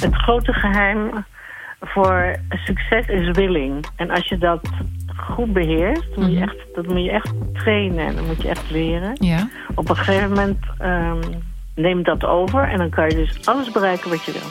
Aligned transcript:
het 0.00 0.14
grote 0.14 0.52
geheim 0.52 1.10
voor 1.80 2.36
succes 2.50 3.06
is 3.06 3.30
willing. 3.30 3.86
En 3.96 4.10
als 4.10 4.28
je 4.28 4.38
dat 4.38 4.60
goed 5.16 5.52
beheerst, 5.52 6.14
dan 6.14 6.24
moet 6.24 6.32
je 6.32 6.38
Mhm. 6.38 6.48
echt, 6.48 6.56
dat 6.74 6.86
moet 6.86 7.04
je 7.04 7.10
echt 7.10 7.32
trainen 7.52 8.06
en 8.06 8.14
dan 8.14 8.26
moet 8.26 8.42
je 8.42 8.48
echt 8.48 8.70
leren. 8.70 9.16
Ja. 9.20 9.48
Op 9.74 9.88
een 9.88 9.96
gegeven 9.96 10.28
moment 10.28 10.58
ehm 10.78 11.20
neem 11.74 12.02
dat 12.02 12.24
over 12.24 12.68
en 12.68 12.78
dan 12.78 12.90
kan 12.90 13.08
je 13.08 13.14
dus 13.14 13.46
alles 13.46 13.70
bereiken 13.72 14.10
wat 14.10 14.24
je 14.24 14.32
wil. 14.32 14.50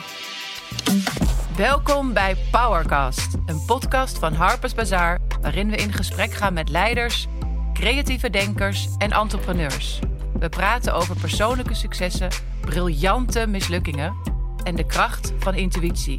Welkom 1.58 2.14
bij 2.14 2.36
Powercast, 2.52 3.38
een 3.46 3.64
podcast 3.66 4.20
van 4.20 4.34
Harper's 4.34 4.74
Bazaar... 4.74 5.18
waarin 5.42 5.70
we 5.70 5.76
in 5.76 5.94
gesprek 5.94 6.32
gaan 6.32 6.54
met 6.54 6.70
leiders, 6.70 7.28
creatieve 7.74 8.30
denkers 8.30 8.96
en 8.98 9.12
entrepreneurs. 9.12 10.00
We 10.40 10.50
praten 10.50 10.94
over 10.94 11.16
persoonlijke 11.22 11.74
successen, 11.74 12.30
briljante 12.62 13.48
mislukkingen... 13.48 14.36
en 14.64 14.76
de 14.76 14.86
kracht 14.86 15.34
van 15.40 15.56
intuïtie. 15.56 16.18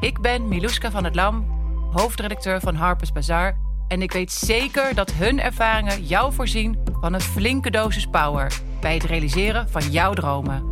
Ik 0.00 0.20
ben 0.20 0.48
Miluska 0.48 0.90
van 0.90 1.04
het 1.04 1.14
Lam, 1.14 1.46
hoofdredacteur 1.92 2.60
van 2.60 2.74
Harper's 2.74 3.12
Bazaar... 3.12 3.56
en 3.88 4.02
ik 4.02 4.12
weet 4.12 4.32
zeker 4.32 4.94
dat 4.94 5.12
hun 5.12 5.40
ervaringen 5.40 6.04
jou 6.04 6.32
voorzien 6.32 6.78
van 7.00 7.12
een 7.12 7.20
flinke 7.20 7.70
dosis 7.70 8.06
power... 8.06 8.52
bij 8.80 8.94
het 8.94 9.04
realiseren 9.04 9.68
van 9.68 9.90
jouw 9.90 10.12
dromen. 10.12 10.64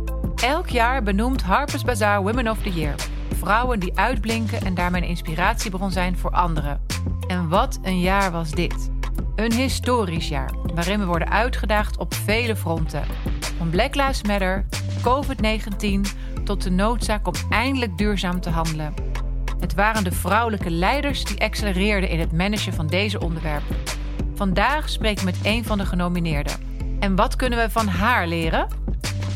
Elk 0.43 0.67
jaar 0.67 1.03
benoemt 1.03 1.41
Harper's 1.41 1.83
Bazaar 1.83 2.21
Women 2.21 2.47
of 2.47 2.57
the 2.61 2.69
Year. 2.69 2.95
Vrouwen 3.37 3.79
die 3.79 3.97
uitblinken 3.97 4.61
en 4.61 4.73
daarmee 4.73 5.01
een 5.01 5.07
inspiratiebron 5.07 5.91
zijn 5.91 6.17
voor 6.17 6.31
anderen. 6.31 6.81
En 7.27 7.49
wat 7.49 7.79
een 7.81 7.99
jaar 7.99 8.31
was 8.31 8.51
dit. 8.51 8.91
Een 9.35 9.53
historisch 9.53 10.27
jaar 10.27 10.53
waarin 10.73 10.99
we 10.99 11.05
worden 11.05 11.29
uitgedaagd 11.29 11.97
op 11.97 12.13
vele 12.13 12.55
fronten. 12.55 13.03
Van 13.57 13.69
Black 13.69 13.95
Lives 13.95 14.23
Matter, 14.23 14.65
COVID-19 15.01 16.01
tot 16.51 16.63
de 16.63 16.69
noodzaak 16.71 17.27
om 17.27 17.33
eindelijk 17.49 17.97
duurzaam 17.97 18.41
te 18.41 18.49
handelen. 18.49 18.93
Het 19.59 19.73
waren 19.73 20.03
de 20.03 20.11
vrouwelijke 20.11 20.69
leiders 20.69 21.23
die 21.23 21.41
accelereerden 21.41 22.09
in 22.09 22.19
het 22.19 22.31
managen 22.31 22.73
van 22.73 22.87
deze 22.87 23.19
onderwerpen. 23.19 23.75
Vandaag 24.35 24.89
spreek 24.89 25.17
ik 25.17 25.23
met 25.23 25.39
een 25.43 25.63
van 25.63 25.77
de 25.77 25.85
genomineerden. 25.85 26.53
En 26.99 27.15
wat 27.15 27.35
kunnen 27.35 27.59
we 27.59 27.69
van 27.69 27.87
haar 27.87 28.27
leren? 28.27 28.67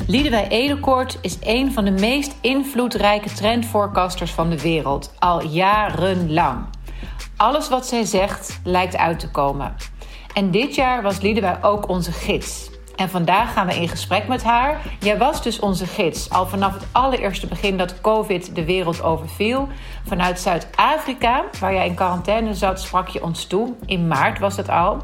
Liedewij 0.07 0.47
Edelkoort 0.47 1.17
is 1.21 1.37
een 1.41 1.71
van 1.71 1.85
de 1.85 1.91
meest 1.91 2.35
invloedrijke 2.41 3.33
trendforecasters 3.33 4.31
van 4.31 4.49
de 4.49 4.61
wereld, 4.61 5.13
al 5.19 5.45
jarenlang. 5.45 6.65
Alles 7.35 7.69
wat 7.69 7.87
zij 7.87 8.03
zegt 8.03 8.59
lijkt 8.63 8.97
uit 8.97 9.19
te 9.19 9.31
komen. 9.31 9.75
En 10.33 10.51
dit 10.51 10.75
jaar 10.75 11.01
was 11.01 11.19
Liedewij 11.21 11.63
ook 11.63 11.89
onze 11.89 12.11
gids. 12.11 12.69
En 12.95 13.09
vandaag 13.09 13.53
gaan 13.53 13.67
we 13.67 13.75
in 13.75 13.87
gesprek 13.87 14.27
met 14.27 14.43
haar. 14.43 14.81
Jij 14.99 15.17
was 15.17 15.43
dus 15.43 15.59
onze 15.59 15.85
gids 15.85 16.29
al 16.29 16.47
vanaf 16.47 16.73
het 16.73 16.87
allereerste 16.91 17.47
begin 17.47 17.77
dat 17.77 18.01
COVID 18.01 18.55
de 18.55 18.65
wereld 18.65 19.03
overviel. 19.03 19.67
Vanuit 20.07 20.39
Zuid-Afrika, 20.39 21.43
waar 21.59 21.73
jij 21.73 21.85
in 21.85 21.95
quarantaine 21.95 22.53
zat, 22.53 22.81
sprak 22.81 23.07
je 23.07 23.23
ons 23.23 23.45
toe. 23.45 23.73
In 23.85 24.07
maart 24.07 24.39
was 24.39 24.55
dat 24.55 24.69
al. 24.69 25.01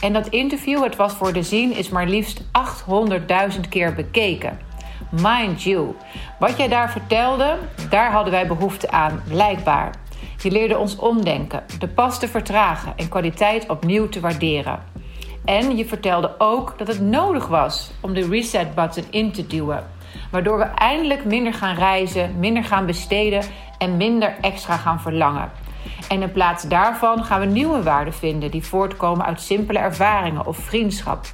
En 0.00 0.12
dat 0.12 0.28
interview, 0.28 0.82
het 0.82 0.96
was 0.96 1.12
voor 1.12 1.32
de 1.32 1.42
zien, 1.42 1.76
is 1.76 1.88
maar 1.88 2.06
liefst 2.06 2.42
800.000 2.42 3.60
keer 3.68 3.94
bekeken. 3.94 4.58
Mind 5.10 5.62
you, 5.62 5.94
wat 6.38 6.56
jij 6.56 6.68
daar 6.68 6.90
vertelde, 6.90 7.58
daar 7.90 8.12
hadden 8.12 8.32
wij 8.32 8.46
behoefte 8.46 8.90
aan, 8.90 9.22
blijkbaar. 9.28 9.94
Je 10.42 10.50
leerde 10.50 10.78
ons 10.78 10.96
omdenken, 10.96 11.62
de 11.78 11.88
pas 11.88 12.18
te 12.18 12.28
vertragen 12.28 12.92
en 12.96 13.08
kwaliteit 13.08 13.68
opnieuw 13.68 14.08
te 14.08 14.20
waarderen. 14.20 14.93
En 15.44 15.76
je 15.76 15.86
vertelde 15.86 16.34
ook 16.38 16.78
dat 16.78 16.86
het 16.86 17.00
nodig 17.00 17.46
was 17.46 17.90
om 18.00 18.14
de 18.14 18.28
reset-button 18.28 19.04
in 19.10 19.32
te 19.32 19.46
duwen. 19.46 19.84
Waardoor 20.30 20.58
we 20.58 20.64
eindelijk 20.64 21.24
minder 21.24 21.54
gaan 21.54 21.74
reizen, 21.74 22.38
minder 22.38 22.64
gaan 22.64 22.86
besteden 22.86 23.42
en 23.78 23.96
minder 23.96 24.34
extra 24.40 24.76
gaan 24.76 25.00
verlangen. 25.00 25.50
En 26.08 26.22
in 26.22 26.32
plaats 26.32 26.62
daarvan 26.62 27.24
gaan 27.24 27.40
we 27.40 27.46
nieuwe 27.46 27.82
waarden 27.82 28.14
vinden 28.14 28.50
die 28.50 28.64
voortkomen 28.64 29.26
uit 29.26 29.40
simpele 29.40 29.78
ervaringen 29.78 30.46
of 30.46 30.56
vriendschap. 30.56 31.26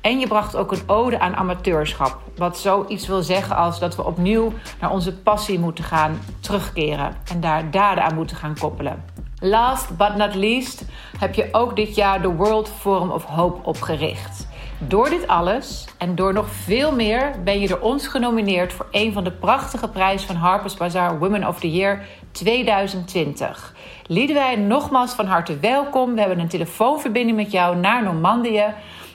En 0.00 0.18
je 0.18 0.26
bracht 0.26 0.56
ook 0.56 0.72
een 0.72 0.88
ode 0.88 1.18
aan 1.18 1.36
amateurschap, 1.36 2.20
wat 2.36 2.58
zoiets 2.58 3.06
wil 3.06 3.22
zeggen 3.22 3.56
als 3.56 3.78
dat 3.78 3.96
we 3.96 4.04
opnieuw 4.04 4.52
naar 4.80 4.90
onze 4.90 5.16
passie 5.16 5.58
moeten 5.58 5.84
gaan 5.84 6.20
terugkeren 6.40 7.16
en 7.32 7.40
daar 7.40 7.70
daden 7.70 8.04
aan 8.04 8.14
moeten 8.14 8.36
gaan 8.36 8.58
koppelen. 8.58 9.04
Last 9.44 9.96
but 9.96 10.16
not 10.16 10.34
least 10.34 10.84
heb 11.18 11.34
je 11.34 11.48
ook 11.52 11.76
dit 11.76 11.94
jaar 11.94 12.22
de 12.22 12.28
World 12.28 12.68
Forum 12.78 13.10
of 13.10 13.24
Hope 13.24 13.68
opgericht. 13.68 14.46
Door 14.78 15.10
dit 15.10 15.26
alles 15.26 15.84
en 15.98 16.14
door 16.14 16.32
nog 16.32 16.46
veel 16.48 16.92
meer 16.92 17.42
ben 17.44 17.60
je 17.60 17.68
door 17.68 17.80
ons 17.80 18.06
genomineerd 18.06 18.72
voor 18.72 18.86
een 18.90 19.12
van 19.12 19.24
de 19.24 19.32
prachtige 19.32 19.88
prijzen 19.88 20.26
van 20.26 20.36
Harper's 20.36 20.74
Bazaar 20.74 21.18
Women 21.18 21.46
of 21.46 21.60
the 21.60 21.70
Year 21.72 22.06
2020. 22.32 23.74
Liedewij, 24.06 24.56
nogmaals 24.56 25.12
van 25.12 25.26
harte 25.26 25.58
welkom. 25.58 26.14
We 26.14 26.20
hebben 26.20 26.38
een 26.38 26.48
telefoonverbinding 26.48 27.36
met 27.36 27.50
jou 27.52 27.76
naar 27.76 28.02
Normandië. 28.02 28.64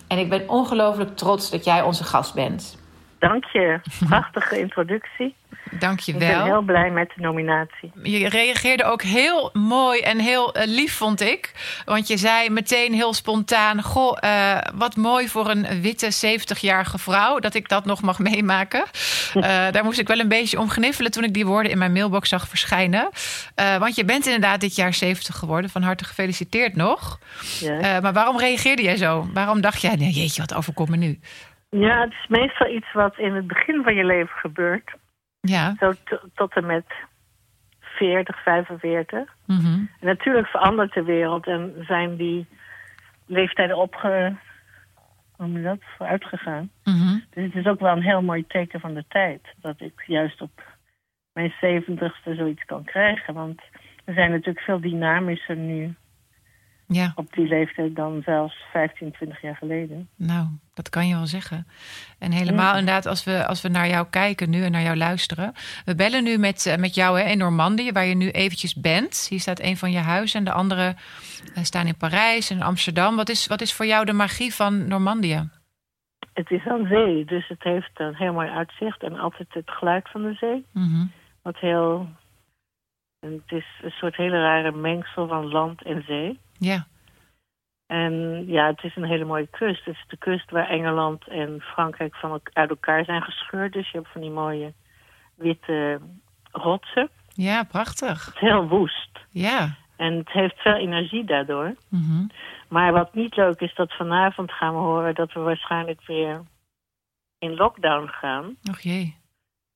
En 0.08 0.18
ik 0.18 0.30
ben 0.30 0.50
ongelooflijk 0.50 1.18
trots 1.18 1.50
dat 1.50 1.66
jij 1.66 1.82
onze 1.82 2.04
gast 2.04 2.34
bent. 2.34 2.79
Dank 3.20 3.46
je. 3.46 3.80
Prachtige 4.08 4.60
introductie. 4.66 5.36
Dank 5.72 6.00
je 6.00 6.12
Ik 6.12 6.20
ben 6.20 6.28
wel. 6.28 6.44
heel 6.44 6.62
blij 6.62 6.92
met 6.92 7.12
de 7.16 7.22
nominatie. 7.22 7.92
Je 8.04 8.30
reageerde 8.30 8.84
ook 8.84 9.02
heel 9.02 9.50
mooi 9.54 10.00
en 10.00 10.20
heel 10.20 10.54
eh, 10.54 10.68
lief, 10.68 10.94
vond 10.94 11.22
ik. 11.22 11.52
Want 11.86 12.08
je 12.08 12.18
zei 12.18 12.50
meteen 12.50 12.94
heel 12.94 13.14
spontaan: 13.14 13.82
Goh, 13.82 14.18
eh, 14.20 14.58
wat 14.76 14.96
mooi 14.96 15.28
voor 15.28 15.50
een 15.50 15.82
witte 15.82 16.38
70-jarige 16.40 16.98
vrouw 16.98 17.40
dat 17.40 17.54
ik 17.54 17.70
dat 17.70 17.86
nog 17.86 18.02
mag 18.02 18.20
meemaken. 18.20 18.84
Eh, 19.40 19.44
daar 19.72 19.84
moest 19.84 20.00
ik 20.00 20.08
wel 20.08 20.20
een 20.20 20.28
beetje 20.28 20.60
om 20.60 20.70
gniffelen 20.70 21.12
toen 21.12 21.24
ik 21.24 21.34
die 21.34 21.46
woorden 21.46 21.72
in 21.72 21.78
mijn 21.78 21.92
mailbox 21.92 22.30
zag 22.30 22.48
verschijnen. 22.48 23.10
Want 23.56 23.96
je 23.96 24.06
bent 24.06 24.26
inderdaad 24.26 24.62
dit 24.62 24.76
jaar 24.76 24.94
70 24.94 25.36
geworden. 25.36 25.70
Van 25.70 25.82
harte 25.82 26.06
gefeliciteerd 26.06 26.76
nog. 26.76 27.20
Ja. 27.60 28.00
Maar 28.02 28.14
waarom 28.14 28.38
reageerde 28.38 28.82
jij 28.82 28.98
zo? 28.98 29.30
Waarom 29.34 29.62
dacht 29.62 29.82
jij: 29.82 29.96
nee, 29.96 30.12
jeetje, 30.12 30.42
wat 30.42 30.54
overkomt 30.54 30.90
me 30.90 30.98
nu? 30.98 31.20
Ja, 31.70 32.02
het 32.02 32.12
is 32.12 32.28
meestal 32.28 32.68
iets 32.68 32.92
wat 32.94 33.18
in 33.18 33.34
het 33.34 33.48
begin 33.48 33.84
van 33.84 33.96
je 33.96 34.06
leven 34.06 34.38
gebeurt. 34.38 34.94
Ja. 35.40 35.76
Zo 35.80 35.94
tot 36.34 36.54
en 36.56 36.66
met 36.66 36.86
40, 37.80 38.44
45. 38.44 39.36
mhm. 39.46 39.66
En 39.68 39.88
natuurlijk 40.00 40.48
verandert 40.48 40.94
de 40.94 41.04
wereld 41.04 41.48
en 41.48 41.74
zijn 41.88 42.16
die 42.16 42.48
leeftijden 43.26 43.78
opge... 43.78 44.36
Hoe 45.36 45.62
dat? 45.62 45.80
Vooruitgegaan. 45.98 46.72
mhm. 46.84 47.20
Dus 47.30 47.44
het 47.44 47.56
is 47.56 47.66
ook 47.66 47.80
wel 47.80 47.92
een 47.96 48.04
heel 48.04 48.22
mooi 48.22 48.48
teken 48.48 48.80
van 48.80 48.94
de 48.94 49.06
tijd. 49.08 49.42
Dat 49.62 49.82
ik 49.82 50.04
juist 50.06 50.42
op 50.42 50.64
mijn 51.34 51.54
zeventigste 51.62 52.36
zoiets 52.36 52.66
kan 52.66 52.84
krijgen. 52.84 53.34
Want 53.34 53.62
we 54.06 54.14
zijn 54.14 54.32
natuurlijk 54.32 54.66
veel 54.66 54.82
dynamischer 54.82 55.56
nu 55.56 55.96
Ja. 56.92 57.12
op 57.16 57.34
die 57.34 57.48
leeftijd 57.48 57.96
dan 57.96 58.22
zelfs 58.26 58.56
15, 58.72 59.12
20 59.12 59.42
jaar 59.42 59.56
geleden. 59.56 60.10
Nou, 60.16 60.48
dat 60.74 60.90
kan 60.90 61.08
je 61.08 61.16
wel 61.16 61.26
zeggen. 61.28 61.68
En 62.20 62.32
helemaal 62.32 62.74
Ja. 62.74 62.80
inderdaad, 62.80 63.06
als 63.06 63.24
we, 63.24 63.46
als 63.48 63.62
we 63.62 63.70
naar 63.70 63.88
jou 63.88 64.08
kijken 64.10 64.50
nu 64.50 64.64
en 64.64 64.72
naar 64.72 64.82
jou 64.82 64.96
luisteren. 64.98 65.54
We 65.86 65.96
bellen 65.96 66.24
nu 66.24 66.38
met, 66.38 66.66
eh, 66.66 66.78
met 66.78 66.96
jou 66.96 67.20
hè, 67.20 67.30
in 67.30 67.38
Normandië, 67.38 67.92
waar 67.92 68.06
je 68.06 68.16
nu 68.16 68.30
eventjes 68.30 68.76
bent. 68.76 69.28
Hier 69.30 69.40
staat 69.40 69.60
een 69.60 69.78
van 69.78 69.92
je 69.92 69.98
huizen 70.00 70.40
en 70.40 70.46
de 70.46 70.52
andere 70.52 70.96
eh, 71.56 71.64
staan 71.64 71.88
in 71.88 71.98
Parijs 71.98 72.50
en 72.50 72.62
Amsterdam. 72.62 73.16
Wat 73.16 73.30
is, 73.30 73.48
wat 73.48 73.62
is 73.62 73.74
voor 73.74 73.86
jou 73.86 74.06
de 74.06 74.14
magie 74.14 74.54
van 74.54 74.88
Normandië? 74.88 75.50
Het 76.34 76.52
is 76.52 76.66
aan 76.68 76.86
zee, 76.88 77.26
dus 77.26 77.48
het 77.48 77.64
heeft 77.64 77.92
een 78.00 78.16
heel 78.16 78.34
mooi 78.34 78.50
uitzicht 78.50 79.04
en 79.04 79.20
altijd 79.20 79.48
het 79.54 79.70
geluid 79.72 80.10
van 80.10 80.22
de 80.22 80.34
zee. 80.34 80.66
Mhm. 80.74 81.06
Wat 81.42 81.58
heel. 81.58 82.08
En 83.20 83.32
het 83.32 83.58
is 83.60 83.66
een 83.84 83.92
soort 83.92 84.16
hele 84.16 84.42
rare 84.42 84.72
mengsel 84.72 85.28
van 85.28 85.46
land 85.48 85.84
en 85.84 86.04
zee. 86.08 86.40
Ja, 86.60 86.88
En 87.88 88.44
ja, 88.48 88.68
het 88.68 88.84
is 88.84 88.96
een 88.96 89.04
hele 89.06 89.26
mooie 89.26 89.48
kust. 89.48 89.86
Het 89.86 89.96
is 89.96 90.04
de 90.08 90.18
kust 90.18 90.52
waar 90.52 90.68
Engeland 90.70 91.28
en 91.28 91.62
Frankrijk 91.62 92.16
van 92.16 92.42
uit 92.54 92.70
elkaar 92.70 93.06
zijn 93.06 93.22
gescheurd. 93.22 93.74
Dus 93.74 93.92
je 93.92 93.98
hebt 93.98 94.12
van 94.12 94.22
die 94.22 94.30
mooie 94.30 94.74
witte 95.36 96.00
rotsen. 96.52 97.10
ja, 97.34 97.64
prachtig. 97.64 98.26
Het 98.26 98.36
is 98.36 98.40
heel 98.42 98.68
woest. 98.68 99.20
Ja. 99.30 99.76
En 99.98 100.14
het 100.18 100.30
heeft 100.32 100.60
veel 100.60 100.76
energie 100.76 101.24
daardoor. 101.26 101.76
Mhm. 101.90 102.26
Maar 102.70 102.92
wat 102.92 103.14
niet 103.14 103.36
leuk 103.36 103.60
is, 103.62 103.76
dat 103.76 103.94
vanavond 103.96 104.52
gaan 104.52 104.74
we 104.74 104.80
horen 104.80 105.16
dat 105.16 105.34
we 105.34 105.40
waarschijnlijk 105.40 106.02
weer 106.06 106.42
in 107.38 107.56
lockdown 107.56 108.08
gaan. 108.08 108.56
Och 108.70 108.80
jee. 108.80 109.18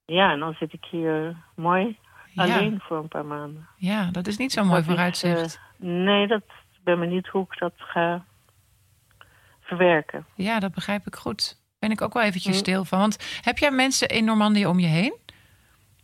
Ja, 0.05 0.31
en 0.31 0.39
dan 0.39 0.53
zit 0.53 0.73
ik 0.73 0.85
hier 0.85 1.35
mooi 1.55 1.97
Ja. 2.33 2.43
alleen 2.43 2.79
voor 2.81 2.97
een 2.97 3.07
paar 3.07 3.25
maanden. 3.25 3.67
ja, 3.77 4.11
dat 4.11 4.27
is 4.27 4.37
niet 4.37 4.51
zo'n 4.51 4.67
mooi 4.67 4.79
Dat 4.81 4.89
is, 4.89 4.93
vooruitzicht. 4.95 5.55
eh, 5.79 5.87
nee, 5.87 6.27
dat 6.27 6.43
ben 6.83 6.99
benieuwd 6.99 7.27
hoe 7.27 7.45
ik 7.49 7.59
dat 7.59 7.73
ga 7.77 8.25
verwerken. 9.61 10.25
Ja, 10.35 10.59
dat 10.59 10.73
begrijp 10.73 11.07
ik 11.07 11.15
goed. 11.15 11.61
Ben 11.79 11.91
ik 11.91 12.01
ook 12.01 12.13
wel 12.13 12.23
eventjes 12.23 12.53
Mm. 12.53 12.59
stil 12.59 12.85
van. 12.85 12.99
Want 12.99 13.39
heb 13.41 13.57
jij 13.57 13.71
mensen 13.71 14.07
in 14.07 14.25
Normandië 14.25 14.65
om 14.65 14.79
je 14.79 14.87
heen? 14.87 15.13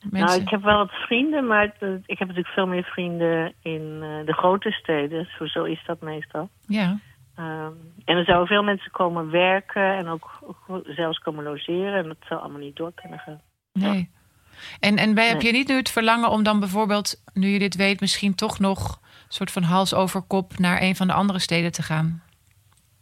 Nou, 0.09 0.41
ik 0.41 0.49
heb 0.49 0.61
wel 0.61 0.77
wat 0.77 0.91
vrienden, 0.91 1.47
maar 1.47 1.61
het, 1.61 2.01
ik 2.05 2.19
heb 2.19 2.27
natuurlijk 2.27 2.53
veel 2.53 2.67
meer 2.67 2.83
vrienden 2.83 3.53
in 3.61 3.99
eh, 4.01 4.25
de 4.25 4.33
grote 4.33 4.71
steden. 4.71 5.27
Zo, 5.37 5.45
zo 5.45 5.63
is 5.63 5.83
dat 5.85 6.01
meestal. 6.01 6.49
Ja. 6.67 6.99
Ehm, 7.35 7.73
en 8.05 8.17
er 8.17 8.25
zouden 8.25 8.47
veel 8.47 8.63
mensen 8.63 8.91
komen 8.91 9.31
werken 9.31 9.97
en 9.97 10.07
ook, 10.07 10.39
ook 10.41 10.83
zelfs 10.85 11.19
komen 11.19 11.43
logeren. 11.43 11.93
En 11.93 12.07
dat 12.07 12.17
zou 12.27 12.39
allemaal 12.39 12.59
niet 12.59 12.75
door 12.75 12.91
kunnen 12.93 13.19
gaan. 13.19 13.41
Nee. 13.73 14.09
En, 14.79 14.97
en 14.97 15.13
bij, 15.13 15.27
heb 15.27 15.41
je 15.41 15.51
niet 15.51 15.67
nu 15.67 15.75
het 15.75 15.91
verlangen 15.91 16.29
om 16.29 16.43
dan 16.43 16.59
bijvoorbeeld, 16.59 17.23
nu 17.33 17.47
je 17.47 17.59
dit 17.59 17.75
weet, 17.75 17.99
misschien 17.99 18.35
toch 18.35 18.59
nog 18.59 18.99
soort 19.33 19.51
van 19.51 19.63
hals 19.63 19.93
over 19.93 20.21
kop 20.21 20.57
naar 20.59 20.81
een 20.81 20.95
van 20.95 21.07
de 21.07 21.13
andere 21.13 21.39
steden 21.39 21.71
te 21.71 21.81
gaan? 21.83 22.23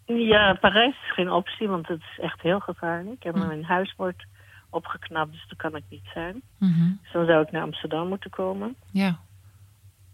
Ja, 0.06 0.54
Parijs 0.54 0.96
is 1.04 1.14
geen 1.14 1.32
optie, 1.32 1.68
want 1.68 1.88
het 1.88 2.00
is 2.02 2.20
echt 2.24 2.42
heel 2.42 2.60
gevaarlijk. 2.60 3.24
En 3.24 3.34
Hm. 3.40 3.48
mijn 3.48 3.64
huis 3.64 3.94
wordt 3.98 4.24
opgeknapt, 4.70 5.32
dus 5.32 5.46
daar 5.48 5.70
kan 5.72 5.76
ik 5.80 5.84
niet 5.90 6.06
zijn. 6.14 6.42
Mhm. 6.60 6.90
Dus 7.02 7.12
dan 7.12 7.26
zou 7.26 7.42
ik 7.42 7.52
naar 7.52 7.62
Amsterdam 7.62 8.08
moeten 8.08 8.30
komen. 8.30 8.76
Ja, 8.92 9.20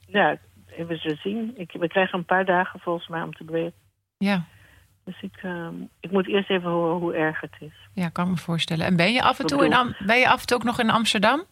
Ja, 0.07 0.37
we 0.87 0.95
zullen 0.97 1.17
zien. 1.17 1.53
Ik, 1.55 1.71
we 1.79 1.87
krijgen 1.87 2.17
een 2.19 2.25
paar 2.25 2.45
dagen 2.45 2.79
volgens 2.79 3.07
mij 3.07 3.21
om 3.21 3.33
te 3.33 3.43
bewegen. 3.43 3.73
ja, 4.17 4.43
Dus 5.03 5.21
ik, 5.21 5.35
ehm, 5.41 5.73
ik 5.99 6.11
moet 6.11 6.27
eerst 6.27 6.49
even 6.49 6.69
horen 6.69 6.99
hoe 6.99 7.13
erg 7.15 7.41
het 7.41 7.55
is. 7.59 7.73
ja, 7.93 8.09
kan 8.09 8.29
me 8.29 8.37
voorstellen. 8.37 8.85
En 8.85 8.95
ben 8.95 9.13
je 9.13 9.21
af 9.23 9.39
en 9.39 9.45
toe, 9.45 9.65
in 9.65 9.73
Am- 9.73 9.95
ben 10.05 10.19
je 10.19 10.29
af 10.29 10.39
en 10.41 10.47
toe 10.47 10.57
ook 10.57 10.63
nog 10.63 10.79
in 10.79 10.89
Amsterdam? 10.89 11.43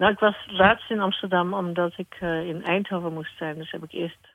Nou, 0.00 0.12
ik 0.12 0.18
was 0.18 0.36
laatst 0.46 0.90
in 0.90 1.00
Amsterdam 1.00 1.54
omdat 1.54 1.92
ik 1.96 2.16
eh, 2.20 2.46
in 2.48 2.64
Eindhoven 2.64 3.12
moest 3.12 3.36
zijn. 3.36 3.56
Dus 3.58 3.70
heb 3.70 3.82
ik 3.82 3.92
eerst 3.92 4.28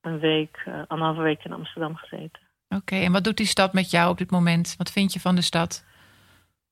een 0.00 0.18
week, 0.18 0.62
eh, 0.64 0.80
anderhalve 0.86 1.22
week 1.22 1.44
in 1.44 1.52
Amsterdam 1.52 1.96
gezeten. 1.96 2.40
Oké, 2.68 2.96
en 2.96 3.12
wat 3.12 3.24
doet 3.24 3.36
die 3.36 3.46
stad 3.46 3.72
met 3.72 3.90
jou 3.90 4.10
op 4.10 4.18
dit 4.18 4.30
moment? 4.30 4.74
Wat 4.78 4.92
vind 4.92 5.12
je 5.12 5.20
van 5.20 5.34
de 5.34 5.42
stad? 5.42 5.84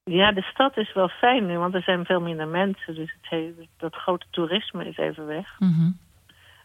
Ja, 0.05 0.33
de 0.33 0.43
stad 0.43 0.77
is 0.77 0.93
wel 0.93 1.09
fijn 1.09 1.47
nu, 1.47 1.59
want 1.59 1.75
er 1.75 1.83
zijn 1.83 2.05
veel 2.05 2.21
minder 2.21 2.49
mensen. 2.49 2.95
Dus 2.95 3.13
het 3.21 3.31
he- 3.31 3.55
dat 3.77 3.95
grote 3.95 4.27
toerisme 4.31 4.89
is 4.89 4.97
even 4.97 5.27
weg. 5.27 5.57
Mhm. 5.59 5.91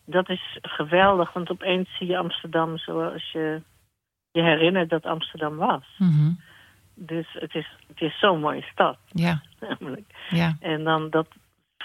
Dat 0.06 0.30
is 0.30 0.58
geweldig, 0.62 1.34
want 1.34 1.50
opeens 1.50 1.98
zie 1.98 2.08
je 2.08 2.18
Amsterdam 2.18 2.78
zoals 2.78 3.31
je 3.31 3.62
je 4.31 4.42
herinnert 4.42 4.90
dat 4.90 5.06
Amsterdam 5.06 5.56
was. 5.56 5.84
Mhm. 5.98 6.31
Dus 6.94 7.28
het 7.34 7.56
is, 7.56 7.68
het 7.88 8.01
is 8.01 8.19
zo'n 8.19 8.40
mooie 8.40 8.62
stad, 8.72 8.98
Ja, 9.08 9.42
namelijk. 9.60 10.13
ja, 10.30 10.56
En 10.60 10.84
dan 10.84 11.10
dat 11.10 11.28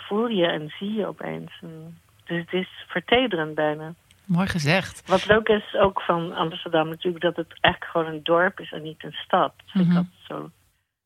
voel 0.09 0.27
je 0.29 0.47
en 0.47 0.73
zie 0.79 0.93
je 0.93 1.07
opeens. 1.07 1.53
En 1.63 1.99
dus 2.25 2.39
het 2.41 2.53
is 2.53 2.69
vertederend 2.89 3.55
bijna. 3.55 3.95
mooi 4.25 4.47
gezegd. 4.47 5.03
Wat 5.07 5.27
leuk 5.27 5.49
is 5.49 5.75
ook 5.75 6.01
van 6.01 6.35
Amsterdam 6.35 6.89
natuurlijk 6.89 7.23
dat 7.25 7.37
het 7.37 7.55
eigenlijk 7.61 7.93
gewoon 7.93 8.13
een 8.15 8.23
dorp 8.23 8.61
is 8.61 8.73
en 8.73 8.83
niet 8.83 9.05
een 9.05 9.13
stad. 9.25 9.53
Dat 9.57 9.67
vind 9.71 9.85
Mhm. 9.89 9.93
ik 9.93 9.97
altijd 9.97 10.27
zo 10.29 10.51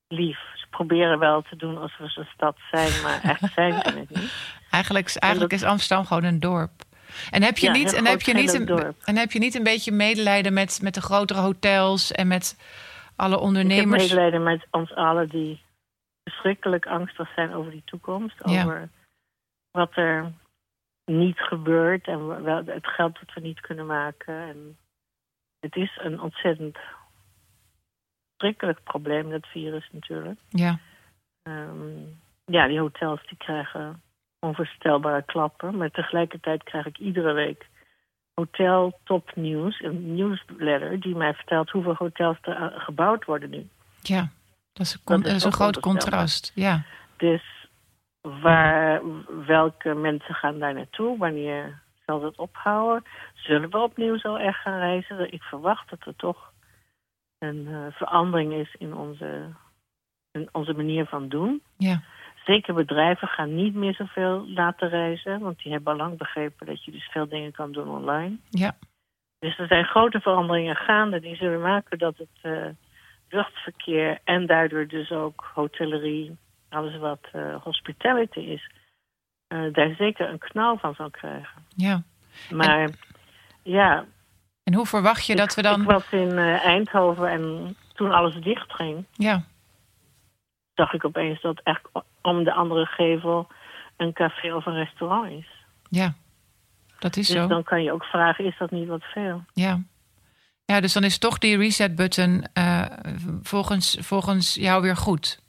lief. 0.08 0.38
Ze 0.54 0.66
proberen 0.70 1.18
wel 1.18 1.42
te 1.42 1.56
doen 1.56 1.78
alsof 1.80 2.10
ze 2.12 2.20
een 2.20 2.28
stad 2.34 2.56
zijn, 2.70 3.02
maar 3.02 3.20
echt 3.22 3.52
zijn 3.54 3.72
ze 3.72 3.78
het 3.98 4.10
niet. 4.10 4.32
Eigenlijk, 4.70 5.14
eigenlijk 5.18 5.50
dat- 5.52 5.60
is 5.62 5.66
Amsterdam 5.66 6.06
gewoon 6.06 6.24
een 6.24 6.40
dorp. 6.40 6.70
En 7.30 7.42
heb 7.42 7.58
je, 7.58 7.66
Ja, 7.66 7.72
niet, 7.72 7.92
en 7.92 8.06
heb 8.06 8.20
je, 8.20 8.34
niet, 8.34 8.54
een, 8.54 8.64
dorp. 8.66 8.96
en 9.04 9.16
heb 9.16 9.32
je 9.32 9.38
niet 9.38 9.54
een 9.54 9.62
beetje 9.62 9.92
medelijden 9.92 10.52
met, 10.52 10.78
met 10.82 10.94
de 10.94 11.00
grotere 11.02 11.40
hotels 11.40 12.12
en 12.12 12.28
met 12.28 12.56
alle 13.16 13.28
Ik 13.28 13.34
heb 13.38 13.46
ondernemers? 13.48 14.02
medelijden 14.02 14.42
met 14.42 14.66
ons 14.70 14.94
allen 14.94 15.28
die 15.28 15.60
verschrikkelijk 16.24 16.86
angstig 16.86 17.34
zijn 17.34 17.52
over 17.52 17.70
die 17.70 17.82
toekomst. 17.84 18.36
Ja. 18.44 18.62
Over 18.62 18.88
wat 19.70 19.96
er 19.96 20.32
niet 21.04 21.38
gebeurt 21.38 22.06
en 22.06 22.42
wel 22.42 22.64
het 22.64 22.86
geld 22.86 23.14
dat 23.14 23.34
we 23.34 23.40
niet 23.40 23.60
kunnen 23.60 23.86
maken. 23.86 24.34
En 24.34 24.76
het 25.60 25.76
is 25.76 25.98
een 26.02 26.20
ontzettend 26.20 26.78
verschrikkelijk 28.28 28.82
probleem, 28.84 29.30
dat 29.30 29.46
virus 29.46 29.88
natuurlijk. 29.92 30.38
Ja, 30.48 30.78
Ehm, 31.44 31.98
ja, 32.44 32.66
die 32.66 32.80
hotels 32.80 33.26
die 33.28 33.36
krijgen 33.36 34.02
onvoorstelbare 34.38 35.22
klappen. 35.22 35.76
Maar 35.76 35.90
tegelijkertijd 35.90 36.62
krijg 36.62 36.86
ik 36.86 36.98
iedere 36.98 37.32
week 37.32 37.66
hotel 38.34 38.98
topnieuws, 39.02 39.80
een 39.80 40.14
newsletter 40.14 41.00
die 41.00 41.16
mij 41.16 41.34
vertelt 41.34 41.70
hoeveel 41.70 41.94
hotels 41.94 42.36
er 42.40 42.72
gebouwd 42.76 43.24
worden 43.24 43.50
nu. 43.50 43.68
ja. 44.02 44.28
Dat 44.74 44.86
is 44.86 44.98
een, 45.04 45.22
Dat 45.22 45.34
is 45.34 45.44
groot 45.44 45.80
contrast. 45.80 46.52
Ja, 46.54 46.82
Dus 47.16 47.42
waar, 48.20 49.02
welke 49.46 49.94
mensen 49.94 50.34
gaan 50.34 50.58
daar 50.58 50.74
naartoe? 50.74 51.18
Wanneer 51.18 51.82
zal 52.06 52.20
dat 52.20 52.36
ophouden? 52.36 53.04
Zullen 53.34 53.70
we 53.70 53.78
opnieuw 53.78 54.18
zo 54.18 54.34
erg 54.36 54.62
gaan 54.62 54.78
reizen? 54.78 55.32
Ik 55.32 55.42
verwacht 55.42 55.90
dat 55.90 56.06
er 56.06 56.16
toch 56.16 56.52
een 57.38 57.66
eh, 57.68 57.86
verandering 57.96 58.52
is 58.52 58.74
in 58.78 58.94
onze, 58.94 59.52
in 60.32 60.48
onze 60.52 60.72
manier 60.72 61.04
van 61.06 61.28
doen. 61.28 61.62
ja, 61.76 62.02
Zeker 62.44 62.74
bedrijven 62.74 63.28
gaan 63.28 63.54
niet 63.54 63.74
meer 63.74 63.94
zoveel 63.94 64.48
laten 64.48 64.88
reizen, 64.88 65.40
want 65.40 65.62
die 65.62 65.72
hebben 65.72 65.92
al 65.92 65.98
lang 65.98 66.18
begrepen 66.18 66.66
dat 66.66 66.84
je 66.84 66.90
dus 66.90 67.04
veel 67.10 67.28
dingen 67.28 67.52
kan 67.52 67.72
doen 67.72 67.88
online. 67.88 68.36
ja, 68.50 68.76
Dus 69.38 69.58
er 69.58 69.66
zijn 69.66 69.84
grote 69.84 70.20
veranderingen 70.20 70.76
gaande 70.76 71.20
die 71.20 71.36
zullen 71.36 71.60
maken 71.60 71.98
dat 71.98 72.16
het 72.16 72.38
eh, 72.42 72.66
luchtverkeer 73.34 74.18
en 74.24 74.46
daardoor 74.46 74.86
dus 74.86 75.10
ook 75.10 75.50
hotellerie, 75.54 76.36
alles 76.68 76.96
wat 76.98 77.18
eh, 77.32 77.56
hospitality 77.62 78.38
is, 78.40 78.70
eh, 79.46 79.72
daar 79.72 79.94
zeker 79.98 80.28
een 80.28 80.38
knauw 80.38 80.76
van 80.78 80.94
zal 80.94 81.10
krijgen. 81.10 81.62
ja. 81.76 82.02
Maar 82.50 82.88
ja, 83.62 84.04
En 84.64 84.74
hoe 84.74 84.86
verwacht 84.86 85.26
je 85.26 85.36
dat 85.36 85.54
we 85.54 85.62
dan... 85.62 85.80
ik 85.82 85.88
was 85.90 86.10
in 86.10 86.38
eh, 86.38 86.64
Eindhoven 86.64 87.28
en 87.30 87.76
toen 87.94 88.12
alles 88.12 88.34
dicht 88.34 88.72
ging, 88.72 89.04
Ja, 89.12 89.42
zag 90.74 90.92
ik 90.92 91.04
opeens 91.04 91.40
dat 91.40 91.60
echt 91.62 91.88
om 92.22 92.44
de 92.44 92.52
andere 92.52 92.86
gevel 92.86 93.46
een 93.96 94.12
café 94.12 94.54
of 94.54 94.66
een 94.66 94.74
restaurant 94.74 95.30
is. 95.30 95.48
ja. 95.88 96.14
Dat 96.98 97.16
is 97.16 97.26
Dus 97.28 97.36
zo. 97.36 97.46
dan 97.48 97.62
kan 97.62 97.82
je 97.82 97.92
ook 97.92 98.04
vragen, 98.04 98.44
is 98.44 98.58
dat 98.58 98.70
niet 98.70 98.88
wat 98.88 99.02
veel? 99.04 99.44
Ja. 99.52 99.80
Ja, 100.66 100.80
dus 100.80 100.92
dan 100.92 101.04
is 101.04 101.18
toch 101.18 101.38
die 101.38 101.56
reset-button 101.58 102.44
eh, 102.52 102.82
volgens, 103.42 103.98
volgens 104.00 104.54
jou 104.54 104.82
weer 104.82 104.96
goed. 104.96 105.42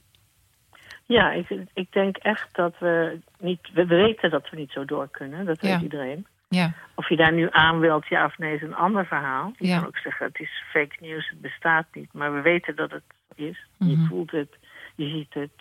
Ja, 1.06 1.32
ik, 1.32 1.50
ik 1.74 1.92
denk 1.92 2.18
echt 2.18 2.48
dat 2.56 2.76
we 2.80 3.20
niet... 3.40 3.60
We 3.74 3.86
weten 3.86 4.30
dat 4.30 4.50
we 4.50 4.58
niet 4.58 4.72
zo 4.72 4.86
door 4.86 5.08
kunnen, 5.12 5.46
dat 5.46 5.62
weet 5.62 5.72
Ja. 5.72 5.80
iedereen. 5.82 6.26
Ja, 6.50 6.74
Of 6.96 7.10
je 7.10 7.16
daar 7.16 7.34
nu 7.34 7.48
aan 7.52 7.80
wilt, 7.80 8.08
ja 8.08 8.26
of 8.26 8.38
nee, 8.38 8.56
is 8.56 8.62
een 8.62 8.76
ander 8.76 9.06
verhaal. 9.06 9.54
Je 9.58 9.68
Ja. 9.68 9.78
kan 9.78 9.88
ook 9.88 9.98
zeggen, 9.98 10.26
het 10.26 10.40
is 10.40 10.64
fake 10.72 10.96
news, 11.00 11.30
het 11.30 11.42
bestaat 11.42 11.86
niet. 11.94 12.14
Maar 12.14 12.34
we 12.34 12.42
weten 12.42 12.76
dat 12.76 12.92
het 12.92 13.04
is. 13.36 13.66
Mhm. 13.78 13.90
Je 13.90 14.06
voelt 14.10 14.32
het, 14.32 14.58
je 14.96 15.10
ziet 15.10 15.34
het. 15.34 15.52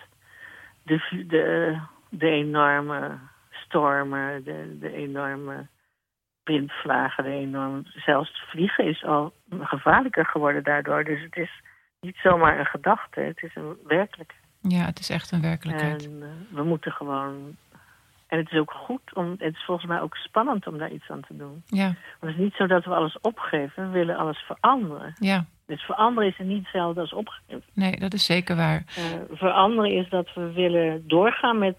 De, 0.82 1.24
de, 1.26 1.78
de 2.08 2.28
enorme 2.30 3.18
stormen, 3.50 4.44
de, 4.44 4.76
de 4.80 4.92
enorme 4.92 5.66
windvlagen, 6.44 7.24
de 7.24 7.30
enorme... 7.30 7.82
Zelfs 7.84 8.42
vliegen 8.50 8.84
is 8.84 9.04
al 9.04 9.32
gevaarlijker 9.62 10.26
geworden 10.26 10.62
daardoor. 10.62 11.04
Dus 11.04 11.22
het 11.22 11.36
is 11.36 11.62
niet 12.00 12.16
zomaar 12.22 12.58
een 12.58 12.66
gedachte, 12.66 13.20
het 13.20 13.42
is 13.42 13.54
een 13.54 13.76
werkelijkheid. 13.86 14.42
ja, 14.60 14.84
het 14.84 14.98
is 14.98 15.10
echt 15.10 15.30
een 15.32 15.40
werkelijkheid. 15.42 16.04
En 16.06 16.22
eh, 16.22 16.56
we 16.56 16.62
moeten 16.64 16.92
gewoon... 16.92 17.56
En 18.26 18.38
het 18.38 18.52
is 18.52 18.58
ook 18.58 18.72
goed, 18.72 19.14
om, 19.14 19.30
het 19.30 19.54
is 19.54 19.64
volgens 19.64 19.86
mij 19.86 20.00
ook 20.00 20.16
spannend 20.16 20.66
om 20.66 20.78
daar 20.78 20.90
iets 20.90 21.10
aan 21.10 21.20
te 21.20 21.36
doen. 21.36 21.62
Ja, 21.66 21.84
Want 21.84 21.96
het 22.20 22.30
is 22.30 22.36
niet 22.36 22.54
zo 22.54 22.66
dat 22.66 22.84
we 22.84 22.94
alles 22.94 23.18
opgeven, 23.20 23.86
we 23.86 23.98
willen 23.98 24.16
alles 24.16 24.38
veranderen. 24.38 25.12
ja. 25.18 25.44
Dus 25.66 25.82
veranderen 25.82 26.30
is 26.30 26.38
er 26.38 26.44
niet 26.44 26.62
hetzelfde 26.62 27.00
als 27.00 27.12
opgeven. 27.12 27.62
Nee, 27.72 27.96
dat 27.98 28.12
is 28.12 28.24
zeker 28.24 28.56
waar. 28.56 28.84
Eh, 28.96 29.36
veranderen 29.36 29.92
is 29.92 30.08
dat 30.08 30.34
we 30.34 30.52
willen 30.52 31.08
doorgaan 31.08 31.58
met 31.58 31.76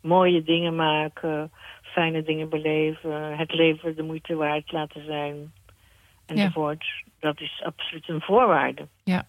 mooie 0.00 0.42
dingen 0.42 0.76
maken, 0.76 1.52
fijne 1.82 2.22
dingen 2.22 2.48
beleven, 2.48 3.36
het 3.36 3.52
leven 3.52 3.96
de 3.96 4.02
moeite 4.02 4.34
waard 4.34 4.72
laten 4.72 5.04
zijn, 5.04 5.52
enzovoort. 6.26 6.84
Dat 7.20 7.40
is 7.40 7.62
absoluut 7.64 8.08
een 8.08 8.20
voorwaarde. 8.20 8.88
Ja. 9.04 9.26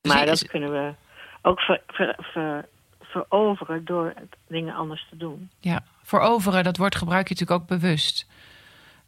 Dus 0.00 0.12
Maar 0.12 0.26
dat 0.26 0.46
kunnen 0.48 0.72
we 0.72 0.94
ook 1.42 1.60
ver, 1.60 1.82
ver, 1.86 2.16
ver- 2.18 2.68
veroveren 3.00 3.84
door 3.84 4.14
dingen 4.48 4.74
anders 4.74 5.06
te 5.10 5.16
doen. 5.16 5.50
Ja, 5.60 5.84
veroveren, 6.02 6.64
dat 6.64 6.76
woord 6.76 6.96
gebruik 6.96 7.28
je 7.28 7.34
natuurlijk 7.34 7.60
ook 7.60 7.68
bewust. 7.80 8.26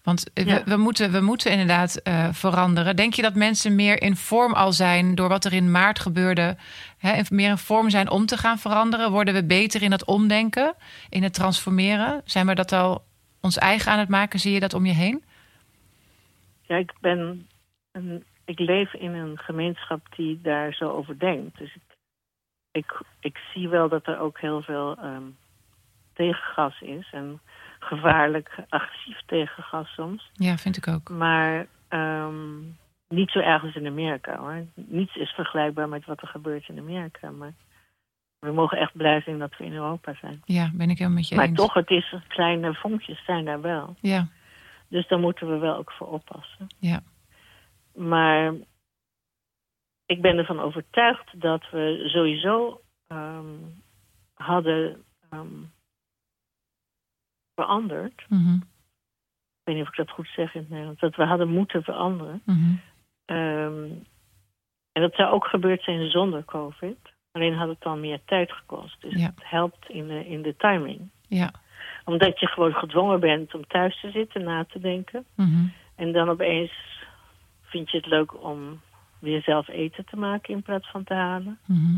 Want 0.02 0.32
eh, 0.32 0.44
we, 0.44 0.50
Ja. 0.50 0.64
we, 0.64 0.76
moeten, 0.76 1.12
we 1.12 1.20
moeten 1.20 1.50
inderdaad 1.50 1.96
eh, 1.96 2.28
veranderen. 2.32 2.96
Denk 2.96 3.14
je 3.14 3.22
dat 3.22 3.34
mensen 3.34 3.74
meer 3.74 4.02
in 4.02 4.16
vorm 4.16 4.52
al 4.52 4.72
zijn 4.72 5.14
door 5.14 5.28
wat 5.28 5.44
er 5.44 5.52
in 5.52 5.70
maart 5.70 5.98
gebeurde? 5.98 6.56
Hè, 6.98 7.22
meer 7.28 7.50
in 7.50 7.58
vorm 7.58 7.90
zijn 7.90 8.10
om 8.10 8.26
te 8.26 8.36
gaan 8.36 8.58
veranderen? 8.58 9.10
Worden 9.10 9.34
we 9.34 9.44
beter 9.44 9.82
in 9.82 9.92
het 9.92 10.04
omdenken, 10.04 10.74
in 11.08 11.22
het 11.22 11.34
transformeren? 11.34 12.20
Zijn 12.24 12.46
we 12.46 12.54
dat 12.54 12.72
al 12.72 13.04
ons 13.40 13.58
eigen 13.58 13.92
aan 13.92 13.98
het 13.98 14.08
maken? 14.08 14.40
Zie 14.40 14.52
je 14.52 14.60
dat 14.60 14.74
om 14.74 14.86
je 14.86 14.92
heen? 14.92 15.24
Ja, 16.70 16.76
ik 16.76 16.92
ben 17.00 17.48
een, 17.92 18.24
ik 18.44 18.58
leef 18.58 18.94
in 18.94 19.14
een 19.14 19.38
gemeenschap 19.38 20.06
die 20.16 20.40
daar 20.42 20.72
zo 20.72 20.90
over 20.90 21.18
denkt. 21.18 21.58
Dus 21.58 21.74
ik, 21.74 21.96
ik, 22.70 23.00
ik 23.20 23.38
zie 23.52 23.68
wel 23.68 23.88
dat 23.88 24.06
er 24.06 24.18
ook 24.18 24.40
heel 24.40 24.62
veel 24.62 24.96
ehm, 24.96 25.22
tegengas 26.12 26.80
is. 26.80 27.08
En 27.12 27.40
gevaarlijk 27.78 28.64
agressief 28.68 29.20
tegengas 29.26 29.94
soms. 29.94 30.30
Ja, 30.32 30.56
vind 30.56 30.76
ik 30.76 30.88
ook. 30.88 31.08
Maar 31.08 31.66
ehm, 31.88 32.58
niet 33.08 33.30
zo 33.30 33.38
erg 33.38 33.62
als 33.62 33.74
in 33.74 33.86
Amerika 33.86 34.36
hoor. 34.36 34.64
Niets 34.74 35.16
is 35.16 35.30
vergelijkbaar 35.30 35.88
met 35.88 36.04
wat 36.04 36.22
er 36.22 36.28
gebeurt 36.28 36.68
in 36.68 36.78
Amerika. 36.78 37.30
Maar 37.30 37.52
we 38.38 38.52
mogen 38.52 38.78
echt 38.78 38.96
blij 38.96 39.20
zijn 39.20 39.38
dat 39.38 39.56
we 39.56 39.64
in 39.64 39.74
Europa 39.74 40.14
zijn. 40.20 40.42
Ja, 40.44 40.70
ben 40.74 40.90
ik 40.90 40.98
helemaal 40.98 41.18
met 41.18 41.28
je 41.28 41.36
maar 41.36 41.46
eens. 41.46 41.56
toch, 41.56 41.74
het 41.74 41.90
is 41.90 42.14
kleine 42.28 42.74
vonkjes 42.74 43.24
zijn 43.24 43.44
daar 43.44 43.60
wel. 43.60 43.96
Ja, 44.00 44.28
Dus 44.90 45.08
daar 45.08 45.18
moeten 45.18 45.48
we 45.50 45.58
wel 45.58 45.76
ook 45.76 45.92
voor 45.92 46.06
oppassen. 46.08 46.66
ja, 46.78 47.02
Maar 47.94 48.54
ik 50.06 50.20
ben 50.20 50.36
ervan 50.38 50.60
overtuigd 50.60 51.40
dat 51.40 51.70
we 51.70 52.02
sowieso 52.12 52.80
ehm, 53.06 53.54
hadden 54.34 55.04
ehm, 55.30 55.62
veranderd. 57.54 58.24
Mhm. 58.28 58.54
Ik 58.54 59.66
weet 59.66 59.74
niet 59.76 59.84
of 59.84 59.90
ik 59.90 59.96
dat 60.06 60.10
goed 60.10 60.28
zeg 60.28 60.54
in 60.54 60.60
het 60.60 60.70
Nederlands. 60.70 61.00
Dat 61.00 61.16
we 61.16 61.24
hadden 61.24 61.48
moeten 61.48 61.82
veranderen. 61.82 62.42
Mhm. 62.44 62.74
Ehm, 63.24 63.90
en 64.92 65.02
dat 65.02 65.14
zou 65.14 65.32
ook 65.32 65.44
gebeurd 65.46 65.82
zijn 65.82 66.10
zonder 66.10 66.44
COVID. 66.44 66.98
Alleen 67.32 67.54
had 67.54 67.68
het 67.68 67.80
dan 67.80 68.00
meer 68.00 68.24
tijd 68.24 68.52
gekost. 68.52 69.00
Dus 69.00 69.14
Ja. 69.14 69.26
het 69.26 69.48
helpt 69.48 69.88
in 69.88 70.06
de, 70.06 70.26
in 70.26 70.42
de 70.42 70.56
timing. 70.56 71.10
Ja. 71.28 71.50
Omdat 72.04 72.40
je 72.40 72.46
gewoon 72.46 72.72
gedwongen 72.72 73.20
bent 73.20 73.54
om 73.54 73.66
thuis 73.66 74.00
te 74.00 74.10
zitten, 74.10 74.42
na 74.42 74.64
te 74.64 74.80
denken. 74.80 75.24
Mhm. 75.36 75.64
En 75.96 76.12
dan 76.12 76.28
opeens 76.28 76.72
vind 77.62 77.90
je 77.90 77.96
het 77.96 78.06
leuk 78.06 78.42
om 78.44 78.80
weer 79.18 79.42
zelf 79.42 79.68
eten 79.68 80.04
te 80.04 80.16
maken 80.16 80.54
in 80.54 80.62
plaats 80.62 80.90
van 80.90 81.04
te 81.04 81.14
halen. 81.14 81.58
Mhm. 81.66 81.96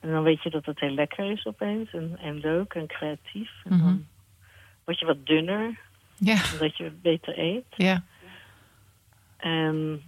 En 0.00 0.10
dan 0.10 0.22
weet 0.22 0.42
je 0.42 0.50
dat 0.50 0.64
het 0.66 0.80
heel 0.80 0.90
lekker 0.94 1.30
is 1.30 1.46
opeens. 1.46 1.92
En, 1.92 2.16
en 2.20 2.38
leuk 2.38 2.74
en 2.74 2.86
creatief. 2.86 3.50
En 3.64 3.76
Mhm. 3.76 3.84
dan 3.84 4.06
word 4.84 4.98
je 4.98 5.06
wat 5.06 5.26
dunner, 5.26 5.78
Ja. 6.18 6.36
omdat 6.52 6.76
je 6.76 6.90
beter 6.90 7.38
eet. 7.38 7.64
Ja. 7.76 8.02
En 9.36 10.02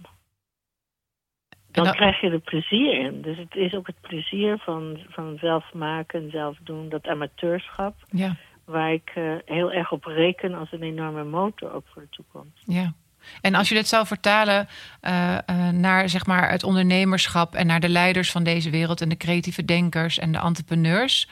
dan 1.71 1.91
krijg 1.91 2.21
je 2.21 2.29
er 2.29 2.39
plezier 2.39 2.93
in. 2.99 3.21
Dus 3.21 3.37
het 3.37 3.55
is 3.55 3.73
ook 3.73 3.87
het 3.87 4.01
plezier 4.01 4.57
van, 4.57 4.99
van 5.09 5.37
zelf 5.39 5.73
maken 5.73 6.23
en 6.23 6.29
zelf 6.31 6.57
doen. 6.63 6.89
Dat 6.89 7.07
amateurschap, 7.07 7.95
Ja. 8.09 8.35
Waar 8.65 8.93
ik 8.93 9.11
eh, 9.15 9.33
heel 9.45 9.71
erg 9.71 9.91
op 9.91 10.05
reken 10.05 10.53
als 10.53 10.71
een 10.71 10.83
enorme 10.83 11.23
motor 11.23 11.73
ook 11.73 11.85
voor 11.93 12.01
de 12.01 12.09
toekomst. 12.09 12.63
Ja. 12.65 12.93
En 13.41 13.55
als 13.55 13.69
je 13.69 13.75
dit 13.75 13.87
zou 13.87 14.05
vertalen 14.05 14.67
eh, 15.01 15.37
eh, 15.37 15.69
naar 15.69 16.09
zeg 16.09 16.25
maar, 16.25 16.51
het 16.51 16.63
ondernemerschap 16.63 17.55
en 17.55 17.67
naar 17.67 17.79
de 17.79 17.89
leiders 17.89 18.31
van 18.31 18.43
deze 18.43 18.69
wereld 18.69 19.01
en 19.01 19.09
de 19.09 19.17
creatieve 19.17 19.65
denkers 19.65 20.19
en 20.19 20.31
de 20.31 20.39
entrepreneurs, 20.39 21.29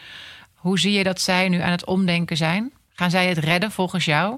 hoe 0.55 0.79
zie 0.79 0.91
je 0.91 1.03
dat 1.03 1.19
zij 1.19 1.49
nu 1.49 1.59
aan 1.59 1.71
het 1.71 1.85
omdenken 1.85 2.37
zijn? 2.37 2.71
Gaan 2.93 3.09
zij 3.09 3.27
het 3.27 3.37
redden 3.37 3.71
volgens 3.71 4.05
jou? 4.05 4.37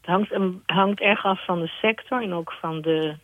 Het 0.00 0.30
hangt, 0.66 1.00
erg 1.00 1.24
af 1.24 1.44
van 1.44 1.60
de 1.60 1.66
sector 1.66 2.22
en 2.22 2.32
ook 2.32 2.52
van 2.52 2.80
de, 2.80 3.16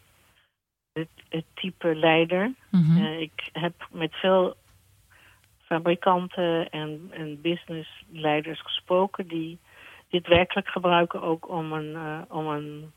het, 0.93 1.09
het 1.29 1.45
type 1.55 1.95
leider. 1.95 2.53
Mhm. 2.71 2.97
Ik 2.97 3.49
heb 3.53 3.89
met 3.91 4.15
veel 4.15 4.57
fabrikanten 5.69 6.71
en, 6.71 7.09
en 7.11 7.41
businessleiders 7.41 8.63
gesproken 8.63 9.27
die 9.27 9.59
dit 10.09 10.27
werkelijk 10.27 10.69
gebruiken 10.69 11.23
ook 11.23 11.49
om 11.49 11.73
een, 11.73 11.95
eh, 11.95 12.23
om 12.29 12.47
een, 12.47 12.93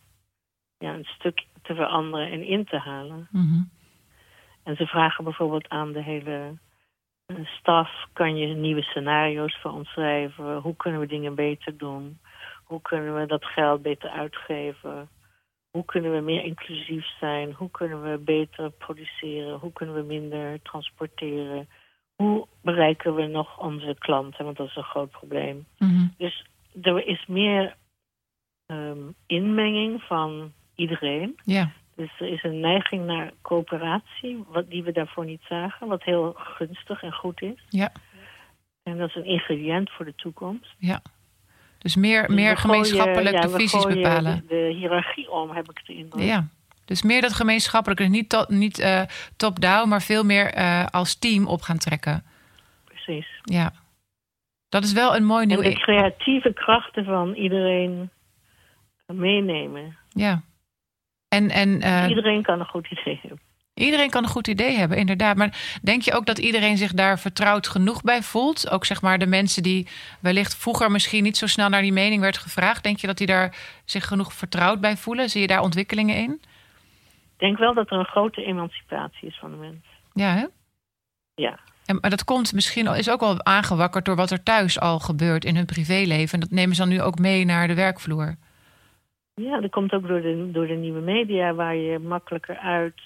ja, 0.78 0.94
een 0.94 1.06
stuk 1.06 1.46
te 1.62 1.76
veranderen 1.76 2.32
en 2.32 2.44
in 2.44 2.66
te 2.66 2.78
halen. 2.78 3.28
Mhm. 3.32 3.64
En 4.64 4.76
ze 4.76 4.86
vragen 4.86 5.24
bijvoorbeeld 5.24 5.70
aan 5.70 5.92
de 5.92 6.04
hele 6.04 6.54
eh, 7.26 7.36
staf: 7.46 7.90
kan 8.14 8.36
je 8.36 8.56
nieuwe 8.56 8.82
scenario's 8.82 9.58
voor 9.62 9.72
ons 9.72 9.90
schrijven? 9.90 10.58
Hoe 10.58 10.76
kunnen 10.76 11.00
we 11.00 11.08
dingen 11.08 11.36
beter 11.36 11.78
doen? 11.78 12.20
Hoe 12.64 12.82
kunnen 12.82 13.16
we 13.16 13.26
dat 13.26 13.46
geld 13.46 13.82
beter 13.82 14.10
uitgeven? 14.10 15.10
Hoe 15.72 15.86
kunnen 15.86 16.12
we 16.12 16.20
meer 16.20 16.44
inclusief 16.44 17.06
zijn? 17.20 17.54
Hoe 17.54 17.72
kunnen 17.72 18.12
we 18.12 18.18
beter 18.18 18.72
produceren? 18.72 19.60
Hoe 19.60 19.74
kunnen 19.74 19.96
we 19.96 20.02
minder 20.02 20.62
transporteren? 20.62 21.68
Hoe 22.22 22.48
bereiken 22.62 23.16
we 23.16 23.26
nog 23.26 23.58
onze 23.60 23.96
klanten? 24.00 24.46
Want 24.46 24.58
dat 24.58 24.68
is 24.68 24.76
een 24.76 24.84
groot 24.84 25.12
probleem. 25.12 25.66
Mhm. 25.78 26.08
Dus 26.18 26.46
er 26.82 27.08
is 27.08 27.26
meer 27.28 27.76
ehm, 28.66 28.98
inmenging 29.26 30.02
van 30.02 30.52
iedereen. 30.76 31.40
Dus 31.96 32.10
er 32.20 32.28
is 32.28 32.44
een 32.44 32.60
neiging 32.60 33.06
naar 33.06 33.32
coöperatie, 33.42 34.44
wat, 34.48 34.70
die 34.70 34.84
we 34.84 34.92
daarvoor 34.92 35.26
niet 35.26 35.42
zagen, 35.50 35.88
wat 35.88 36.04
heel 36.04 36.34
gunstig 36.36 37.04
en 37.04 37.14
goed 37.14 37.42
is. 37.42 37.66
Ja. 37.70 37.92
En 38.84 38.98
dat 38.98 39.10
is 39.10 39.16
een 39.16 39.26
ingrediënt 39.26 39.92
voor 39.92 40.06
de 40.06 40.16
toekomst. 40.16 40.76
ja. 40.78 41.02
Dus 41.78 41.96
meer, 41.96 42.28
Dus 42.28 42.36
meer 42.36 42.54
we 42.54 42.60
gemeenschappelijk 42.60 43.42
de 43.42 43.50
visies 43.50 43.86
bepalen. 43.86 44.36
De, 44.36 44.46
de 44.48 44.74
hiërarchie 44.78 45.32
om, 45.32 45.50
heb 45.50 45.70
ik 45.70 45.86
de 45.86 45.96
indruk. 45.96 46.24
Ja. 46.24 46.48
Dus 46.92 47.02
meer 47.02 47.22
dat 47.22 47.34
gemeenschappelijke, 47.34 48.04
niet, 48.04 48.30
to- 48.30 48.46
niet 48.48 48.80
eh, 48.80 49.02
top-down, 49.38 49.90
maar 49.90 50.02
veel 50.02 50.24
meer 50.24 50.54
eh, 50.54 50.86
als 50.86 51.16
team 51.16 51.48
op 51.48 51.62
gaan 51.62 51.78
trekken. 51.78 52.24
Precies. 52.86 53.28
Ja. 53.44 53.74
Dat 54.70 54.84
is 54.84 54.92
wel 54.94 55.16
een 55.16 55.26
mooi 55.26 55.46
nieuw. 55.46 55.62
En 55.62 55.70
de 55.70 55.80
creatieve 55.80 56.54
krachten 56.54 57.06
van 57.06 57.34
iedereen 57.34 58.10
meenemen. 59.06 59.98
Ja. 60.10 60.42
En, 61.28 61.50
en 61.50 61.82
eh, 61.82 62.06
Iedereen 62.10 62.42
kan 62.42 62.60
een 62.60 62.66
goed 62.66 62.88
idee 62.92 63.20
hebben. 63.22 63.40
iedereen 63.74 64.10
kan 64.10 64.24
een 64.24 64.30
goed 64.30 64.48
idee 64.48 64.78
hebben, 64.78 64.98
inderdaad. 64.98 65.36
Maar 65.36 65.80
denk 65.82 66.02
je 66.02 66.14
ook 66.14 66.26
dat 66.26 66.38
iedereen 66.38 66.78
zich 66.78 66.94
daar 66.94 67.20
vertrouwd 67.20 67.68
genoeg 67.68 68.02
bij 68.02 68.22
voelt? 68.22 68.70
Ook 68.70 68.86
zeg 68.86 69.02
maar 69.02 69.20
de 69.20 69.28
mensen 69.28 69.64
die 69.64 69.88
wellicht 70.20 70.56
vroeger 70.56 70.92
misschien 70.92 71.24
niet 71.24 71.38
zo 71.38 71.48
snel 71.48 71.70
naar 71.70 71.82
die 71.82 71.94
mening 71.94 72.22
werd 72.22 72.38
gevraagd. 72.38 72.84
Denk 72.84 72.98
je 72.98 73.08
dat 73.08 73.18
die 73.18 73.28
daar 73.28 73.56
zich 73.86 74.08
genoeg 74.08 74.34
vertrouwd 74.34 74.80
bij 74.82 74.98
voelen? 74.98 75.30
Zie 75.30 75.42
je 75.42 75.48
daar 75.48 75.62
ontwikkelingen 75.62 76.16
in? 76.16 76.42
Ik 77.42 77.48
denk 77.48 77.60
wel 77.60 77.74
dat 77.74 77.92
er 77.92 77.98
een 78.00 78.06
grote 78.06 78.44
emancipatie 78.44 79.28
is 79.28 79.38
van 79.40 79.52
de 79.52 79.58
mens. 79.58 79.86
Ja, 80.14 80.34
hè? 80.34 80.46
Ja. 81.36 81.60
En, 81.86 81.98
maar 82.02 82.10
dat 82.10 82.24
komt 82.24 82.54
misschien 82.54 82.88
al- 82.88 82.96
is 82.96 83.10
ook 83.10 83.20
wel 83.20 83.46
aangewakkerd 83.46 84.06
door 84.06 84.16
wat 84.16 84.32
er 84.32 84.44
thuis 84.44 84.80
al 84.80 85.00
gebeurt 85.00 85.46
in 85.46 85.56
hun 85.56 85.66
privéleven. 85.66 86.34
En 86.34 86.40
dat 86.40 86.50
nemen 86.52 86.76
ze 86.76 86.82
dan 86.82 86.90
nu 86.92 87.02
ook 87.02 87.20
mee 87.20 87.46
naar 87.46 87.68
de 87.68 87.74
werkvloer. 87.76 88.36
Ja, 89.34 89.60
dat 89.62 89.72
komt 89.72 89.92
ook 89.94 90.08
door 90.08 90.22
de, 90.22 90.50
door 90.52 90.68
de 90.68 90.74
nieuwe 90.74 91.00
media, 91.02 91.54
waar 91.54 91.76
je 91.76 92.00
makkelijker 92.00 92.58
uit 92.58 93.02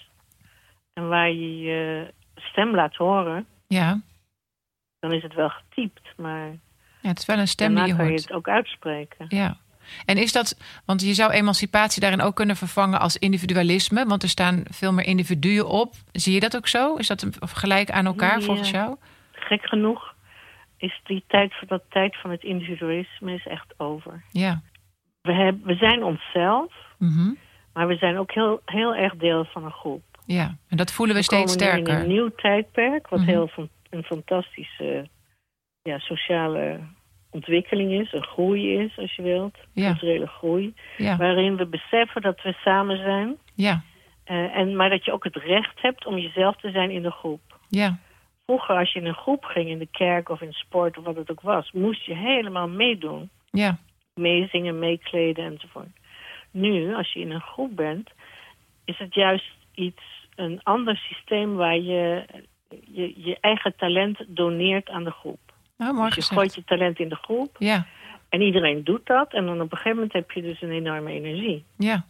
en 0.94 1.08
waar 1.08 1.30
je 1.32 1.58
je 1.60 2.14
stem 2.36 2.76
laat 2.76 2.96
horen. 2.96 3.46
Ja, 3.68 4.00
Dan 5.00 5.12
is 5.14 5.24
het 5.24 5.34
wel 5.34 5.50
getypt, 5.50 6.08
maar 6.18 6.48
ja 7.02 7.10
het 7.10 7.20
is 7.20 7.26
wel 7.26 7.38
een 7.40 7.48
stem 7.48 7.76
die 7.76 7.86
je 7.86 7.96
kan 7.96 8.06
je 8.06 8.10
hoort. 8.12 8.22
het 8.24 8.32
ook 8.32 8.48
uitspreken. 8.48 9.26
Ja. 9.30 9.58
En 10.06 10.18
is 10.18 10.32
dat, 10.32 10.58
want 10.86 11.02
je 11.02 11.14
zou 11.14 11.32
emancipatie 11.32 12.02
daarin 12.02 12.22
ook 12.22 12.36
kunnen 12.36 12.56
vervangen 12.56 13.00
als 13.00 13.18
individualisme, 13.18 14.06
want 14.06 14.24
er 14.24 14.30
staan 14.30 14.64
veel 14.70 14.94
meer 14.94 15.06
individuen 15.06 15.68
op. 15.68 15.94
Zie 16.12 16.34
je 16.34 16.40
dat 16.40 16.56
ook 16.56 16.68
zo? 16.68 16.96
Is 16.96 17.08
dat 17.08 17.26
gelijk 17.40 17.92
aan 17.92 18.06
elkaar 18.06 18.40
Ja. 18.40 18.46
volgens 18.46 18.70
jou? 18.70 18.96
Gek 19.32 19.66
genoeg 19.68 20.14
is 20.78 21.00
die 21.04 21.24
tijd, 21.28 21.54
van 21.58 21.68
dat 21.68 21.84
tijd 21.90 22.16
van 22.22 22.32
het 22.32 22.44
individualisme 22.44 23.34
is 23.34 23.46
echt 23.48 23.74
over. 23.78 24.24
Ja. 24.32 24.62
We, 25.22 25.34
hebben, 25.34 25.66
we 25.66 25.76
zijn 25.76 26.04
onszelf, 26.04 26.74
Mhm. 26.98 27.34
maar 27.74 27.88
we 27.88 27.96
zijn 27.96 28.18
ook 28.18 28.32
heel, 28.32 28.62
heel 28.66 28.96
erg 28.96 29.16
deel 29.16 29.46
van 29.46 29.66
een 29.66 29.72
groep. 29.72 30.04
Ja, 30.26 30.56
en 30.70 30.78
dat 30.78 30.92
voelen 30.92 31.16
we, 31.16 31.22
We 31.22 31.26
steeds 31.28 31.56
komen 31.56 31.74
nu 31.74 31.80
in 31.80 31.86
sterker. 31.86 32.04
een 32.04 32.12
nieuw 32.16 32.30
tijdperk, 32.36 33.08
wat 33.08 33.20
Mhm. 33.20 33.30
heel 33.30 33.48
van, 33.48 33.70
een 33.90 34.04
fantastische 34.04 35.10
ja, 35.82 36.00
sociale 36.00 36.80
ontwikkeling 37.36 37.92
is, 37.92 38.14
een 38.14 38.24
groei 38.24 38.78
is, 38.84 38.98
als 38.98 39.16
je 39.16 39.22
wilt, 39.22 39.58
Ja. 39.74 39.86
culturele 39.86 40.28
groei, 40.28 40.74
Ja, 40.98 41.18
waarin 41.18 41.56
we 41.58 41.66
beseffen 41.66 42.22
dat 42.22 42.42
we 42.42 42.54
samen 42.64 42.98
zijn, 42.98 43.36
ja, 43.56 43.82
eh, 44.24 44.58
en, 44.58 44.76
maar 44.76 44.90
dat 44.90 45.06
je 45.06 45.12
ook 45.12 45.24
het 45.24 45.36
recht 45.36 45.82
hebt 45.82 46.06
om 46.06 46.18
jezelf 46.18 46.56
te 46.56 46.72
zijn 46.72 46.92
in 46.92 47.02
de 47.02 47.12
groep. 47.12 47.42
ja, 47.70 47.98
Vroeger, 48.46 48.76
als 48.76 48.94
je 48.94 49.00
in 49.00 49.06
een 49.06 49.14
groep 49.26 49.44
ging, 49.44 49.70
in 49.70 49.78
de 49.80 49.88
kerk 49.92 50.30
of 50.30 50.42
in 50.42 50.52
sport 50.54 50.98
of 50.98 51.04
wat 51.04 51.16
het 51.16 51.32
ook 51.32 51.42
was, 51.42 51.72
moest 51.72 52.06
je 52.06 52.16
helemaal 52.16 52.68
meedoen. 52.68 53.30
ja, 53.52 53.78
Meezingen, 54.14 54.80
meekleden 54.80 55.46
enzovoort. 55.46 55.88
Nu, 56.52 56.96
als 56.96 57.14
je 57.14 57.20
in 57.20 57.32
een 57.32 57.42
groep 57.42 57.76
bent, 57.76 58.10
is 58.86 58.98
het 58.98 59.14
juist 59.14 59.52
iets, 59.74 60.02
een 60.36 60.60
ander 60.64 60.96
systeem 60.98 61.56
waar 61.56 61.78
je 61.80 62.26
je, 62.92 63.14
je 63.24 63.38
eigen 63.42 63.76
talent 63.76 64.18
doneert 64.28 64.90
aan 64.90 65.04
de 65.04 65.12
groep. 65.12 65.40
Mooi 65.78 65.94
Dus 65.94 66.16
je 66.16 66.22
gezegd. 66.22 66.34
gooit 66.40 66.56
je 66.56 66.64
talent 66.64 67.00
in 67.00 67.10
de 67.10 67.16
groep 67.16 67.56
Ja, 67.60 67.86
en 68.30 68.42
iedereen 68.42 68.84
doet 68.84 69.06
dat. 69.06 69.34
En 69.34 69.46
dan 69.46 69.56
op 69.62 69.72
een 69.72 69.78
gegeven 69.78 69.94
moment 69.96 70.14
heb 70.14 70.32
je 70.32 70.42
dus 70.42 70.62
een 70.62 70.72
enorme 70.72 71.12
energie. 71.12 71.66
ja, 71.78 72.06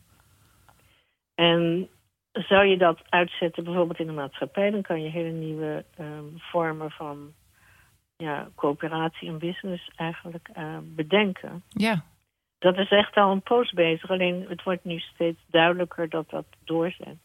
En 1.36 1.90
zou 2.32 2.66
je 2.66 2.78
dat 2.78 3.00
uitzetten 3.10 3.64
bijvoorbeeld 3.64 4.00
in 4.00 4.06
de 4.08 4.12
maatschappij, 4.14 4.72
dan 4.72 4.82
kan 4.82 5.02
je 5.04 5.10
hele 5.10 5.30
nieuwe 5.32 5.86
ehm, 5.98 6.24
vormen 6.38 6.92
van 6.92 7.34
ja, 8.18 8.48
coöperatie 8.56 9.28
en 9.30 9.38
business 9.40 9.92
eigenlijk 9.96 10.50
eh, 10.54 10.78
bedenken. 10.84 11.64
ja. 11.70 12.04
Dat 12.60 12.78
is 12.78 12.90
echt 12.90 13.16
al 13.16 13.32
een 13.32 13.42
poos 13.42 13.72
bezig, 13.72 14.10
alleen 14.10 14.46
het 14.50 14.64
wordt 14.64 14.84
nu 14.84 15.00
steeds 15.00 15.40
duidelijker 15.48 16.10
dat 16.10 16.30
dat 16.30 16.46
doorzet. 16.64 17.18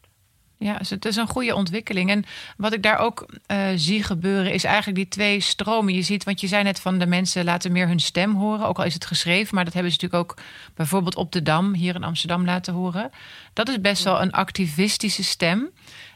Ja, 0.63 0.77
dus 0.77 0.89
het 0.89 1.05
is 1.05 1.15
een 1.15 1.27
goede 1.27 1.55
ontwikkeling. 1.55 2.09
En 2.09 2.25
wat 2.57 2.73
ik 2.73 2.83
daar 2.83 2.97
ook 2.97 3.25
eh, 3.45 3.67
zie 3.75 4.03
gebeuren, 4.03 4.53
is 4.53 4.63
eigenlijk 4.63 4.97
die 4.97 5.07
twee 5.07 5.39
stromen. 5.39 5.93
Je 5.93 6.01
ziet, 6.01 6.23
want 6.23 6.41
je 6.41 6.47
zei 6.47 6.63
net 6.63 6.79
van 6.79 6.99
de 6.99 7.05
mensen 7.05 7.43
laten 7.43 7.71
meer 7.71 7.87
hun 7.87 7.99
stem 7.99 8.35
horen, 8.35 8.67
ook 8.67 8.77
al 8.77 8.83
is 8.83 8.93
het 8.93 9.05
geschreven, 9.05 9.55
maar 9.55 9.63
dat 9.63 9.73
hebben 9.73 9.91
ze 9.91 9.97
natuurlijk 10.01 10.29
ook 10.31 10.37
bijvoorbeeld 10.75 11.15
op 11.15 11.31
de 11.31 11.41
Dam 11.41 11.73
hier 11.73 11.95
in 11.95 12.03
Amsterdam 12.03 12.45
laten 12.45 12.73
horen. 12.73 13.11
Dat 13.53 13.69
is 13.69 13.81
best 13.81 14.03
wel 14.03 14.21
een 14.21 14.31
activistische 14.31 15.23
stem. 15.23 15.69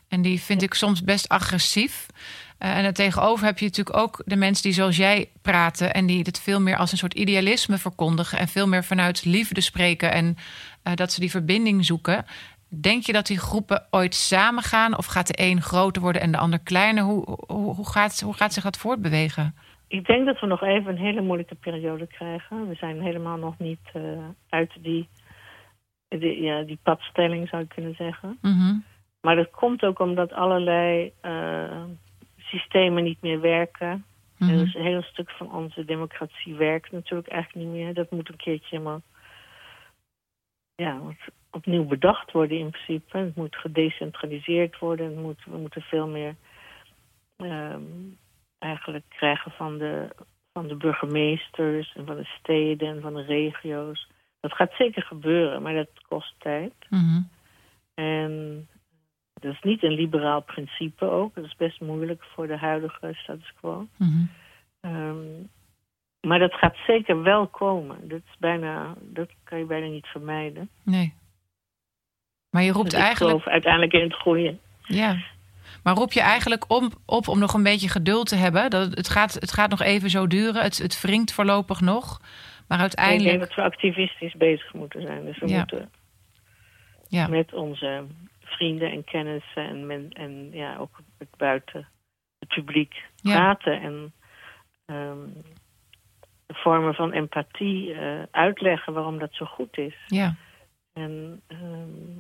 En 0.08 0.22
die 0.22 0.42
vind 0.42 0.62
ik 0.62 0.74
soms 0.74 1.04
best 1.04 1.30
agressief. 1.30 2.06
Eh, 2.58 2.78
en 2.78 2.86
er 2.86 2.94
tegenover 2.94 3.46
heb 3.46 3.60
je 3.60 3.66
natuurlijk 3.66 3.98
ook 3.98 4.22
de 4.26 4.36
mensen 4.36 4.64
die 4.64 4.74
zoals 4.74 4.98
jij 4.98 5.30
praten 5.42 5.94
en 5.94 6.06
die 6.06 6.22
het 6.24 6.40
veel 6.40 6.62
meer 6.62 6.78
als 6.78 6.92
een 6.92 6.98
soort 6.98 7.14
idealisme 7.14 7.78
verkondigen 7.78 8.40
en 8.40 8.48
veel 8.48 8.68
meer 8.68 8.84
vanuit 8.84 9.26
liefde 9.26 9.62
spreken 9.62 10.12
en 10.12 10.38
eh, 10.84 10.96
dat 10.96 11.14
ze 11.14 11.20
die 11.20 11.30
verbinding 11.30 11.86
zoeken 11.86 12.26
Denk 12.82 13.04
je 13.04 13.14
dat 13.14 13.26
die 13.26 13.40
groepen 13.40 13.88
ooit 13.90 14.14
samengaan? 14.14 14.98
Of 14.98 15.06
gaat 15.06 15.28
de 15.28 15.34
een 15.38 15.62
groter 15.62 16.02
worden 16.02 16.22
en 16.22 16.32
de 16.32 16.38
ander 16.38 16.60
kleiner? 16.60 17.04
Hoe, 17.04 17.38
hoe, 17.48 17.76
hoe, 17.76 17.90
gaat, 17.90 18.22
hoe 18.22 18.34
gaat 18.34 18.54
zich 18.54 18.64
dat 18.64 18.78
voortbewegen? 18.78 19.56
Ik 19.88 20.06
denk 20.06 20.26
dat 20.26 20.40
we 20.40 20.48
nog 20.48 20.62
even 20.62 20.92
een 20.92 20.98
hele 20.98 21.22
moeilijke 21.22 21.56
periode 21.56 22.08
krijgen. 22.08 22.68
We 22.68 22.76
zijn 22.76 23.02
helemaal 23.02 23.38
nog 23.38 23.58
niet 23.58 23.80
uh, 23.94 24.02
uit 24.50 24.72
die, 24.82 25.08
die, 26.08 26.42
ja, 26.42 26.62
die 26.62 26.80
padstelling, 26.84 27.48
zou 27.50 27.64
ik 27.64 27.70
kunnen 27.70 27.96
zeggen. 27.96 28.38
Mm 28.42 28.84
Maar 29.22 29.36
dat 29.36 29.52
komt 29.52 29.84
ook 29.84 30.00
omdat 30.00 30.34
allerlei 30.34 31.12
uh, 31.22 31.84
systemen 32.38 33.04
niet 33.04 33.22
meer 33.22 33.42
werken. 33.42 34.06
Mhm. 34.38 34.50
En 34.50 34.58
dus 34.58 34.76
een 34.76 34.86
heel 34.86 35.02
stuk 35.02 35.30
van 35.30 35.52
onze 35.52 35.86
democratie 35.86 36.56
werkt 36.56 36.92
natuurlijk 36.92 37.30
eigenlijk 37.30 37.66
niet 37.66 37.76
meer. 37.76 37.94
Dat 37.94 38.12
moet 38.12 38.30
een 38.30 38.36
keertje 38.36 38.68
helemaal 38.70 39.02
ja, 40.76 41.02
opnieuw 41.52 41.86
bedacht 41.86 42.32
worden 42.32 42.58
in 42.58 42.70
principe. 42.70 43.18
Het 43.18 43.36
moet 43.36 43.56
gedecentraliseerd 43.56 44.80
worden. 44.80 45.06
Het 45.06 45.16
moet, 45.16 45.44
we 45.46 45.58
moeten 45.58 45.82
veel 45.82 46.08
meer 46.08 46.36
um, 47.38 48.18
eigenlijk 48.60 49.06
krijgen 49.10 49.52
van 49.52 49.78
de, 49.78 50.16
van 50.54 50.68
de 50.68 50.76
burgemeesters 50.76 51.96
en 51.96 52.06
van 52.06 52.16
de 52.16 52.30
steden 52.40 52.88
en 52.88 53.02
van 53.02 53.14
de 53.14 53.24
regio's. 53.24 54.10
Dat 54.40 54.54
gaat 54.54 54.74
zeker 54.78 55.04
gebeuren, 55.04 55.62
maar 55.62 55.74
dat 55.74 55.90
kost 56.08 56.34
tijd. 56.38 56.74
Mm 56.90 57.30
En 57.94 58.68
dat 59.34 59.54
is 59.54 59.62
niet 59.62 59.84
een 59.84 59.94
liberaal 59.94 60.42
principe 60.42 61.06
ook. 61.06 61.36
Dat 61.36 61.46
is 61.46 61.56
best 61.56 61.82
moeilijk 61.82 62.24
voor 62.24 62.48
de 62.48 62.58
huidige 62.58 63.14
status 63.14 63.54
quo. 63.54 63.88
Mm 63.98 64.30
um, 64.86 65.50
maar 66.26 66.40
dat 66.40 66.54
gaat 66.54 66.76
zeker 66.88 67.22
wel 67.24 67.48
komen. 67.48 68.08
Dat, 68.08 68.20
is 68.26 68.36
bijna, 68.40 68.94
dat 69.02 69.30
kan 69.44 69.58
je 69.60 69.66
bijna 69.66 69.88
niet 69.88 70.06
vermijden. 70.08 70.70
Nee. 70.84 71.14
Maar 72.50 72.64
je 72.64 72.72
roept 72.72 72.92
dus 72.92 73.00
eigenlijk. 73.00 73.36
Ik 73.36 73.42
geloof 73.42 73.54
uiteindelijk 73.54 73.94
in 73.94 74.02
het 74.04 74.14
groeien. 74.14 74.60
Ja. 74.84 75.18
Maar 75.84 75.94
roep 75.96 76.12
je 76.12 76.22
eigenlijk 76.22 76.72
om, 76.72 76.92
op 77.06 77.28
om 77.28 77.40
nog 77.40 77.54
een 77.54 77.64
beetje 77.64 77.90
geduld 77.90 78.28
te 78.28 78.36
hebben? 78.36 78.70
Dat 78.70 78.96
het, 78.98 79.10
gaat, 79.10 79.34
het 79.34 79.52
gaat 79.52 79.70
nog 79.70 79.82
even 79.82 80.10
zo 80.10 80.28
duren. 80.28 80.62
Het, 80.64 80.78
het 80.78 81.02
wringt 81.02 81.34
voorlopig 81.34 81.82
nog. 81.82 82.22
Maar 82.68 82.80
uiteindelijk. 82.80 83.24
Ik 83.34 83.38
denk 83.40 83.50
dat 83.50 83.56
we 83.56 83.62
activistisch 83.72 84.34
bezig 84.34 84.74
moeten 84.74 85.02
zijn. 85.02 85.26
Dus 85.26 85.40
we 85.40 85.48
Ja. 85.48 85.58
moeten 85.58 85.90
Ja. 87.08 87.28
met 87.28 87.54
onze 87.54 88.06
vrienden 88.40 88.92
en 88.92 89.04
kennissen 89.04 89.68
en, 89.68 89.86
men, 89.86 90.10
en 90.10 90.50
ja, 90.52 90.78
ook 90.78 91.00
het 91.18 91.28
buiten 91.38 91.88
het 92.40 92.48
publiek 92.50 92.94
Ja. 93.16 93.34
praten. 93.36 93.82
En 93.82 94.14
ehm, 94.86 95.28
vormen 96.48 96.94
van 96.94 97.12
empathie 97.12 97.94
eh, 97.94 98.24
uitleggen 98.32 98.94
waarom 98.94 99.20
dat 99.20 99.34
zo 99.34 99.46
goed 99.46 99.78
is. 99.78 99.96
Ja. 100.06 100.36
En 100.94 101.42
ehm, 101.48 102.20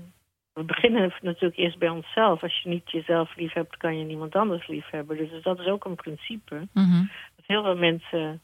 we 0.53 0.63
beginnen 0.63 1.13
natuurlijk 1.21 1.57
eerst 1.57 1.77
bij 1.77 1.89
onszelf. 1.89 2.43
Als 2.43 2.61
je 2.61 2.69
niet 2.69 2.91
jezelf 2.91 3.35
lief 3.35 3.53
hebt, 3.53 3.77
kan 3.77 3.97
je 3.97 4.03
niemand 4.03 4.35
anders 4.35 4.67
lief 4.67 4.89
hebben. 4.89 5.17
Dus 5.17 5.43
dat 5.43 5.59
is 5.59 5.65
ook 5.65 5.85
een 5.85 5.95
principe. 5.95 6.67
Mhm. 6.73 7.03
Dat 7.35 7.45
heel 7.45 7.63
veel 7.63 7.77
mensen 7.77 8.41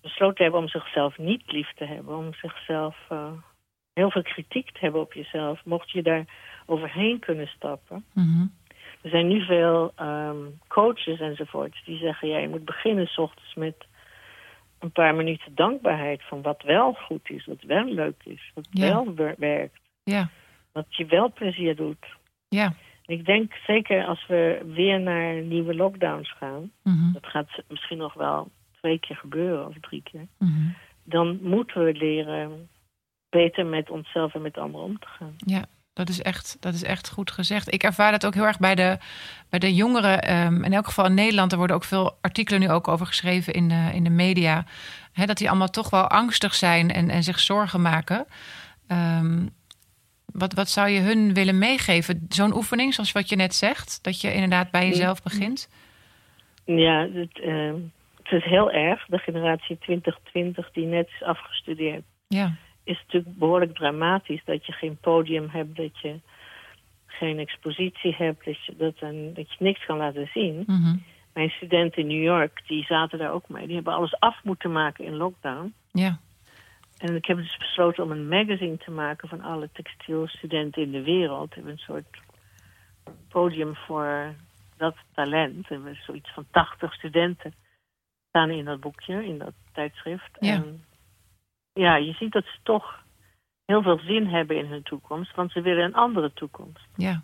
besloten 0.00 0.42
hebben 0.42 0.60
om 0.60 0.68
zichzelf 0.68 1.18
niet 1.18 1.52
lief 1.52 1.72
te 1.74 1.84
hebben. 1.84 2.16
Om 2.16 2.34
zichzelf 2.34 2.96
eh, 3.08 3.32
heel 3.92 4.10
veel 4.10 4.22
kritiek 4.22 4.70
te 4.70 4.78
hebben 4.80 5.00
op 5.00 5.12
jezelf. 5.12 5.64
Mocht 5.64 5.90
je 5.90 6.02
daar 6.02 6.24
overheen 6.66 7.18
kunnen 7.18 7.46
stappen. 7.46 8.04
Mhm. 8.14 8.46
Er 9.02 9.10
zijn 9.10 9.28
nu 9.28 9.44
veel 9.44 9.92
ehm, 9.96 10.36
coaches 10.68 11.20
enzovoorts 11.20 11.84
die 11.84 11.98
zeggen... 11.98 12.28
ja, 12.28 12.38
je 12.38 12.48
moet 12.48 12.64
beginnen 12.64 13.06
s 13.06 13.18
ochtends 13.18 13.54
met 13.54 13.86
een 14.82 14.92
paar 14.92 15.14
minuten 15.14 15.54
dankbaarheid... 15.54 16.22
van 16.22 16.42
wat 16.42 16.62
wel 16.62 16.92
goed 16.92 17.30
is, 17.30 17.46
wat 17.46 17.62
wel 17.62 17.84
leuk 17.84 18.20
is, 18.24 18.50
wat 18.54 18.66
Ja. 18.70 18.88
wel 18.88 19.14
wer- 19.14 19.34
werkt. 19.38 19.80
Ja. 20.04 20.28
Wat 20.72 20.86
je 20.96 21.06
wel 21.06 21.32
plezier 21.32 21.76
doet. 21.76 22.06
Ja. 22.48 22.72
Ik 23.06 23.24
denk 23.24 23.52
zeker 23.66 24.04
als 24.04 24.26
we 24.26 24.62
weer 24.66 25.00
naar 25.00 25.34
nieuwe 25.34 25.74
lockdowns 25.74 26.32
gaan... 26.32 26.70
Mhm. 26.82 27.12
dat 27.12 27.26
gaat 27.26 27.48
misschien 27.68 27.98
nog 27.98 28.14
wel 28.14 28.50
twee 28.80 28.98
keer 28.98 29.16
gebeuren 29.16 29.66
of 29.66 29.74
drie 29.80 30.02
keer... 30.02 30.26
Mhm. 30.38 30.68
dan 31.04 31.38
moeten 31.42 31.84
we 31.84 31.92
leren 31.92 32.68
beter 33.28 33.66
met 33.66 33.90
onszelf 33.90 34.34
en 34.34 34.42
met 34.42 34.58
anderen 34.58 34.86
om 34.86 34.98
te 34.98 35.06
gaan. 35.06 35.34
Ja, 35.36 35.64
dat 35.92 36.08
is, 36.08 36.22
echt, 36.22 36.56
dat 36.60 36.74
is 36.74 36.82
echt 36.82 37.10
goed 37.10 37.30
gezegd. 37.30 37.72
Ik 37.72 37.82
ervaar 37.82 38.10
dat 38.10 38.26
ook 38.26 38.34
heel 38.34 38.46
erg 38.46 38.58
bij 38.58 38.74
de, 38.74 38.98
bij 39.50 39.58
de 39.58 39.74
jongeren. 39.74 40.22
ehm, 40.22 40.64
in 40.64 40.72
elk 40.72 40.86
geval 40.86 41.06
in 41.06 41.14
Nederland. 41.14 41.52
Er 41.52 41.58
worden 41.58 41.76
ook 41.76 41.84
veel 41.84 42.18
artikelen 42.20 42.60
nu 42.60 42.70
ook 42.70 42.88
over 42.88 43.06
geschreven 43.06 43.52
in 43.52 43.68
de, 43.68 43.90
in 43.94 44.04
de 44.04 44.10
media. 44.10 44.64
Dat 45.14 45.36
die 45.36 45.48
allemaal 45.48 45.70
toch 45.70 45.90
wel 45.90 46.08
angstig 46.08 46.54
zijn 46.54 46.90
en, 46.90 47.10
en 47.10 47.22
zich 47.22 47.38
zorgen 47.38 47.82
maken. 47.82 48.26
Ehm, 48.88 49.46
wat, 50.26 50.52
wat 50.52 50.68
zou 50.68 50.88
je 50.88 51.00
hun 51.00 51.34
willen 51.34 51.58
meegeven? 51.58 52.26
Zo'n 52.28 52.54
oefening, 52.54 52.94
zoals 52.94 53.12
wat 53.12 53.28
je 53.28 53.36
net 53.36 53.54
zegt. 53.54 54.04
Dat 54.04 54.20
je 54.20 54.34
inderdaad 54.34 54.70
bij 54.70 54.88
jezelf 54.88 55.22
begint. 55.22 55.68
Ja, 56.64 57.08
het, 57.12 57.40
eh, 57.40 57.72
het 58.22 58.32
is 58.32 58.44
heel 58.44 58.70
erg. 58.70 59.06
De 59.06 59.18
generatie 59.18 59.78
2020 59.78 60.70
die 60.72 60.86
net 60.86 61.08
is 61.08 61.22
afgestudeerd... 61.22 62.02
Ja, 62.28 62.52
is 62.84 63.02
natuurlijk 63.04 63.38
behoorlijk 63.38 63.74
dramatisch. 63.74 64.44
Dat 64.44 64.66
je 64.66 64.72
geen 64.72 64.96
podium 64.96 65.48
hebt, 65.48 65.76
dat 65.76 65.98
je 66.00 66.20
geen 67.06 67.38
expositie 67.38 68.14
hebt... 68.14 68.44
dat 68.44 68.64
je, 68.64 68.76
dat, 68.76 68.94
een, 69.00 69.34
dat 69.34 69.52
je 69.52 69.64
niks 69.64 69.86
kan 69.86 69.96
laten 69.96 70.30
zien. 70.32 70.64
Mhm. 70.66 70.96
Mijn 71.32 71.50
studenten 71.50 72.02
in 72.02 72.08
New 72.08 72.22
York, 72.22 72.62
die 72.66 72.84
zaten 72.84 73.18
daar 73.18 73.32
ook 73.32 73.48
mee. 73.48 73.66
Die 73.66 73.74
hebben 73.74 73.94
alles 73.94 74.18
af 74.18 74.44
moeten 74.44 74.72
maken 74.72 75.04
in 75.04 75.16
lockdown. 75.16 75.74
ja, 75.92 76.18
En 76.98 77.16
ik 77.16 77.26
heb 77.26 77.36
dus 77.36 77.56
besloten 77.56 78.04
om 78.04 78.10
een 78.10 78.28
magazine 78.28 78.76
te 78.76 78.90
maken 78.90 79.28
van 79.28 79.40
alle 79.40 79.68
textielstudenten 79.72 80.82
in 80.82 80.90
de 80.90 81.02
wereld. 81.02 81.48
We 81.48 81.54
hebben 81.54 81.72
een 81.72 81.78
soort 81.78 82.20
podium 83.28 83.74
voor 83.76 84.34
dat 84.76 84.96
talent. 85.14 85.68
We 85.68 85.74
hebben 85.74 85.96
zoiets 86.06 86.32
van 86.32 86.46
80 86.50 86.94
studenten 86.94 87.54
staan 88.28 88.50
in 88.50 88.64
dat 88.64 88.80
boekje, 88.80 89.24
in 89.24 89.38
dat 89.38 89.54
tijdschrift. 89.72 90.30
Ja. 90.40 90.54
En 90.54 90.84
ja, 91.72 91.96
je 91.96 92.12
ziet 92.12 92.32
dat 92.32 92.44
ze 92.44 92.58
toch 92.62 93.02
heel 93.64 93.82
veel 93.82 93.98
zin 93.98 94.26
hebben 94.26 94.56
in 94.56 94.66
hun 94.66 94.82
toekomst, 94.82 95.34
want 95.34 95.52
ze 95.52 95.60
willen 95.60 95.84
een 95.84 95.94
andere 95.94 96.32
toekomst. 96.32 96.86
ja. 96.96 97.22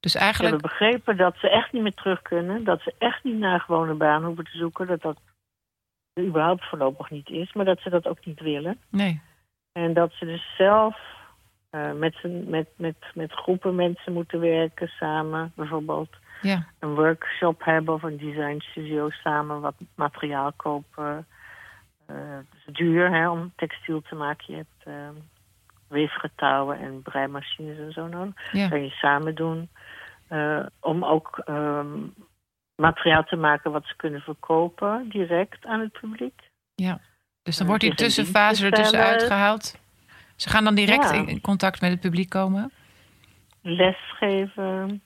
Dus 0.00 0.12
Ze 0.12 0.18
eigenlijk, 0.18 0.52
hebben 0.52 0.70
begrepen 0.70 1.16
dat 1.16 1.36
ze 1.36 1.50
echt 1.50 1.72
niet 1.72 1.82
meer 1.82 1.94
terug 1.94 2.22
kunnen, 2.22 2.64
dat 2.64 2.80
ze 2.80 2.94
echt 2.98 3.24
niet 3.24 3.38
naar 3.38 3.54
een 3.54 3.60
gewone 3.60 3.94
baan 3.94 4.24
hoeven 4.24 4.44
te 4.44 4.56
zoeken, 4.56 4.86
dat 4.86 5.00
dat 5.02 5.18
er 6.12 6.24
überhaupt 6.24 6.64
voorlopig 6.64 7.10
niet 7.10 7.28
is, 7.28 7.52
maar 7.52 7.64
dat 7.64 7.80
ze 7.80 7.90
dat 7.90 8.06
ook 8.06 8.24
niet 8.26 8.40
willen. 8.40 8.78
nee. 8.90 9.20
En 9.72 9.92
dat 9.92 10.12
ze 10.12 10.24
dus 10.24 10.54
zelf 10.56 10.96
eh, 11.70 11.92
met, 11.92 12.16
met, 12.46 12.68
met, 12.76 12.96
met 13.14 13.32
groepen 13.32 13.74
mensen 13.74 14.12
moeten 14.12 14.40
werken 14.40 14.88
samen. 14.88 15.52
Bijvoorbeeld 15.56 16.16
Ja, 16.42 16.66
een 16.78 16.94
workshop 16.94 17.64
hebben 17.64 17.94
of 17.94 18.02
een 18.02 18.16
design 18.16 18.58
studio 18.58 19.10
samen 19.10 19.60
wat 19.60 19.74
materiaal 19.94 20.52
kopen. 20.52 21.26
Eh, 22.14 22.36
het 22.36 22.46
is 22.66 22.74
duur 22.74 23.10
hè, 23.10 23.28
om 23.30 23.52
textiel 23.56 24.00
te 24.02 24.14
maken. 24.14 24.44
Je 24.46 24.56
hebt 24.56 24.84
eh, 24.84 25.08
weefgetouwen 25.88 26.78
en 26.78 27.02
breimachines 27.02 27.78
en 27.78 27.92
zo 27.92 28.06
nodig. 28.06 28.34
Dat 28.34 28.60
ja, 28.60 28.68
kan 28.68 28.82
je 28.82 28.90
samen 28.90 29.34
doen. 29.34 29.68
Eh, 30.28 30.66
om 30.80 31.04
ook 31.04 31.38
ehm, 31.44 31.88
materiaal 32.76 33.24
te 33.24 33.36
maken 33.36 33.72
wat 33.72 33.84
ze 33.86 33.96
kunnen 33.96 34.20
verkopen 34.20 35.08
direct 35.08 35.64
aan 35.66 35.80
het 35.80 35.92
publiek. 36.00 36.40
ja. 36.74 37.00
Dus 37.42 37.56
dan 37.56 37.66
Ja, 37.66 37.72
wordt 37.72 37.86
die 37.88 37.94
tussenfase 37.94 38.64
er 38.66 38.72
tussenuit 38.72 39.08
dienstbesteller. 39.08 39.40
gehaald. 39.40 39.78
Ze 40.36 40.48
gaan 40.48 40.64
dan 40.64 40.74
direct 40.74 41.10
Ja. 41.10 41.26
in 41.26 41.40
contact 41.40 41.80
met 41.80 41.90
het 41.90 42.00
publiek 42.00 42.28
komen. 42.28 42.72
Lesgeven. 43.62 45.02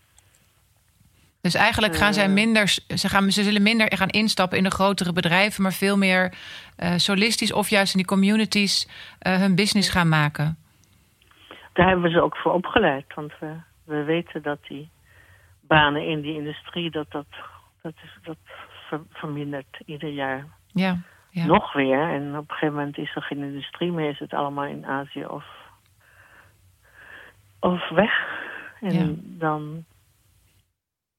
Dus 1.47 1.55
eigenlijk 1.55 1.97
gaan 1.97 2.15
zij 2.15 2.25
Eh. 2.25 2.33
minder, 2.33 2.69
ze, 2.69 3.09
gaan, 3.09 3.31
ze 3.31 3.43
zullen 3.43 3.63
minder 3.63 3.97
gaan 3.97 4.09
instappen 4.09 4.59
in 4.59 4.65
de 4.65 4.71
grotere 4.71 5.13
bedrijven, 5.13 5.63
maar 5.63 5.73
veel 5.73 5.97
meer 5.97 6.35
eh, 6.77 6.93
solistisch 6.97 7.53
of 7.53 7.69
juist 7.69 7.93
in 7.95 7.99
die 7.99 8.07
communities 8.09 8.89
eh, 9.19 9.37
hun 9.39 9.55
business 9.55 9.89
gaan 9.91 10.09
maken. 10.09 10.57
Daar 11.73 11.87
hebben 11.87 12.05
we 12.05 12.11
ze 12.11 12.21
ook 12.23 12.37
voor 12.37 12.53
opgeleid. 12.53 13.15
Want 13.15 13.33
we, 13.41 13.53
we 13.85 14.03
weten 14.03 14.43
dat 14.43 14.59
die 14.69 14.89
banen 15.61 16.07
in 16.09 16.21
die 16.21 16.35
industrie, 16.35 16.91
dat 16.91 17.11
dat, 17.11 17.27
dat, 17.83 17.95
is, 18.05 18.19
dat 18.23 18.37
ver- 18.89 19.07
vermindert 19.13 19.77
ieder 19.85 20.09
jaar 20.11 20.47
Ja, 20.73 20.99
ja. 21.31 21.45
nog 21.47 21.73
weer. 21.73 22.11
En 22.11 22.37
op 22.37 22.51
een 22.51 22.55
gegeven 22.55 22.75
moment 22.75 22.99
is 22.99 23.15
er 23.17 23.23
geen 23.23 23.43
industrie 23.43 23.93
meer, 23.93 24.11
is 24.11 24.19
het 24.19 24.33
allemaal 24.35 24.65
in 24.65 24.87
Azië 24.87 25.25
of, 25.27 25.45
of 27.61 27.89
weg. 27.89 28.13
En 28.81 28.93
Ja. 28.95 29.07
dan... 29.39 29.85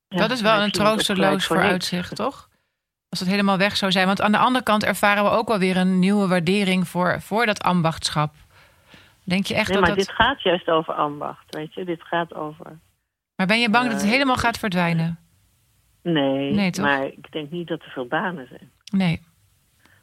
ja, 0.07 0.17
dat 0.17 0.31
is 0.31 0.41
wel 0.41 0.61
een 0.61 0.71
troosteloos 0.71 1.45
vooruitzicht, 1.45 2.15
toch? 2.15 2.49
Als 3.09 3.19
het 3.19 3.29
helemaal 3.29 3.57
weg 3.57 3.77
zou 3.77 3.91
zijn. 3.91 4.05
Want 4.05 4.21
aan 4.21 4.31
de 4.31 4.37
andere 4.37 4.63
kant 4.63 4.83
ervaren 4.83 5.23
we 5.23 5.29
ook 5.29 5.47
wel 5.47 5.59
weer 5.59 5.77
een 5.77 5.99
nieuwe 5.99 6.27
waardering 6.27 6.87
voor, 6.87 7.21
voor 7.21 7.45
dat 7.45 7.63
ambachtschap. 7.63 8.33
Denk 9.23 9.45
je 9.45 9.53
echt 9.55 9.67
Nee, 9.67 9.77
dat 9.77 9.87
maar 9.87 9.95
dat. 9.97 10.05
dit 10.05 10.15
gaat 10.15 10.41
juist 10.41 10.67
over 10.67 10.93
ambacht, 10.93 11.55
weet 11.55 11.73
je. 11.73 11.85
Dit 11.85 12.01
gaat 12.03 12.33
over... 12.33 12.79
Maar 13.35 13.47
ben 13.47 13.59
je 13.59 13.69
bang 13.69 13.83
dat 13.85 13.93
het 13.93 14.03
Eh, 14.03 14.09
helemaal 14.09 14.35
gaat 14.35 14.57
verdwijnen? 14.57 15.19
Nee, 16.01 16.51
Nee, 16.53 16.71
toch? 16.71 16.85
maar 16.85 17.05
ik 17.05 17.31
denk 17.31 17.51
niet 17.51 17.67
dat 17.67 17.81
er 17.83 17.89
veel 17.91 18.07
banen 18.07 18.47
zijn. 18.47 18.71
Nee. 18.91 19.21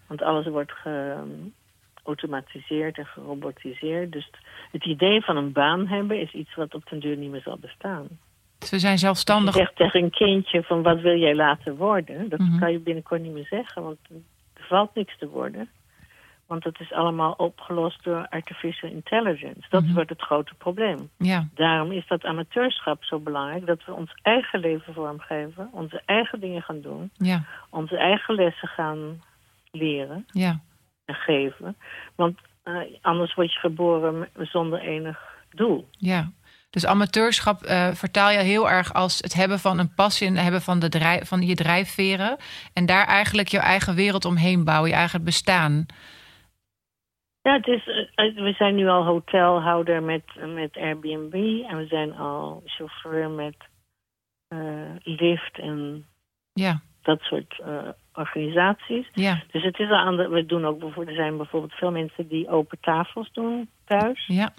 Want 0.07 0.23
alles 0.23 0.47
wordt 0.47 0.73
ge- 0.73 1.51
geautomatiseerd 1.95 2.99
en 2.99 3.07
gerobotiseerd. 3.07 4.12
Dus 4.12 4.31
het 4.73 4.85
idee 4.85 5.25
van 5.25 5.37
een 5.37 5.53
baan 5.53 5.87
hebben 5.87 6.21
is 6.21 6.33
iets 6.33 6.55
wat 6.55 6.75
op 6.75 6.88
den 6.90 7.01
duur 7.01 7.17
niet 7.17 7.31
meer 7.31 7.40
zal 7.43 7.59
bestaan. 7.59 8.07
We 8.70 8.79
zijn 8.79 8.98
zelfstandig. 8.98 9.55
Je 9.55 9.61
zegt 9.61 9.77
tegen 9.77 10.03
een 10.03 10.11
kindje 10.11 10.62
van 10.62 10.83
wat 10.83 11.00
wil 11.00 11.16
jij 11.18 11.35
laten 11.35 11.77
worden? 11.77 12.29
Dat 12.29 12.38
Mhm. 12.38 12.59
kan 12.59 12.72
je 12.72 12.79
binnenkort 12.79 13.22
niet 13.22 13.33
meer 13.33 13.46
zeggen, 13.46 13.83
want 13.83 13.98
er 14.55 14.64
valt 14.68 14.94
niks 14.94 15.18
te 15.18 15.29
worden. 15.29 15.68
Want 16.46 16.64
het 16.64 16.81
is 16.81 16.92
allemaal 16.92 17.33
opgelost 17.33 18.05
door 18.05 18.27
artificial 18.31 18.90
intelligence. 18.90 19.66
Dat 19.68 19.83
Mhm. 19.83 19.94
wordt 19.94 20.11
het 20.11 20.22
grote 20.22 20.55
probleem. 20.55 21.11
Ja, 21.18 21.48
Daarom 21.55 21.92
is 21.92 22.07
dat 22.07 22.24
amateurschap 22.24 23.05
zo 23.05 23.18
belangrijk. 23.18 23.66
Dat 23.66 23.85
we 23.85 23.92
ons 23.92 24.11
eigen 24.22 24.61
leven 24.61 24.94
vormgeven. 24.94 25.68
Onze 25.72 26.03
eigen 26.07 26.40
dingen 26.40 26.62
gaan 26.62 26.81
doen. 26.81 27.11
ja, 27.16 27.44
Onze 27.70 27.96
eigen 27.96 28.35
lessen 28.35 28.68
gaan 28.68 29.22
leren 29.70 30.27
ja. 30.33 30.61
en 31.05 31.14
geven. 31.14 31.77
Want 32.14 32.38
eh, 32.62 32.74
anders 33.00 33.35
word 33.35 33.53
je 33.53 33.59
geboren 33.59 34.29
zonder 34.38 34.81
enig 34.81 35.20
doel. 35.50 35.88
Ja. 35.90 36.31
Dus 36.74 36.87
amateurschap 36.87 37.62
eh, 37.62 37.88
vertaal 37.88 38.30
je 38.30 38.38
heel 38.38 38.70
erg 38.70 38.94
als 38.94 39.18
het 39.18 39.34
hebben 39.34 39.58
van 39.58 39.78
een 39.78 39.94
passie 39.94 40.26
en 40.26 40.32
het 40.32 40.42
hebben 40.42 40.60
van, 40.60 40.78
de 40.78 40.88
drijf, 40.88 41.28
van 41.28 41.42
je 41.42 41.54
drijfveren. 41.54 42.37
En 42.72 42.87
daar 42.87 43.06
eigenlijk 43.06 43.48
je 43.48 43.58
eigen 43.58 43.94
wereld 43.94 44.24
omheen 44.24 44.64
bouwen, 44.64 44.90
je 44.90 44.96
eigen 44.96 45.24
bestaan. 45.24 45.87
Ja, 47.42 47.52
het 47.52 47.66
is, 47.66 47.88
eh, 48.14 48.34
we 48.34 48.52
zijn 48.52 48.74
nu 48.74 48.88
al 48.88 49.04
hotelhouder 49.04 50.02
met, 50.02 50.24
met 50.54 50.76
Airbnb. 50.76 51.34
En 51.68 51.76
we 51.76 51.87
zijn 51.88 52.16
al 52.16 52.62
chauffeur 52.64 53.30
met 53.30 53.56
eh 54.48 54.58
Lyft 55.02 55.58
en 55.58 56.06
Ja, 56.52 56.80
dat 57.02 57.20
soort 57.20 57.62
organisaties. 58.14 59.06
ja, 59.12 59.42
Dus 59.50 59.62
het 59.62 59.78
is 59.78 59.88
al 59.88 59.96
aan 59.96 60.16
de, 60.16 60.28
we 60.28 60.46
doen 60.46 60.64
ook 60.64 60.78
bijvoorbeeld, 60.78 61.16
er 61.16 61.22
zijn 61.22 61.37
bijvoorbeeld 61.37 61.72
veel 61.72 61.90
mensen 61.90 62.28
die 62.28 62.48
open 62.48 62.78
tafels 62.80 63.32
doen 63.32 63.70
thuis. 63.84 64.26
ja. 64.26 64.52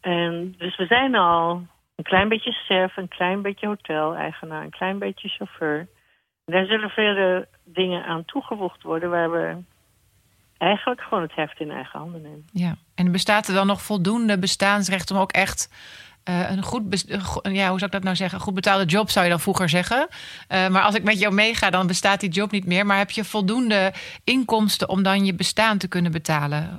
En 0.00 0.54
dus 0.58 0.76
we 0.76 0.86
zijn 0.86 1.14
al 1.14 1.66
een 1.94 2.04
klein 2.04 2.28
beetje 2.28 2.52
chef, 2.52 2.96
een 2.96 3.08
klein 3.08 3.42
beetje 3.42 3.66
hotel-eigenaar, 3.66 4.62
een 4.62 4.70
klein 4.70 4.98
beetje 4.98 5.28
chauffeur. 5.28 5.86
Daar 6.44 6.66
zullen 6.66 6.90
vele 6.90 7.48
dingen 7.64 8.04
aan 8.04 8.24
toegevoegd 8.24 8.82
worden 8.82 9.10
waar 9.10 9.30
we 9.30 9.56
eigenlijk 10.58 11.00
gewoon 11.00 11.22
het 11.22 11.34
heft 11.34 11.60
in 11.60 11.70
eigen 11.70 11.98
handen 11.98 12.22
nemen. 12.22 12.44
ja. 12.52 12.74
En 12.94 13.12
bestaat 13.12 13.48
er 13.48 13.54
dan 13.54 13.66
nog 13.66 13.82
voldoende 13.82 14.38
bestaansrecht 14.38 15.10
om 15.10 15.16
ook 15.16 15.32
echt 15.32 15.70
eh, 16.28 16.50
een 16.50 16.62
goed, 16.62 17.04
ja, 17.42 17.68
hoe 17.68 17.78
zou 17.78 17.84
ik 17.84 17.92
dat 17.92 18.02
nou 18.02 18.16
zeggen? 18.16 18.40
Goed 18.40 18.54
betaalde 18.54 18.84
job 18.84 19.10
zou 19.10 19.24
je 19.24 19.30
dan 19.30 19.40
vroeger 19.40 19.68
zeggen. 19.68 20.08
Eh, 20.48 20.68
maar 20.68 20.82
als 20.82 20.94
ik 20.94 21.02
met 21.02 21.18
jou 21.18 21.34
meega, 21.34 21.70
dan 21.70 21.86
bestaat 21.86 22.20
die 22.20 22.30
job 22.30 22.50
niet 22.50 22.66
meer. 22.66 22.86
Maar 22.86 22.98
heb 22.98 23.10
je 23.10 23.24
voldoende 23.24 23.92
inkomsten 24.24 24.88
om 24.88 25.02
dan 25.02 25.24
je 25.24 25.34
bestaan 25.34 25.78
te 25.78 25.88
kunnen 25.88 26.12
betalen? 26.12 26.76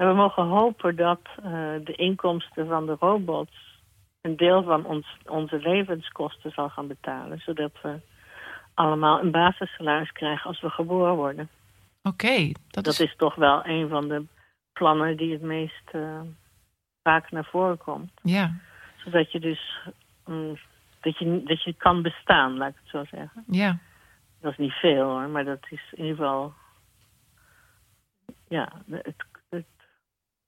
En 0.00 0.08
we 0.08 0.14
mogen 0.14 0.46
hopen 0.46 0.96
dat 0.96 1.20
eh, 1.36 1.52
de 1.84 1.94
inkomsten 1.96 2.66
van 2.66 2.86
de 2.86 2.96
robots 3.00 3.80
een 4.20 4.36
deel 4.36 4.62
van 4.62 4.84
ons, 4.84 5.16
onze 5.26 5.58
levenskosten 5.58 6.50
zal 6.50 6.68
gaan 6.68 6.86
betalen. 6.86 7.38
Zodat 7.38 7.72
we 7.82 8.00
allemaal 8.74 9.20
een 9.20 9.30
basissalaris 9.30 10.12
krijgen 10.12 10.46
als 10.46 10.60
we 10.60 10.70
geboren 10.70 11.14
worden. 11.14 11.48
Oké, 12.02 12.52
dat, 12.70 12.84
Dat 12.84 12.92
is, 12.92 13.00
is 13.00 13.16
toch 13.16 13.34
wel 13.34 13.66
een 13.66 13.88
van 13.88 14.08
de 14.08 14.24
plannen 14.72 15.16
die 15.16 15.32
het 15.32 15.42
meest 15.42 15.88
eh, 15.92 16.20
vaak 17.02 17.30
naar 17.30 17.44
voren 17.44 17.78
komt. 17.78 18.10
ja, 18.22 18.54
Zodat 19.04 19.32
je 19.32 19.40
dus 19.40 19.78
mm, 20.26 20.58
dat 21.00 21.18
je, 21.18 21.42
dat 21.44 21.62
je 21.62 21.72
kan 21.72 22.02
bestaan, 22.02 22.56
laat 22.56 22.70
ik 22.70 22.76
het 22.82 22.90
zo 22.90 23.04
zeggen. 23.16 23.44
ja, 23.46 23.78
Dat 24.40 24.52
is 24.52 24.58
niet 24.58 24.72
veel 24.72 25.04
hoor, 25.04 25.28
maar 25.28 25.44
dat 25.44 25.66
is 25.70 25.92
in 25.92 26.04
ieder 26.04 26.16
geval. 26.16 26.52
Ja, 28.48 28.72
het, 28.90 29.24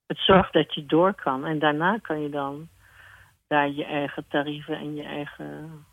het, 0.06 0.18
zorgt 0.18 0.52
dat 0.52 0.74
je 0.74 0.86
door 0.86 1.14
kan. 1.14 1.46
En 1.46 1.58
daarna 1.58 1.98
kan 1.98 2.20
je 2.20 2.28
dan 2.28 2.68
daar 3.46 3.70
je 3.70 3.84
eigen 3.84 4.24
tarieven 4.28 4.76
en 4.76 4.94
je 4.94 5.02
eigen 5.02 5.84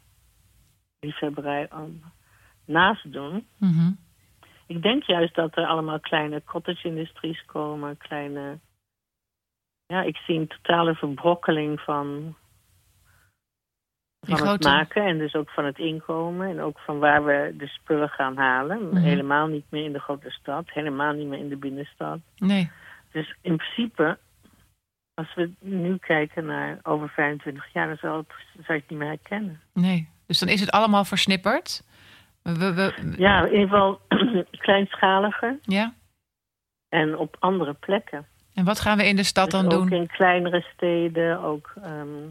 liefhebberij 0.99 1.69
aan 1.69 2.01
naast 2.65 3.11
doen. 3.11 3.47
mhm, 3.57 3.91
Ik 4.67 4.81
denk 4.81 5.03
juist 5.03 5.35
dat 5.35 5.57
er 5.57 5.65
allemaal 5.65 5.99
kleine 5.99 6.43
cottage-industries 6.45 7.45
komen, 7.45 7.97
kleine... 7.97 8.59
Ja, 9.85 10.01
ik 10.01 10.17
zie 10.17 10.39
een 10.39 10.47
totale 10.47 10.95
verbrokkeling 10.95 11.79
van, 11.79 12.35
van 14.19 14.47
het 14.47 14.63
maken 14.63 15.03
en 15.03 15.17
dus 15.17 15.33
ook 15.33 15.49
van 15.49 15.65
het 15.65 15.77
inkomen 15.77 16.49
en 16.49 16.61
ook 16.61 16.79
van 16.79 16.99
waar 16.99 17.25
we 17.25 17.53
de 17.57 17.67
spullen 17.67 18.09
gaan 18.09 18.37
halen. 18.37 18.87
Mhm. 18.87 18.95
Helemaal 18.95 19.47
niet 19.47 19.65
meer 19.69 19.83
in 19.83 19.93
de 19.93 19.99
grote 19.99 20.29
stad, 20.29 20.69
helemaal 20.71 21.13
niet 21.13 21.27
meer 21.27 21.39
in 21.39 21.49
de 21.49 21.57
binnenstad. 21.57 22.19
nee, 22.37 22.71
Dus 23.11 23.35
in 23.41 23.55
principe, 23.57 24.17
als 25.13 25.33
we 25.35 25.51
nu 25.59 25.97
kijken 25.97 26.45
naar 26.45 26.79
over 26.83 27.09
25 27.09 27.73
jaar, 27.73 27.87
dan 27.87 27.97
zal, 27.97 28.17
het, 28.17 28.27
zou 28.53 28.65
je 28.67 28.73
het 28.73 28.89
niet 28.89 28.99
meer 28.99 29.07
herkennen. 29.07 29.61
nee. 29.73 30.09
Dus 30.25 30.39
dan 30.39 30.49
is 30.49 30.59
het 30.59 30.71
allemaal 30.71 31.05
versnipperd. 31.05 31.83
We, 32.41 32.53
we, 32.57 32.73
we- 32.73 33.13
Ja, 33.17 33.39
in 33.45 33.51
ieder 33.51 33.67
geval 33.69 34.01
kleinschaliger 34.65 35.59
ja. 35.61 35.93
en 36.89 37.17
op 37.17 37.35
andere 37.39 37.73
plekken. 37.73 38.25
En 38.53 38.65
wat 38.65 38.79
gaan 38.79 38.97
we 38.97 39.07
in 39.07 39.15
de 39.15 39.23
stad 39.23 39.51
Dus 39.51 39.61
dan 39.61 39.71
ook 39.73 39.89
doen? 39.89 39.99
in 39.99 40.07
kleinere 40.07 40.65
steden, 40.73 41.39
ook 41.39 41.73
ehm, 41.83 42.29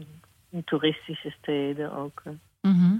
in 0.49 0.63
toeristische 0.63 1.29
steden. 1.29 1.93
Ook, 1.93 2.21
eh. 2.23 2.33
Mhm, 2.61 2.95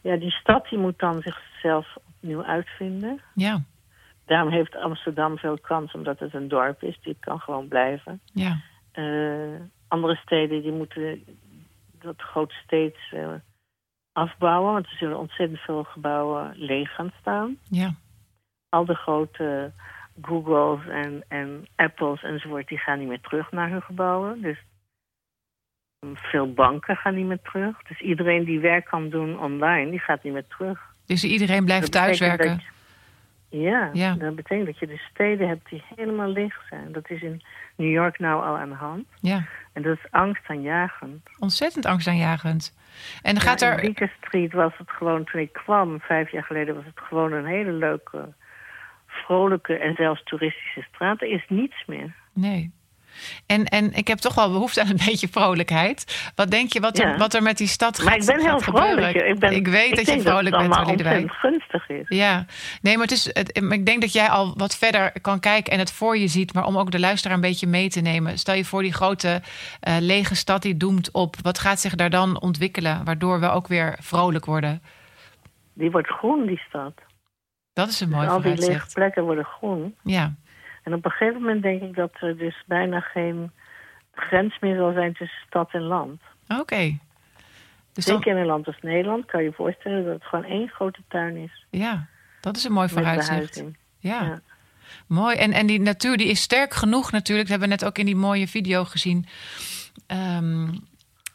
Ja, 0.00 0.16
die 0.16 0.30
stad 0.30 0.68
die 0.68 0.78
moet 0.78 0.98
dan 0.98 1.22
zichzelf 1.22 1.96
opnieuw 2.04 2.44
uitvinden. 2.44 3.20
Ja, 3.34 3.62
Daarom 4.26 4.52
heeft 4.52 4.74
Amsterdam 4.76 5.38
veel 5.38 5.58
kans, 5.58 5.92
omdat 5.92 6.18
het 6.18 6.34
een 6.34 6.48
dorp 6.48 6.82
is. 6.82 6.98
Die 7.02 7.16
kan 7.20 7.40
gewoon 7.40 7.68
blijven. 7.68 8.20
ja, 8.32 8.56
Eh, 8.92 9.60
andere 9.88 10.14
steden 10.16 10.62
die 10.62 10.72
moeten 10.72 11.24
dat 12.00 12.20
groot 12.20 12.52
steeds 12.52 13.12
eh, 13.12 13.28
afbouwen. 14.12 14.72
Want 14.72 14.86
er 14.86 14.96
zullen 14.96 15.18
ontzettend 15.18 15.60
veel 15.60 15.84
gebouwen 15.84 16.52
leeg 16.56 16.94
gaan 16.94 17.12
staan. 17.20 17.56
ja, 17.70 17.94
Al 18.68 18.84
de 18.84 18.94
grote 18.94 19.72
Googles 20.22 20.86
en, 20.88 21.24
en 21.28 21.66
Apples 21.76 22.22
enzovoort, 22.22 22.68
die 22.68 22.78
gaan 22.78 22.98
niet 22.98 23.08
meer 23.08 23.20
terug 23.20 23.50
naar 23.50 23.70
hun 23.70 23.82
gebouwen. 23.82 24.40
Dus 24.42 24.58
veel 26.14 26.52
banken 26.52 26.96
gaan 26.96 27.14
niet 27.14 27.26
meer 27.26 27.40
terug. 27.42 27.82
Dus 27.82 28.00
iedereen 28.00 28.44
die 28.44 28.60
werk 28.60 28.84
kan 28.84 29.08
doen 29.08 29.38
online, 29.40 29.90
die 29.90 29.98
gaat 30.00 30.22
niet 30.22 30.32
meer 30.32 30.46
terug. 30.46 30.80
Dus 31.06 31.24
iedereen 31.24 31.64
blijft 31.64 31.92
thuiswerken. 31.92 32.60
Ja, 33.60 33.90
Ja. 33.92 34.14
dat 34.14 34.36
betekent 34.36 34.66
dat 34.66 34.78
je 34.78 34.86
de 34.86 35.00
steden 35.10 35.48
hebt 35.48 35.68
die 35.70 35.82
helemaal 35.96 36.28
leeg 36.28 36.66
zijn. 36.68 36.92
Dat 36.92 37.10
is 37.10 37.22
in 37.22 37.42
New 37.76 37.90
York 37.90 38.18
nou 38.18 38.44
al 38.44 38.56
aan 38.56 38.68
de 38.68 38.74
hand. 38.74 39.04
Ja, 39.20 39.44
En 39.72 39.82
dat 39.82 39.96
is 39.96 40.10
angstaanjagend. 40.10 41.20
ontzettend 41.38 41.86
angstaanjagend. 41.86 42.74
En 43.22 43.40
gaat 43.40 43.60
ja, 43.60 43.66
er... 43.72 43.82
In 43.82 43.92
Beaker 43.92 44.14
Street 44.20 44.52
was 44.52 44.72
het 44.78 44.90
gewoon, 44.90 45.24
toen 45.24 45.40
ik 45.40 45.52
kwam, 45.52 46.00
vijf 46.00 46.30
jaar 46.30 46.44
geleden, 46.44 46.74
was 46.74 46.84
het 46.84 47.00
gewoon 47.00 47.32
een 47.32 47.46
hele 47.46 47.72
leuke, 47.72 48.32
vrolijke 49.06 49.74
en 49.78 49.94
zelfs 49.94 50.22
toeristische 50.22 50.86
straat. 50.92 51.20
Er 51.22 51.28
is 51.28 51.44
niets 51.48 51.84
meer. 51.86 52.14
Nee. 52.32 52.72
En, 53.46 53.64
en 53.64 53.92
ik 53.92 54.08
heb 54.08 54.18
toch 54.18 54.34
wel 54.34 54.50
behoefte 54.50 54.80
aan 54.80 54.88
een 54.90 55.00
beetje 55.10 55.28
vrolijkheid. 55.28 56.30
Wat 56.34 56.50
denk 56.50 56.72
je 56.72 56.80
wat 56.80 56.98
er, 56.98 57.08
Ja. 57.08 57.16
wat 57.16 57.34
er 57.34 57.42
met 57.42 57.58
die 57.58 57.66
stad 57.66 57.96
gaat, 57.98 58.04
Maar 58.06 58.16
ik 58.16 58.26
ben 58.26 58.40
heel 58.40 58.58
gebeuren? 58.58 58.92
vrolijk. 58.92 59.16
Ik, 59.16 59.38
ben, 59.38 59.52
ik 59.52 59.66
weet 59.66 59.90
ik 59.90 59.96
dat 59.96 60.06
je 60.06 60.12
denk 60.12 60.20
vrolijk 60.26 60.50
dat 60.50 60.60
het 60.60 60.70
bent, 60.70 60.74
allemaal 60.74 60.94
Liedewijk. 60.96 61.32
gunstig 61.32 61.88
is. 61.88 62.04
Ja, 62.08 62.46
nee, 62.82 62.94
maar, 62.94 63.02
het 63.06 63.12
is, 63.12 63.24
het, 63.32 63.58
ik 63.72 63.86
denk 63.86 64.00
dat 64.00 64.12
jij 64.12 64.28
al 64.28 64.54
wat 64.56 64.76
verder 64.76 65.20
kan 65.20 65.40
kijken 65.40 65.72
en 65.72 65.78
het 65.78 65.92
voor 65.92 66.16
je 66.18 66.28
ziet. 66.28 66.54
Maar 66.54 66.64
om 66.66 66.78
ook 66.78 66.90
de 66.90 67.00
luisteraar 67.00 67.36
een 67.36 67.42
beetje 67.42 67.66
mee 67.66 67.88
te 67.88 68.00
nemen. 68.00 68.38
Stel 68.38 68.54
je 68.54 68.64
voor 68.64 68.82
die 68.82 68.92
grote 68.92 69.42
eh, 69.80 69.94
lege 70.00 70.34
stad 70.34 70.62
die 70.62 70.76
doemt 70.76 71.10
op. 71.12 71.36
Wat 71.42 71.58
gaat 71.58 71.80
zich 71.80 71.94
daar 71.94 72.10
dan 72.10 72.40
ontwikkelen? 72.40 73.04
Waardoor 73.04 73.40
we 73.40 73.48
ook 73.50 73.66
weer 73.68 73.96
vrolijk 74.00 74.44
worden. 74.44 74.82
Die 75.74 75.90
wordt 75.90 76.08
groen, 76.08 76.46
die 76.46 76.62
stad. 76.68 76.92
Dat 77.72 77.88
is 77.88 78.00
een 78.00 78.08
Dus 78.08 78.16
mooi 78.16 78.28
al 78.28 78.40
die 78.40 78.56
lege 78.56 78.86
plekken 78.92 79.22
worden 79.24 79.44
groen. 79.44 79.94
Ja, 80.02 80.34
En 80.84 80.94
op 80.94 81.04
een 81.04 81.10
gegeven 81.10 81.40
moment 81.40 81.62
denk 81.62 81.82
ik 81.82 81.94
dat 81.94 82.12
er 82.20 82.38
dus 82.38 82.62
bijna 82.66 83.00
geen 83.00 83.50
grens 84.14 84.58
meer 84.60 84.76
zal 84.76 84.92
zijn 84.92 85.12
tussen 85.12 85.42
stad 85.46 85.72
en 85.72 85.82
land. 85.82 86.20
oké. 86.48 86.98
Dus 87.92 88.04
dan, 88.04 88.14
Zeker 88.14 88.32
in 88.32 88.38
een 88.38 88.46
land 88.46 88.66
als 88.66 88.78
Nederland 88.80 89.26
kan 89.26 89.42
je 89.42 89.48
je 89.48 89.54
voorstellen 89.54 90.04
dat 90.04 90.14
het 90.14 90.24
gewoon 90.24 90.44
één 90.44 90.68
grote 90.68 91.00
tuin 91.08 91.36
is. 91.36 91.66
ja, 91.70 92.06
dat 92.40 92.56
is 92.56 92.64
een 92.64 92.72
mooi 92.72 92.88
vooruitzicht. 92.88 93.64
Ja. 93.98 94.22
Ja. 94.22 94.40
Mooi. 95.06 95.36
En, 95.36 95.52
en 95.52 95.66
die 95.66 95.80
natuur 95.80 96.16
die 96.16 96.28
is 96.28 96.40
sterk 96.40 96.74
genoeg 96.74 97.12
natuurlijk. 97.12 97.48
Dat 97.48 97.58
hebben 97.58 97.76
we 97.78 97.82
net 97.82 97.84
ook 97.84 97.98
in 97.98 98.06
die 98.06 98.16
mooie 98.16 98.48
video 98.48 98.84
gezien. 98.84 99.26
Ehm, 100.06 100.68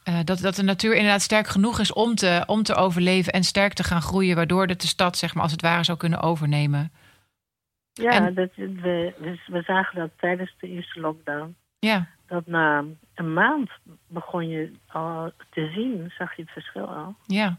eh, 0.03 0.19
dat, 0.23 0.39
dat 0.39 0.55
de 0.55 0.63
natuur 0.63 0.95
inderdaad 0.95 1.21
sterk 1.21 1.47
genoeg 1.47 1.79
is 1.79 1.93
om 1.93 2.15
te, 2.15 2.43
om 2.45 2.63
te 2.63 2.75
overleven 2.75 3.33
en 3.33 3.43
sterk 3.43 3.73
te 3.73 3.83
gaan 3.83 4.01
groeien. 4.01 4.35
Waardoor 4.35 4.67
de 4.67 4.75
stad, 4.77 5.17
zeg 5.17 5.33
maar, 5.33 5.43
als 5.43 5.51
het 5.51 5.62
ware 5.62 5.83
zou 5.83 5.97
kunnen 5.97 6.21
overnemen. 6.21 6.91
Ja, 7.93 8.12
En- 8.12 8.34
dat, 8.34 8.56
we, 8.56 9.13
we, 9.17 9.39
we 9.47 9.62
zagen 9.62 9.95
dat 9.99 10.12
tijdens 10.15 10.56
de 10.60 10.67
eerste 10.67 10.99
lockdown. 10.99 11.56
Ja, 11.80 12.08
Dat 12.25 12.45
na 12.47 12.84
een 13.15 13.34
maand 13.34 13.69
begon 14.08 14.47
je 14.47 14.71
al 14.88 15.32
te 15.49 15.71
zien, 15.75 16.12
zag 16.17 16.36
je 16.36 16.41
het 16.41 16.52
verschil 16.52 16.88
al. 16.95 17.15
ja, 17.25 17.58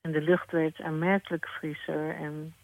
En 0.00 0.12
de 0.12 0.20
lucht 0.20 0.50
werd 0.50 0.80
aanmerkelijk 0.80 1.48
frisser 1.48 2.14
en 2.16 2.54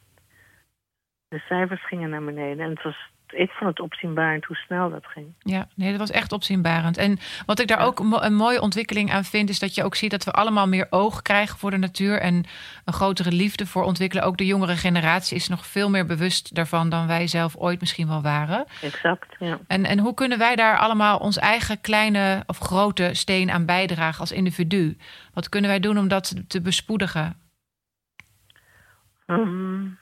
de 1.29 1.39
cijfers 1.39 1.87
gingen 1.87 2.11
naar 2.11 2.25
beneden. 2.25 2.65
En 2.65 2.71
het 2.71 2.83
was 2.83 3.11
ik 3.33 3.51
vond 3.51 3.71
het 3.71 3.81
opzienbarend 3.81 4.45
hoe 4.45 4.57
snel 4.57 4.91
dat 4.91 5.07
ging. 5.07 5.35
Ja, 5.39 5.67
nee, 5.75 5.91
dat 5.91 5.99
was 5.99 6.11
echt 6.11 6.33
opzienbarend. 6.33 6.97
En 6.97 7.19
wat 7.47 7.61
ik 7.61 7.69
daar 7.69 7.87
ook 7.87 7.99
een 8.01 8.35
mooie 8.35 8.61
ontwikkeling 8.61 9.13
aan 9.13 9.25
vind, 9.25 9.49
is 9.49 9.59
dat 9.59 9.75
je 9.75 9.85
ook 9.85 9.95
ziet 9.95 10.11
dat 10.11 10.25
we 10.25 10.31
allemaal 10.31 10.69
meer 10.69 10.87
oog 10.91 11.23
krijgen 11.23 11.59
voor 11.59 11.71
de 11.71 11.77
natuur 11.77 12.21
en 12.21 12.35
een 12.85 12.93
grotere 12.93 13.33
liefde 13.33 13.67
voor 13.67 13.83
ontwikkelen. 13.83 14.25
Ook 14.25 14.37
de 14.37 14.47
jongere 14.47 14.77
generatie 14.77 15.37
is 15.37 15.49
nog 15.49 15.67
veel 15.67 15.91
meer 15.91 16.07
bewust 16.07 16.55
daarvan 16.55 16.89
dan 16.89 17.07
wij 17.07 17.27
zelf 17.27 17.57
ooit 17.57 17.81
misschien 17.81 18.09
wel 18.09 18.23
waren. 18.23 18.65
Exact, 18.83 19.37
ja. 19.39 19.59
En, 19.67 19.85
en 19.85 19.99
hoe 19.99 20.15
kunnen 20.15 20.39
wij 20.39 20.57
daar 20.57 20.79
allemaal 20.79 21.19
ons 21.19 21.39
eigen 21.39 21.81
kleine 21.81 22.43
of 22.47 22.59
grote 22.59 23.11
steen 23.13 23.51
aan 23.51 23.67
bijdragen 23.67 24.21
als 24.21 24.33
individu? 24.33 24.97
Wat 25.35 25.49
kunnen 25.49 25.71
wij 25.71 25.81
doen 25.81 25.99
om 25.99 26.09
dat 26.09 26.49
te 26.49 26.61
bespoedigen? 26.61 27.37
Um, 29.27 29.99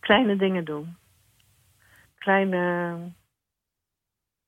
kleine 0.00 0.36
dingen 0.36 0.64
doen. 0.64 0.96
Kleine 2.24 2.96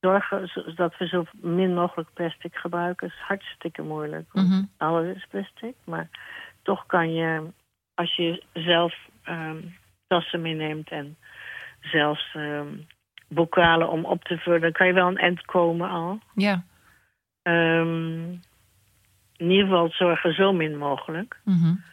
zorgen 0.01 0.51
dat 0.75 0.97
we 0.99 1.07
zo 1.07 1.25
min 1.33 1.75
mogelijk 1.75 2.09
plastic 2.13 2.55
gebruiken. 2.55 3.07
is 3.07 3.19
hartstikke 3.19 3.83
moeilijk. 3.83 4.33
Want 4.33 4.69
Alles 4.77 5.17
is 5.17 5.27
plastic. 5.31 5.75
Maar 5.85 6.09
toch 6.63 6.87
kan 6.87 7.13
je, 7.13 7.53
als 7.95 8.17
je 8.17 8.43
zelf 8.53 8.95
um, 9.29 9.77
tassen 10.07 10.41
meeneemt 10.41 10.91
en 10.91 11.17
zelfs 11.81 12.35
um, 12.35 12.87
bokalen 13.29 13.89
om 13.89 14.05
op 14.05 14.25
te 14.25 14.39
vullen, 14.39 14.61
dan 14.61 14.73
kan 14.73 14.87
je 14.87 14.93
wel 14.93 15.09
een 15.09 15.17
eind 15.19 15.45
komen 15.45 15.91
al. 15.91 16.19
Ja. 16.35 16.65
Um, 17.43 18.41
in 19.37 19.51
ieder 19.51 19.67
geval 19.67 19.91
zorgen 19.91 20.35
zo 20.35 20.53
min 20.53 20.77
mogelijk. 20.77 21.41
Mm 21.45 21.85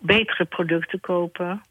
betere 0.00 0.44
producten 0.44 1.00
kopen. 1.00 1.62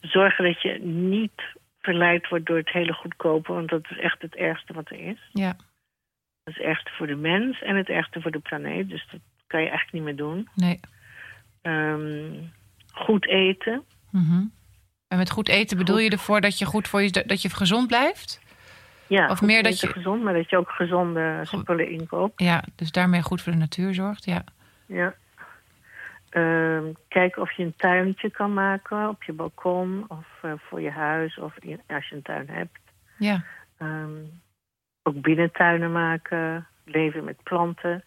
Zorgen 0.00 0.44
dat 0.44 0.62
je 0.62 0.78
niet 0.82 1.42
verleid 1.80 2.28
wordt 2.28 2.46
door 2.46 2.56
het 2.56 2.70
hele 2.70 2.92
goedkope, 2.92 3.52
want 3.52 3.68
dat 3.68 3.86
is 3.90 3.98
echt 3.98 4.22
het 4.22 4.34
ergste 4.34 4.72
wat 4.72 4.90
er 4.90 5.00
is. 5.00 5.28
Ja. 5.32 5.52
Dat 5.52 6.54
is 6.54 6.54
het 6.54 6.66
ergste 6.66 6.90
voor 6.90 7.06
de 7.06 7.16
mens 7.16 7.62
en 7.62 7.76
het 7.76 7.88
ergste 7.88 8.20
voor 8.20 8.30
de 8.30 8.38
planeet. 8.38 8.88
Dus 8.88 9.06
dat 9.10 9.20
kan 9.46 9.60
je 9.60 9.68
eigenlijk 9.68 9.92
niet 9.92 10.04
meer 10.04 10.26
doen. 10.26 10.48
Nee. 10.54 10.80
Um, 11.62 12.52
goed 12.92 13.26
eten. 13.26 13.84
Mm 14.10 14.52
En 15.08 15.18
met 15.18 15.30
goed 15.30 15.48
eten 15.48 15.76
bedoel 15.76 15.98
je 15.98 16.10
ervoor 16.10 16.40
dat 16.40 16.58
je 16.58 16.64
goed 16.64 16.88
voor 16.88 17.02
je 17.02 17.24
dat 17.26 17.42
je 17.42 17.50
gezond 17.50 17.86
blijft? 17.86 18.40
Ja, 19.06 19.30
of 19.30 19.42
meer 19.42 19.62
dat 19.62 19.80
je 19.80 19.86
gezond, 19.86 20.22
maar 20.22 20.34
dat 20.34 20.50
je 20.50 20.56
ook 20.56 20.70
gezonde 20.70 21.40
spullen 21.42 21.90
inkoopt. 21.90 22.40
Ja, 22.42 22.64
dus 22.76 22.90
daarmee 22.90 23.22
goed 23.22 23.42
voor 23.42 23.52
de 23.52 23.58
natuur 23.58 23.94
zorgt. 23.94 24.24
Ja. 24.24 24.44
Ja. 24.86 25.14
Uh, 26.30 26.82
kijken 27.08 27.42
of 27.42 27.52
je 27.52 27.62
een 27.62 27.76
tuintje 27.76 28.30
kan 28.30 28.54
maken 28.54 29.08
op 29.08 29.22
je 29.22 29.32
balkon 29.32 30.04
of 30.08 30.26
uh, 30.44 30.52
voor 30.56 30.80
je 30.80 30.90
huis 30.90 31.38
of 31.38 31.58
in, 31.58 31.80
als 31.86 32.08
je 32.08 32.14
een 32.14 32.22
tuin 32.22 32.48
hebt. 32.48 32.78
Ja. 33.18 33.44
Um, 33.78 34.40
ook 35.02 35.20
binnentuinen 35.20 35.92
maken, 35.92 36.66
leven 36.84 37.24
met 37.24 37.42
planten 37.42 38.04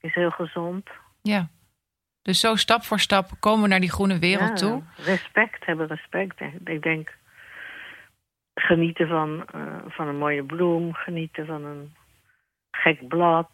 is 0.00 0.14
heel 0.14 0.30
gezond. 0.30 0.90
Ja. 1.22 1.48
Dus 2.22 2.40
zo 2.40 2.54
stap 2.54 2.82
voor 2.82 2.98
stap 3.00 3.30
komen 3.40 3.62
we 3.62 3.68
naar 3.68 3.80
die 3.80 3.92
groene 3.92 4.18
wereld 4.18 4.60
ja, 4.60 4.66
toe. 4.66 4.82
Respect, 4.96 5.66
hebben 5.66 5.86
respect. 5.86 6.40
Ik 6.64 6.82
denk 6.82 7.16
genieten 8.54 9.08
van, 9.08 9.46
uh, 9.54 9.76
van 9.86 10.08
een 10.08 10.18
mooie 10.18 10.44
bloem, 10.44 10.92
genieten 10.92 11.46
van 11.46 11.64
een 11.64 11.94
gek 12.70 13.08
blad, 13.08 13.50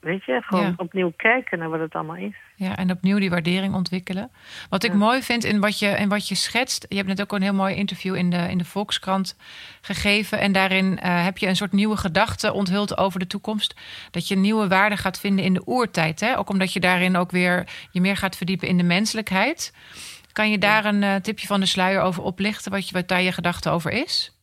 Weet 0.00 0.24
je, 0.24 0.42
gewoon 0.42 0.74
opnieuw 0.76 1.12
kijken 1.16 1.58
naar 1.58 1.68
wat 1.68 1.80
het 1.80 1.94
allemaal 1.94 2.16
is. 2.16 2.34
Ja, 2.56 2.76
en 2.76 2.90
opnieuw 2.90 3.18
die 3.18 3.30
waardering 3.30 3.74
ontwikkelen. 3.74 4.30
Wat 4.68 4.84
ik 4.84 4.92
mooi 4.92 5.22
vind 5.22 5.44
in 5.44 5.60
wat, 5.60 5.78
je, 5.78 5.86
in 5.86 6.08
wat 6.08 6.28
je 6.28 6.34
schetst. 6.34 6.86
Je 6.88 6.96
hebt 6.96 7.08
net 7.08 7.20
ook 7.20 7.32
een 7.32 7.42
heel 7.42 7.54
mooi 7.54 7.74
interview 7.74 8.14
in 8.14 8.30
de, 8.30 8.36
in 8.50 8.58
de 8.58 8.64
Volkskrant 8.64 9.36
gegeven. 9.80 10.40
En 10.40 10.52
daarin 10.52 10.92
uh, 10.92 11.24
heb 11.24 11.38
je 11.38 11.46
een 11.46 11.56
soort 11.56 11.72
nieuwe 11.72 11.96
gedachte 11.96 12.52
onthuld 12.52 12.98
over 12.98 13.18
de 13.18 13.26
toekomst. 13.26 13.80
Dat 14.10 14.28
je 14.28 14.36
nieuwe 14.36 14.68
waarden 14.68 14.98
gaat 14.98 15.20
vinden 15.20 15.44
in 15.44 15.54
de 15.54 15.66
oertijd. 15.66 16.20
Hè? 16.20 16.38
Ook 16.38 16.48
omdat 16.48 16.72
je 16.72 16.80
daarin 16.80 17.16
ook 17.16 17.30
weer 17.30 17.68
je 17.90 18.00
meer 18.00 18.16
gaat 18.16 18.36
verdiepen 18.36 18.68
in 18.68 18.76
de 18.76 18.84
menselijkheid. 18.84 19.74
Kan 20.32 20.50
je 20.50 20.58
daar 20.58 20.84
een 20.84 21.02
uh, 21.02 21.14
tipje 21.14 21.46
van 21.46 21.60
de 21.60 21.66
sluier 21.66 22.00
over 22.00 22.22
oplichten? 22.22 22.70
Wat, 22.70 22.88
je, 22.88 22.94
wat 22.94 23.08
daar 23.08 23.22
je 23.22 23.32
gedachte 23.32 23.70
over 23.70 23.90
is? 23.90 24.36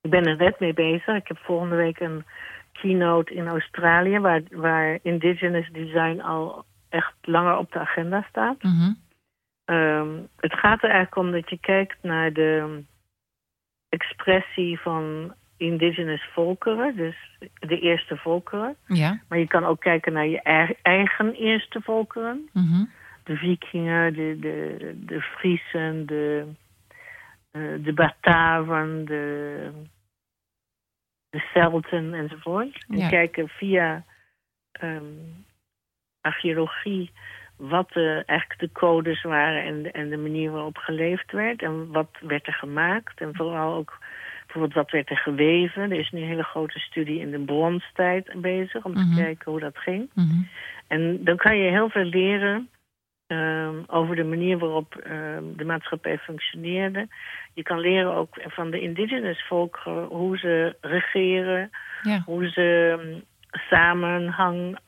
Ik 0.00 0.10
ben 0.10 0.26
er 0.26 0.36
net 0.36 0.60
mee 0.60 0.74
bezig. 0.74 1.16
Ik 1.16 1.28
heb 1.28 1.38
volgende 1.38 1.76
week 1.76 2.00
een 2.00 2.24
keynote 2.80 3.34
in 3.34 3.46
Australië, 3.46 4.18
waar, 4.18 4.42
waar 4.50 4.98
indigenous 5.02 5.68
design 5.72 6.20
al 6.20 6.64
echt 6.88 7.14
langer 7.22 7.56
op 7.56 7.72
de 7.72 7.78
agenda 7.78 8.26
staat. 8.28 8.62
Mm 8.62 8.96
het 10.36 10.54
gaat 10.54 10.82
er 10.82 10.90
eigenlijk 10.90 11.16
om 11.16 11.30
dat 11.32 11.50
je 11.50 11.58
kijkt 11.58 11.96
naar 12.02 12.32
de 12.32 12.82
expressie 13.88 14.80
van 14.80 15.34
indigenous 15.56 16.28
volkeren, 16.32 16.96
dus 16.96 17.16
de 17.54 17.80
eerste 17.80 18.16
volkeren. 18.16 18.76
Ja. 18.86 19.20
Maar 19.28 19.38
je 19.38 19.46
kan 19.46 19.64
ook 19.64 19.80
kijken 19.80 20.12
naar 20.12 20.26
je 20.26 20.42
eigen 20.82 21.32
eerste 21.32 21.80
volkeren. 21.80 22.48
Mm 22.52 22.90
De 23.24 23.36
vikingen, 23.36 24.14
de, 24.14 24.36
de, 24.40 24.76
de 25.04 25.20
Friesen, 25.20 26.06
de, 26.06 26.46
uh, 27.52 27.84
de 27.84 27.92
Bataven, 27.92 29.04
de 29.04 29.70
de 31.30 31.38
Celten 31.52 32.14
enzovoort. 32.14 32.84
En 32.88 33.08
kijken 33.08 33.48
via 33.48 34.04
um, 34.82 35.44
archeologie 36.20 37.10
wat 37.56 37.88
de, 37.92 38.22
eigenlijk 38.26 38.60
de 38.60 38.72
codes 38.72 39.22
waren 39.22 39.62
en 39.62 39.82
de, 39.82 39.90
en 39.90 40.08
de 40.08 40.16
manier 40.16 40.50
waarop 40.50 40.76
geleefd 40.76 41.32
werd. 41.32 41.62
En 41.62 41.92
wat 41.92 42.10
werd 42.20 42.46
er 42.46 42.52
gemaakt. 42.52 43.20
En 43.20 43.34
vooral 43.34 43.74
ook 43.74 43.98
bijvoorbeeld 44.44 44.74
wat 44.74 44.90
werd 44.90 45.10
er 45.10 45.16
geweven. 45.16 45.90
Er 45.90 45.98
is 45.98 46.10
nu 46.10 46.20
een 46.20 46.28
hele 46.28 46.42
grote 46.42 46.78
studie 46.78 47.20
in 47.20 47.30
de 47.30 47.38
bronstijd 47.38 48.40
bezig 48.40 48.84
om 48.84 48.94
te 48.94 49.04
Mhm. 49.04 49.16
kijken 49.16 49.50
hoe 49.50 49.60
dat 49.60 49.78
ging. 49.78 50.10
Mhm. 50.14 50.42
En 50.86 51.24
dan 51.24 51.36
kan 51.36 51.56
je 51.56 51.70
heel 51.70 51.90
veel 51.90 52.04
leren 52.04 52.68
um, 53.28 53.84
over 53.86 54.16
de 54.16 54.24
manier 54.24 54.58
waarop 54.58 54.94
um, 55.06 55.56
de 55.56 55.64
maatschappij 55.64 56.18
functioneerde. 56.18 57.08
Je 57.54 57.62
kan 57.62 57.78
leren 57.78 58.14
ook 58.14 58.34
van 58.40 58.70
de 58.70 58.80
indigenous 58.80 59.46
volkeren 59.46 60.04
hoe 60.04 60.38
ze 60.38 60.76
regeren, 60.80 61.70
Ja. 62.02 62.22
hoe 62.24 62.48
ze 62.48 62.96
um, 63.00 63.22
samenhang 63.50 64.78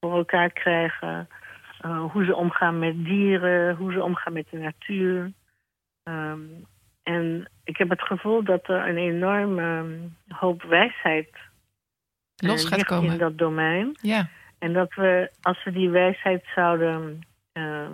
voor 0.00 0.16
elkaar 0.16 0.50
krijgen, 0.50 1.28
uh, 1.84 2.12
hoe 2.12 2.24
ze 2.24 2.34
omgaan 2.34 2.78
met 2.78 3.04
dieren, 3.04 3.76
hoe 3.76 3.92
ze 3.92 4.02
omgaan 4.02 4.32
met 4.32 4.46
de 4.50 4.58
natuur. 4.58 5.32
en 7.02 7.50
ik 7.64 7.76
heb 7.76 7.88
het 7.88 8.02
gevoel 8.02 8.44
dat 8.44 8.68
er 8.68 8.88
een 8.88 8.96
enorme 8.96 9.98
hoop 10.28 10.62
wijsheid 10.62 11.28
los 12.36 12.64
uh, 12.64 12.70
gaat 12.70 12.84
komen 12.84 13.12
in 13.12 13.18
dat 13.18 13.38
domein. 13.38 13.96
Ja. 14.00 14.28
En 14.66 14.72
dat 14.72 14.94
we, 14.94 15.30
als 15.42 15.64
we 15.64 15.72
die 15.72 15.90
wijsheid 15.90 16.44
zouden 16.54 17.20
uh, 17.52 17.88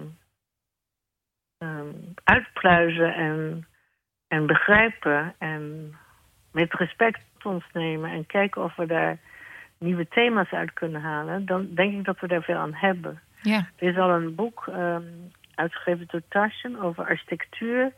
um, 1.59 2.15
uitpluizen 2.25 3.15
en, 3.15 3.67
en 4.29 4.47
begrijpen 4.47 5.35
en 5.39 5.95
met 6.53 6.73
respect 6.73 7.21
tot 7.39 7.53
ons 7.53 7.65
nemen 7.73 8.11
en 8.11 8.27
kijken 8.27 8.63
of 8.63 8.77
we 8.77 8.87
daar 8.87 9.19
nieuwe 9.79 10.09
thema's 10.09 10.51
uit 10.51 10.73
kunnen 10.73 11.01
halen, 11.01 11.47
dan 11.47 11.75
denk 11.75 11.93
ik 11.93 12.05
dat 12.05 12.21
we 12.21 12.27
daar 12.27 12.43
veel 12.43 12.57
aan 12.57 12.75
hebben. 12.75 13.21
Ja. 13.43 13.69
Er 13.77 13.89
is 13.89 13.97
al 13.97 14.11
een 14.11 14.35
boek 14.35 14.67
um, 14.67 15.31
uitgegeven 15.55 16.07
door 16.11 16.23
Taschen 16.29 16.81
over 16.81 17.05
architectuur, 17.05 17.93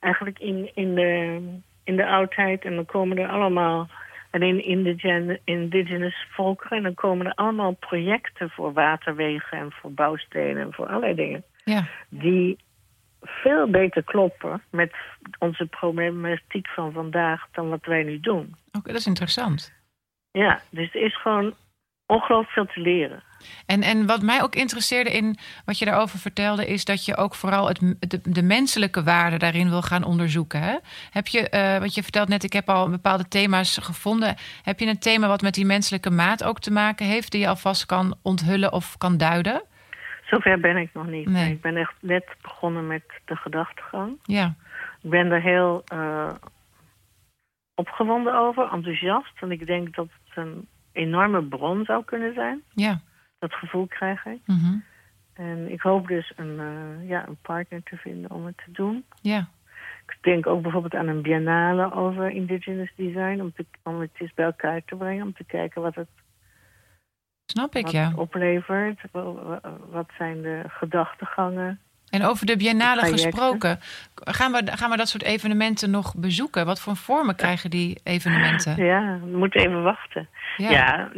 eigenlijk 0.00 0.38
in, 0.38 0.70
in, 0.74 0.94
de, 0.94 1.40
in 1.84 1.96
de 1.96 2.06
oudheid. 2.06 2.64
En 2.64 2.74
dan 2.74 2.86
komen 2.86 3.18
er 3.18 3.28
allemaal 3.28 3.88
en 4.30 4.42
in 4.42 4.64
indigen, 4.64 5.40
indigenous 5.44 6.26
volkeren. 6.30 6.76
En 6.76 6.82
dan 6.82 6.94
komen 6.94 7.26
er 7.26 7.34
allemaal 7.34 7.72
projecten 7.72 8.50
voor 8.50 8.72
waterwegen 8.72 9.58
en 9.58 9.72
voor 9.72 9.92
bouwstenen 9.92 10.62
en 10.62 10.72
voor 10.72 10.86
allerlei 10.86 11.14
dingen. 11.14 11.44
Ja. 11.64 11.86
Die 12.08 12.58
veel 13.22 13.70
beter 13.70 14.02
kloppen 14.02 14.62
met 14.70 14.94
onze 15.38 15.66
problematiek 15.66 16.68
van 16.68 16.92
vandaag 16.92 17.46
dan 17.52 17.68
wat 17.68 17.84
wij 17.84 18.02
nu 18.02 18.20
doen. 18.20 18.54
Oké, 18.66 18.78
okay, 18.78 18.92
dat 18.92 19.00
is 19.00 19.06
interessant. 19.06 19.72
Ja, 20.30 20.60
dus 20.70 20.94
er 20.94 21.02
is 21.02 21.20
gewoon 21.20 21.54
ongelooflijk 22.08 22.50
veel 22.50 22.66
te 22.66 22.80
leren. 22.80 23.22
En, 23.66 23.82
en 23.82 24.06
wat 24.06 24.22
mij 24.22 24.42
ook 24.42 24.54
interesseerde 24.54 25.10
in 25.10 25.38
wat 25.64 25.78
je 25.78 25.84
daarover 25.84 26.18
vertelde, 26.18 26.66
is 26.66 26.84
dat 26.84 27.04
je 27.04 27.16
ook 27.16 27.34
vooral 27.34 27.68
het, 27.68 27.96
de, 27.98 28.20
de 28.22 28.42
menselijke 28.42 29.02
waarde 29.02 29.36
daarin 29.36 29.68
wil 29.68 29.82
gaan 29.82 30.04
onderzoeken. 30.04 30.60
Hè? 30.62 30.76
Heb 31.10 31.26
je, 31.26 31.50
uh, 31.54 31.78
wat 31.78 31.94
je 31.94 32.02
vertelt 32.02 32.28
net, 32.28 32.44
ik 32.44 32.52
heb 32.52 32.68
al 32.68 32.90
bepaalde 32.90 33.28
thema's 33.28 33.78
gevonden. 33.82 34.36
Heb 34.62 34.78
je 34.78 34.86
een 34.86 34.98
thema 34.98 35.28
wat 35.28 35.42
met 35.42 35.54
die 35.54 35.66
menselijke 35.66 36.10
maat 36.10 36.44
ook 36.44 36.58
te 36.58 36.72
maken 36.72 37.06
heeft, 37.06 37.32
die 37.32 37.40
je 37.40 37.48
alvast 37.48 37.86
kan 37.86 38.16
onthullen 38.22 38.72
of 38.72 38.96
kan 38.96 39.16
duiden? 39.16 39.62
Zover 40.24 40.60
ben 40.60 40.76
ik 40.76 40.90
nog 40.92 41.06
niet. 41.06 41.28
Nee. 41.28 41.52
Ik 41.52 41.60
ben 41.60 41.76
echt 41.76 41.94
net 42.00 42.24
begonnen 42.42 42.86
met 42.86 43.02
de 43.24 43.36
gedachtegang. 43.36 44.18
Ja. 44.22 44.54
Ik 45.02 45.10
ben 45.10 45.30
er 45.30 45.42
heel 45.42 45.84
uh, 45.92 46.30
opgewonden 47.74 48.38
over, 48.38 48.68
enthousiast. 48.72 49.40
Want 49.40 49.52
ik 49.52 49.66
denk 49.66 49.94
dat 49.94 50.08
het 50.24 50.36
een 50.36 50.68
enorme 50.98 51.42
bron 51.42 51.84
zou 51.84 52.04
kunnen 52.04 52.34
zijn. 52.34 52.62
Ja. 52.74 53.00
Dat 53.38 53.52
gevoel 53.52 53.86
krijg 53.86 54.26
ik. 54.26 54.40
Mm 54.46 54.58
-hmm. 54.58 54.84
En 55.34 55.72
ik 55.72 55.80
hoop 55.80 56.08
dus 56.08 56.32
een, 56.36 56.60
eh, 56.60 57.08
ja, 57.08 57.28
een 57.28 57.38
partner 57.42 57.82
te 57.82 57.96
vinden 57.96 58.30
om 58.30 58.46
het 58.46 58.56
te 58.56 58.72
doen. 58.72 59.04
Ja. 59.22 59.48
Ik 60.06 60.18
denk 60.20 60.46
ook 60.46 60.62
bijvoorbeeld 60.62 60.94
aan 60.94 61.08
een 61.08 61.22
biennale 61.22 61.92
over 61.92 62.30
indigenous 62.30 62.92
design... 62.96 63.40
om, 63.40 63.52
te, 63.52 63.66
om 63.82 64.00
het 64.00 64.10
eens 64.14 64.34
bij 64.34 64.44
elkaar 64.44 64.82
te 64.84 64.96
brengen, 64.96 65.24
om 65.26 65.32
te 65.32 65.44
kijken 65.44 65.82
wat 65.82 65.94
het, 65.94 66.08
Snap 67.44 67.74
ik, 67.74 67.84
wat 67.84 67.92
ja. 67.92 68.08
het 68.08 68.16
oplevert. 68.16 69.00
Wa- 69.10 69.32
wa- 69.32 69.60
Wat 69.90 70.10
zijn 70.18 70.42
de 70.42 70.62
gedachtegangen. 70.66 71.80
En 72.10 72.24
over 72.24 72.46
de 72.46 72.56
biennale 72.56 73.00
gesproken, 73.06 73.80
gaan 74.14 74.52
we, 74.52 74.62
gaan 74.76 74.90
we 74.90 74.96
dat 74.96 75.08
soort 75.08 75.22
evenementen 75.22 75.90
nog 75.90 76.14
bezoeken? 76.16 76.66
Wat 76.66 76.80
voor 76.80 76.96
vormen 76.96 77.34
krijgen 77.36 77.70
die 77.70 78.00
evenementen? 78.04 78.84
Ja, 78.84 79.18
we 79.30 79.36
moeten 79.36 79.60
even 79.60 79.82
wachten. 79.82 80.28
Ja. 80.56 81.08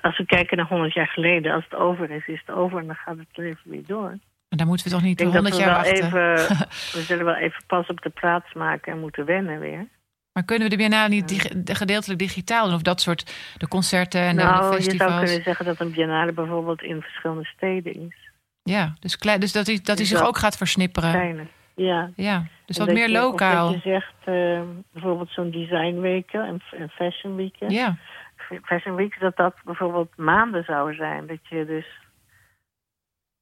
als 0.00 0.18
we 0.18 0.26
kijken 0.26 0.56
naar 0.56 0.66
100 0.66 0.94
jaar 0.94 1.06
geleden, 1.08 1.52
als 1.52 1.64
het 1.64 1.74
over 1.74 2.10
is, 2.10 2.26
is 2.26 2.42
het 2.46 2.56
over 2.56 2.78
en 2.80 2.86
dan 2.86 2.96
gaat 2.96 3.16
het 3.18 3.26
leven 3.36 3.70
weer 3.70 3.86
door. 3.86 4.08
Maar 4.48 4.58
dan 4.58 4.66
moeten 4.66 4.86
we 4.86 4.92
toch 4.92 5.02
niet 5.02 5.20
Ik 5.20 5.30
denk 5.32 5.32
100 5.32 5.54
dat 5.54 5.62
we 5.64 5.68
jaar 5.70 5.76
wachten. 5.76 6.04
even, 6.06 6.56
we 6.98 7.02
zullen 7.06 7.24
wel 7.24 7.34
even 7.36 7.62
pas 7.66 7.86
op 7.86 8.00
de 8.00 8.10
plaats 8.10 8.52
maken 8.54 8.92
en 8.92 9.00
moeten 9.00 9.24
wennen 9.24 9.60
weer. 9.60 9.86
Maar 10.32 10.44
kunnen 10.44 10.64
we 10.64 10.70
de 10.70 10.80
biennale 10.80 11.08
niet 11.08 11.28
dig- 11.28 11.76
gedeeltelijk 11.78 12.18
digitaal 12.18 12.64
doen? 12.66 12.74
Of 12.74 12.82
dat 12.82 13.00
soort, 13.00 13.34
de 13.56 13.68
concerten 13.68 14.20
en 14.20 14.36
de- 14.36 14.42
de, 14.42 14.48
nou, 14.48 14.56
je 14.58 14.62
zou 14.70 14.74
festivals? 14.82 15.24
kunnen 15.24 15.42
zeggen 15.42 15.64
dat 15.64 15.80
een 15.80 15.92
biennale 15.92 16.32
bijvoorbeeld 16.32 16.82
in 16.82 17.00
verschillende 17.02 17.44
steden 17.44 17.94
is. 17.94 18.29
Ja, 18.62 18.94
dus, 19.00 19.16
klein, 19.16 19.40
dus 19.40 19.52
dat 19.52 19.66
hij, 19.66 19.76
dat 19.76 19.86
hij 19.86 19.96
Dus 19.96 20.08
zich 20.08 20.22
ook 20.22 20.38
gaat 20.38 20.56
versnipperen. 20.56 21.10
Kleine. 21.10 21.46
Ja. 21.74 22.10
Ja, 22.16 22.44
dus 22.64 22.78
En 22.78 22.84
wat 22.86 22.94
meer 22.94 23.08
je- 23.08 23.18
lokaal. 23.18 23.72
Dat 23.72 23.82
je 23.82 23.88
zegt, 23.90 24.14
eh, 24.24 24.60
bijvoorbeeld 24.92 25.30
zo'n 25.30 25.50
designweken 25.50 26.46
en, 26.46 26.62
en 26.70 26.88
fashionweken. 26.88 27.70
Ja, 27.70 27.96
Fashion 28.62 28.94
Week, 28.94 29.20
dat 29.20 29.36
dat 29.36 29.54
bijvoorbeeld 29.64 30.16
maanden 30.16 30.64
zou 30.64 30.94
zijn. 30.94 31.26
Dat 31.26 31.38
je 31.48 31.64
dus 31.66 31.86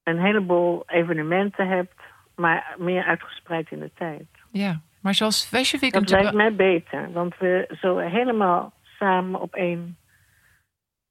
een 0.03 0.19
heleboel 0.19 0.83
evenementen 0.87 1.67
hebt, 1.67 2.01
maar 2.35 2.75
meer 2.77 3.03
uitgespreid 3.03 3.71
in 3.71 3.79
de 3.79 3.91
tijd. 3.95 4.27
ja. 4.51 4.79
Maar 5.01 5.13
zoals 5.13 5.45
Fashion 5.45 5.81
Week 5.81 5.93
Dat 5.93 6.09
lijkt 6.09 6.33
mij 6.33 6.55
beter, 6.55 7.11
want 7.11 7.37
we 7.37 7.77
zo 7.81 7.97
helemaal 7.97 8.73
samen 8.83 9.41
op 9.41 9.53
één 9.55 9.97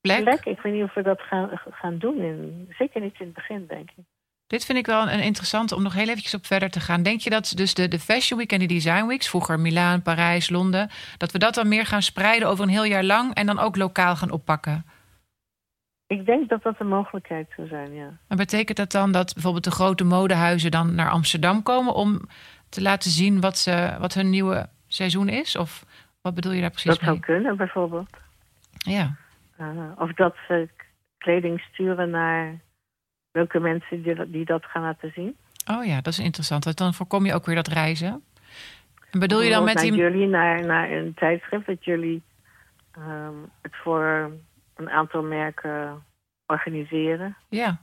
plek. 0.00 0.22
plek. 0.22 0.44
Ik 0.44 0.61
weet 0.61 0.72
niet 0.72 0.82
of 0.82 0.94
we 0.94 1.02
dat 1.02 1.20
gaan, 1.20 1.50
gaan 1.70 1.98
doen. 1.98 2.18
In, 2.18 2.74
zeker 2.78 3.00
niet 3.00 3.20
in 3.20 3.26
het 3.26 3.34
begin, 3.34 3.66
denk 3.66 3.90
ik. 3.96 4.04
Dit 4.46 4.64
vind 4.64 4.78
ik 4.78 4.87
wel 4.87 5.02
een, 5.02 5.12
een 5.12 5.22
interessante 5.22 5.74
om 5.74 5.82
nog 5.82 5.94
heel 5.94 6.08
eventjes 6.08 6.34
op 6.34 6.46
verder 6.46 6.70
te 6.70 6.80
gaan. 6.80 7.02
Denk 7.02 7.20
je 7.20 7.30
dat 7.30 7.52
dus 7.56 7.74
de, 7.74 7.88
de 7.88 7.98
Fashion 7.98 8.38
Week 8.38 8.52
en 8.52 8.58
de 8.58 8.66
Design 8.66 9.06
Weeks, 9.06 9.28
vroeger 9.28 9.61
Milaan, 9.61 10.02
Parijs, 10.02 10.50
Londen, 10.50 10.90
dat 11.16 11.32
we 11.32 11.38
dat 11.38 11.54
dan 11.54 11.68
meer 11.68 11.87
gaan 11.87 12.02
spreiden 12.02 12.48
over 12.48 12.64
een 12.64 12.70
heel 12.70 12.84
jaar 12.84 13.04
lang 13.04 13.34
en 13.34 13.46
dan 13.46 13.58
ook 13.58 13.76
lokaal 13.76 14.16
gaan 14.16 14.30
oppakken? 14.30 14.84
Ik 16.06 16.26
denk 16.26 16.48
dat 16.48 16.62
dat 16.62 16.74
een 16.78 16.88
mogelijkheid 16.88 17.52
zou 17.56 17.68
zijn, 17.68 17.94
ja. 17.94 18.18
En 18.28 18.37
betekent 18.37 18.76
dat 18.76 18.92
dan 18.92 19.12
dat 19.12 19.34
bijvoorbeeld 19.34 19.64
de 19.64 19.70
grote 19.70 20.04
modehuizen 20.04 20.70
dan 20.70 20.94
naar 20.94 21.11
Amsterdam 21.11 21.62
komen 21.62 21.94
om 21.94 22.20
te 22.68 22.82
laten 22.82 23.11
zien 23.11 23.40
wat, 23.40 23.58
ze, 23.58 23.96
wat 23.98 24.14
hun 24.14 24.30
nieuwe 24.30 24.68
seizoen 24.87 25.28
is? 25.28 25.56
Of 25.56 25.84
wat 26.20 26.34
bedoel 26.34 26.52
je 26.52 26.61
daar 26.61 26.70
precies 26.70 26.90
Dat 26.90 26.98
zou 26.98 27.11
mee? 27.11 27.20
kunnen, 27.20 27.56
bijvoorbeeld. 27.56 28.11
Ja, 28.78 29.16
of 29.98 30.12
dat 30.12 30.36
ze 30.48 30.68
kleding 31.18 31.60
sturen 31.60 32.10
naar 32.10 32.58
welke 33.30 33.60
mensen 33.60 34.02
die, 34.02 34.14
dat- 34.14 34.32
die 34.32 34.44
dat 34.44 34.64
gaan 34.64 34.82
laten 34.82 35.12
zien. 35.14 35.36
oh 35.66 35.84
ja, 35.84 35.96
dat 36.00 36.12
is 36.12 36.18
interessant. 36.18 36.64
Want 36.64 36.76
dan 36.76 36.94
voorkom 36.94 37.26
je 37.26 37.34
ook 37.34 37.46
weer 37.46 37.54
dat 37.54 37.68
reizen. 37.68 38.22
En 39.10 39.20
bedoel 39.20 39.42
je 39.42 39.50
dan 39.50 39.64
met 39.64 39.78
die... 39.78 39.94
jullie, 39.94 40.26
naar, 40.26 40.66
naar 40.66 40.90
een 40.90 41.14
tijdschrift, 41.14 41.66
dat 41.66 41.84
jullie 41.84 42.22
ehm, 42.92 43.34
het 43.62 43.76
voor 43.76 44.32
een 44.76 44.90
aantal 44.90 45.22
merken 45.22 46.02
organiseren. 46.46 47.36
Ja, 47.48 47.80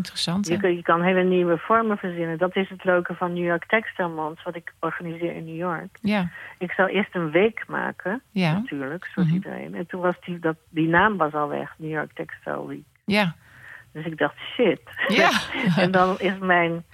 interessant. 0.00 0.46
Je, 0.46 0.52
hè? 0.54 0.60
kun- 0.60 0.76
je 0.76 0.82
kan 0.82 1.02
hele 1.02 1.22
nieuwe 1.22 1.58
vormen 1.58 1.96
verzinnen. 1.96 2.38
Dat 2.38 2.56
is 2.56 2.68
het 2.68 2.84
leuke 2.84 3.14
van 3.14 3.32
New 3.32 3.44
York 3.44 3.64
Textile 3.66 4.08
Month, 4.08 4.42
wat 4.42 4.54
ik 4.56 4.72
organiseer 4.80 5.34
in 5.34 5.44
New 5.44 5.56
York. 5.56 5.98
Ja, 6.00 6.28
Ik 6.58 6.72
zou 6.72 6.88
eerst 6.90 7.14
een 7.14 7.30
week 7.30 7.64
maken, 7.68 8.22
ja, 8.30 8.52
natuurlijk, 8.52 9.04
zoals 9.06 9.28
Mhm. 9.28 9.36
iedereen. 9.36 9.74
En 9.74 9.86
toen 9.86 10.00
was 10.00 10.14
die, 10.24 10.38
dat, 10.38 10.56
die 10.68 10.88
naam 10.88 11.16
was 11.16 11.32
al 11.32 11.48
weg, 11.48 11.74
New 11.78 11.90
York 11.90 12.12
Textile 12.12 12.66
Week. 12.66 12.84
ja, 13.04 13.34
Dus 13.92 14.04
ik 14.04 14.18
dacht, 14.18 14.36
shit. 14.54 14.80
ja. 15.08 15.30
en 15.82 15.90
dan 15.90 16.18
is 16.18 16.38
mijn 16.38 16.84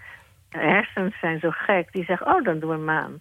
hersens 0.49 1.19
zijn 1.19 1.39
zo 1.41 1.51
gek. 1.51 1.93
Die 1.93 2.05
zeggen, 2.05 2.27
oh, 2.27 2.45
dan 2.45 2.59
doen 2.59 2.69
we 2.71 2.75
een 2.77 2.85
maand. 2.85 3.21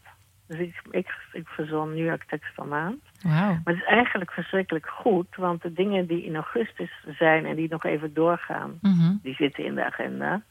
Dus 0.52 0.60
ik, 0.60 0.82
ik, 0.90 1.08
ik 1.32 1.48
verzon 1.48 1.90
New 1.94 2.06
York 2.06 2.24
Textile 2.24 2.68
Maand. 2.68 3.02
Wauw. 3.22 3.34
Maar 3.64 3.74
het 3.74 3.76
is 3.76 3.84
eigenlijk 3.84 4.32
verschrikkelijk 4.32 4.88
goed. 4.88 5.28
Want 5.36 5.62
de 5.62 5.74
dingen 5.74 6.08
die 6.08 6.26
in 6.26 6.36
augustus 6.36 6.90
zijn 7.18 7.46
en 7.46 7.56
die 7.56 7.70
nog 7.70 7.84
even 7.86 8.14
doorgaan... 8.14 8.80
Mhm. 8.82 9.16
die 9.22 9.36
zitten 9.36 9.66
in 9.66 9.76
de 9.76 9.86
agenda. 9.86 10.42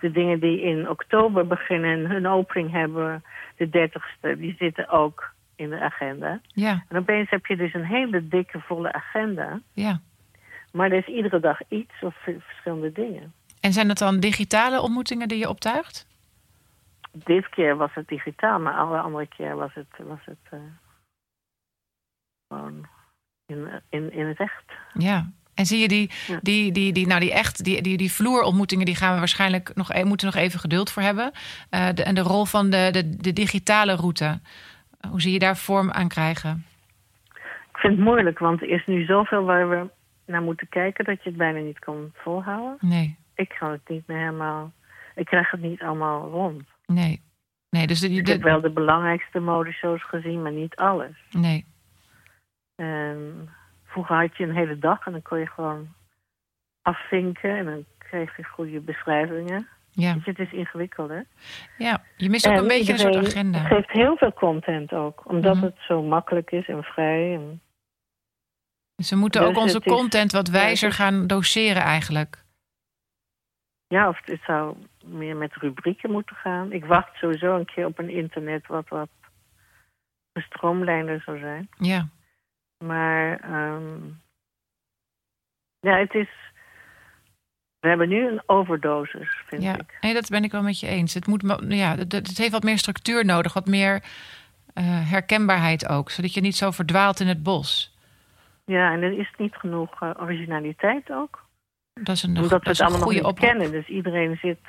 De 0.00 0.10
dingen 0.10 0.40
die 0.40 0.60
in 0.60 0.88
oktober 0.88 1.46
beginnen 1.46 2.04
en 2.04 2.10
hun 2.10 2.26
opening 2.26 2.70
hebben... 2.70 3.24
de 3.56 3.68
dertigste, 3.68 4.36
die 4.38 4.54
zitten 4.58 4.88
ook 4.88 5.34
in 5.54 5.70
de 5.70 5.80
agenda. 5.80 6.40
ja, 6.46 6.84
En 6.88 6.98
opeens 6.98 7.30
heb 7.30 7.46
je 7.46 7.56
dus 7.56 7.74
een 7.74 7.84
hele 7.84 8.28
dikke, 8.28 8.60
volle 8.60 8.92
agenda. 8.92 9.60
ja. 9.72 10.00
Maar 10.72 10.90
er 10.90 10.98
is 10.98 11.14
iedere 11.14 11.40
dag 11.40 11.58
iets 11.68 11.92
of 12.00 12.14
verschillende 12.22 12.92
dingen. 12.92 13.32
En 13.60 13.72
zijn 13.72 13.88
dat 13.88 13.98
dan 13.98 14.20
digitale 14.20 14.80
ontmoetingen 14.80 15.28
die 15.28 15.38
je 15.38 15.48
optuigt? 15.48 16.06
Dit 17.24 17.48
keer 17.48 17.76
was 17.76 17.90
het 17.94 18.08
digitaal, 18.08 18.58
maar 18.60 18.74
alle 18.74 18.98
andere 18.98 19.26
keer 19.26 19.56
was 19.56 19.74
het, 19.74 19.86
was 19.98 20.24
het 20.24 20.38
eh, 20.50 20.58
gewoon 22.48 22.86
in, 23.46 23.68
in, 23.88 24.12
in 24.12 24.26
het 24.26 24.38
echt. 24.40 24.64
Ja. 24.94 25.30
En 25.54 25.66
zie 25.66 25.78
je 25.80 25.88
die, 25.88 26.10
Ja. 26.26 26.38
die, 26.42 26.72
die, 26.72 26.92
die, 26.92 27.06
nou 27.06 27.20
die 27.20 27.32
echt, 27.32 27.64
die, 27.64 27.82
die, 27.82 27.96
die 27.96 28.12
vloerontmoetingen, 28.12 28.84
die 28.86 28.94
gaan 28.96 29.12
we 29.12 29.18
waarschijnlijk 29.18 29.74
nog, 29.74 29.92
e- 29.92 30.04
moeten 30.04 30.26
nog 30.26 30.36
even 30.36 30.60
geduld 30.60 30.90
voor 30.92 31.02
hebben. 31.02 31.30
Eh, 31.70 31.88
de, 31.94 32.02
en 32.02 32.14
de 32.14 32.20
rol 32.20 32.44
van 32.44 32.70
de, 32.70 32.88
de, 32.92 33.16
de 33.16 33.32
digitale 33.32 33.94
route. 33.94 34.40
Hoe 35.10 35.20
zie 35.20 35.32
je 35.32 35.38
daar 35.38 35.56
vorm 35.56 35.90
aan 35.90 36.08
krijgen? 36.08 36.64
Ik 37.72 37.76
vind 37.82 37.96
het 37.96 38.04
moeilijk, 38.04 38.38
want 38.38 38.60
er 38.62 38.68
is 38.68 38.86
nu 38.86 39.04
zoveel 39.04 39.44
waar 39.44 39.68
we 39.68 39.88
naar 40.26 40.42
moeten 40.42 40.68
kijken 40.68 41.04
dat 41.04 41.22
je 41.22 41.28
het 41.28 41.38
bijna 41.38 41.58
niet 41.58 41.78
kan 41.78 42.10
volhouden. 42.14 42.76
Nee, 42.80 43.16
Ik 43.34 43.54
kan 43.58 43.70
het 43.70 43.88
niet 43.88 44.06
meer 44.06 44.18
helemaal. 44.18 44.72
Ik 45.14 45.26
krijg 45.26 45.50
het 45.50 45.60
niet 45.60 45.82
allemaal 45.82 46.28
rond. 46.30 46.62
Nee. 46.86 47.22
Nee, 47.70 47.86
dus 47.86 48.00
de, 48.00 48.08
Ik 48.10 48.26
heb 48.26 48.42
wel 48.42 48.60
de 48.60 48.70
belangrijkste 48.70 49.38
modeshows 49.40 50.04
gezien, 50.08 50.42
maar 50.42 50.52
niet 50.52 50.74
alles. 50.76 51.16
nee. 51.30 51.64
En 52.74 53.48
vroeger 53.84 54.16
had 54.16 54.36
je 54.36 54.44
een 54.44 54.54
hele 54.54 54.78
dag 54.78 55.06
en 55.06 55.12
dan 55.12 55.22
kon 55.22 55.38
je 55.38 55.46
gewoon 55.46 55.88
afvinken 56.82 57.56
en 57.56 57.64
dan 57.64 57.84
kreeg 57.98 58.36
je 58.36 58.44
goede 58.44 58.80
beschrijvingen. 58.80 59.68
Ja. 59.90 60.12
Je, 60.14 60.20
het 60.30 60.38
is 60.38 60.52
ingewikkelder. 60.52 61.26
ja, 61.78 62.02
je 62.16 62.30
mist 62.30 62.46
ook 62.46 62.52
En 62.52 62.58
een 62.58 62.68
beetje 62.68 62.92
een 62.92 62.98
soort 62.98 63.16
agenda. 63.16 63.58
geeft 63.58 63.90
heel 63.90 64.16
veel 64.16 64.32
content 64.32 64.92
ook, 64.92 65.28
omdat 65.28 65.54
Mhm. 65.54 65.64
het 65.64 65.76
zo 65.78 66.02
makkelijk 66.02 66.50
is 66.50 66.68
en 66.68 66.82
vrij. 66.82 67.34
En... 67.34 67.60
Dus 68.94 69.10
we 69.10 69.16
moeten 69.16 69.40
Dus 69.40 69.50
ook 69.50 69.56
onze 69.56 69.76
het 69.76 69.86
is- 69.86 69.92
content 69.92 70.32
wat 70.32 70.48
wijzer 70.48 70.88
het 70.88 70.96
gaan 70.96 71.26
doseren 71.26 71.82
eigenlijk. 71.82 72.44
Ja, 73.86 74.08
of 74.08 74.20
het 74.24 74.40
zou 74.46 74.76
meer 75.06 75.36
met 75.36 75.54
rubrieken 75.54 76.10
moeten 76.10 76.36
gaan. 76.36 76.72
Ik 76.72 76.84
wacht 76.84 77.16
sowieso 77.16 77.56
een 77.56 77.64
keer 77.64 77.86
op 77.86 77.98
een 77.98 78.10
internet 78.10 78.66
wat 78.66 78.88
wat 78.88 79.08
gestroomlijnder 80.32 81.20
zou 81.20 81.38
zijn. 81.38 81.68
Ja, 81.78 82.08
Maar 82.84 83.40
ehm, 83.40 83.98
ja, 85.80 85.98
het 85.98 86.14
is. 86.14 86.28
We 87.80 87.88
hebben 87.88 88.08
nu 88.08 88.26
een 88.26 88.42
overdosis, 88.46 89.42
vind 89.46 89.62
ja. 89.62 89.74
ik. 89.74 89.98
Nee, 90.00 90.14
dat 90.14 90.28
ben 90.28 90.44
ik 90.44 90.52
wel 90.52 90.62
met 90.62 90.80
je 90.80 90.86
eens. 90.86 91.14
Het, 91.14 91.26
moet, 91.26 91.42
mo- 91.42 91.60
ja, 91.68 91.96
het, 91.96 92.12
het 92.12 92.38
heeft 92.38 92.50
wat 92.50 92.62
meer 92.62 92.78
structuur 92.78 93.24
nodig, 93.24 93.52
wat 93.52 93.66
meer 93.66 94.02
eh, 94.74 95.10
herkenbaarheid 95.10 95.88
ook. 95.88 96.10
Zodat 96.10 96.34
je 96.34 96.40
niet 96.40 96.56
zo 96.56 96.70
verdwaalt 96.70 97.20
in 97.20 97.26
het 97.26 97.42
bos. 97.42 97.94
Ja, 98.64 98.92
en 98.92 99.02
er 99.02 99.18
is 99.18 99.32
niet 99.36 99.54
genoeg 99.54 100.02
eh, 100.02 100.10
originaliteit 100.20 101.10
ook. 101.10 101.44
Dat 101.94 102.16
is 102.16 102.22
een, 102.22 102.36
Omdat 102.36 102.50
dat 102.50 102.62
we 102.62 102.68
het 102.70 102.80
allemaal 102.80 103.10
niet 103.10 103.38
kennen. 103.38 103.70
Dus 103.70 103.86
iedereen 103.86 104.36
zit 104.36 104.60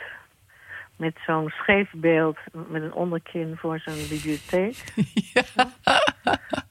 met 0.97 1.17
zo'n 1.25 1.49
scheef 1.49 1.89
beeld, 1.95 2.37
met 2.69 2.81
een 2.81 2.93
onderkin 2.93 3.55
voor 3.57 3.79
zo'n 3.79 4.07
bibliotheek. 4.09 4.75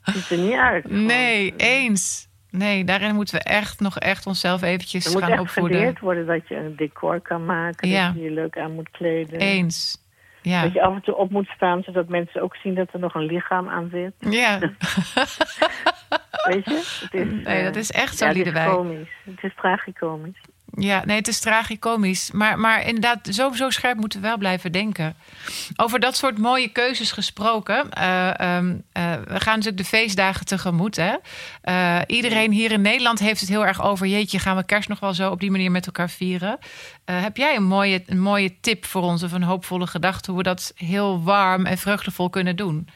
Ziet 0.05 0.31
er 0.31 0.39
niet 0.39 0.55
uit. 0.59 0.85
gewoon. 0.87 1.07
Nee, 1.07 1.55
eens. 1.57 2.29
Nee, 2.51 2.85
daarin 2.85 3.15
moeten 3.15 3.35
we 3.35 3.43
echt 3.45 3.81
nog 3.81 3.99
echt 3.99 4.27
onszelf 4.27 4.63
eventjes 4.63 5.07
Er 5.07 5.13
moet 5.13 5.23
gaan 5.23 5.31
echt 5.31 5.41
opvoeden. 5.41 5.77
geleerd 5.79 6.01
worden 6.01 6.27
dat 6.27 6.49
je 6.49 6.57
een 6.57 6.77
decor 6.77 7.21
kan 7.21 7.45
maken. 7.45 7.89
Ja. 7.89 8.07
Dat 8.07 8.17
je 8.17 8.23
je 8.23 8.31
leuk 8.31 8.59
aan 8.59 8.73
moet 8.73 8.91
kleden. 8.91 9.41
Eens. 9.41 10.05
Ja. 10.43 10.63
Dat 10.63 10.73
je 10.73 10.83
af 10.83 10.95
en 10.95 11.03
toe 11.03 11.17
op 11.17 11.31
moet 11.31 11.49
staan, 11.49 11.83
zodat 11.83 12.09
mensen 12.09 12.43
ook 12.43 12.57
zien 12.57 12.75
dat 12.75 12.89
er 12.93 12.99
nog 12.99 13.15
een 13.15 13.27
lichaam 13.27 13.69
aan 13.69 13.89
zit. 13.93 14.13
Ja. 14.19 14.59
Weet 16.49 16.65
je? 16.65 16.99
Het 17.01 17.15
is, 17.15 17.31
Nee, 17.31 17.45
eh, 17.45 17.65
dat 17.65 17.77
is 17.77 17.91
echt 17.91 18.17
zo, 18.17 18.25
ja, 18.27 18.33
het 18.33 18.47
is 18.47 18.65
komisch. 18.65 19.09
Het 19.25 19.43
is 19.43 19.55
tragicomisch. 19.57 20.41
Ja, 20.79 21.05
nee, 21.05 21.17
het 21.17 21.29
is 21.29 21.41
tragicomisch. 21.41 22.31
Maar, 22.31 22.59
maar 22.59 22.87
inderdaad, 22.87 23.27
zo, 23.27 23.53
zo 23.53 23.71
scherp 23.71 23.97
moeten 23.97 24.21
we 24.21 24.27
wel 24.27 24.39
blijven 24.39 24.73
denken. 24.73 25.15
Over 25.77 26.01
dat 26.01 26.17
soort 26.17 26.39
mooie 26.39 26.69
keuzes 26.69 27.13
gesproken. 27.13 27.91
eh, 27.91 28.41
ehm, 28.41 28.77
eh, 28.93 29.13
we 29.13 29.41
gaan 29.41 29.55
natuurlijk 29.55 29.77
de 29.77 29.85
feestdagen 29.85 30.47
tegemoet. 30.47 30.97
Hè? 30.97 31.15
Eh, 31.61 32.01
iedereen 32.07 32.53
hier 32.53 32.73
in 32.73 32.81
Nederland 32.81 33.19
heeft 33.19 33.41
het 33.41 33.49
heel 33.49 33.67
erg 33.67 33.83
over... 33.83 34.07
jeetje, 34.07 34.39
gaan 34.39 34.57
we 34.57 34.65
kerst 34.65 34.89
nog 34.89 35.01
wel 35.01 35.15
zo 35.15 35.31
op 35.31 35.41
die 35.41 35.51
manier 35.51 35.71
met 35.71 35.87
elkaar 35.87 36.11
vieren? 36.11 36.59
Heb 37.05 37.37
jij 37.37 37.57
een 37.57 37.67
mooie, 37.67 38.03
een 38.07 38.21
mooie 38.21 38.61
tip 38.61 38.85
voor 38.85 39.03
ons 39.03 39.23
of 39.23 39.33
een 39.33 39.43
hoopvolle 39.43 39.87
gedachte... 39.87 40.31
hoe 40.31 40.39
we 40.39 40.49
dat 40.49 40.73
heel 40.75 41.23
warm 41.23 41.67
en 41.67 41.79
vreugdevol 41.79 42.31
kunnen 42.31 42.57
doen? 42.57 42.89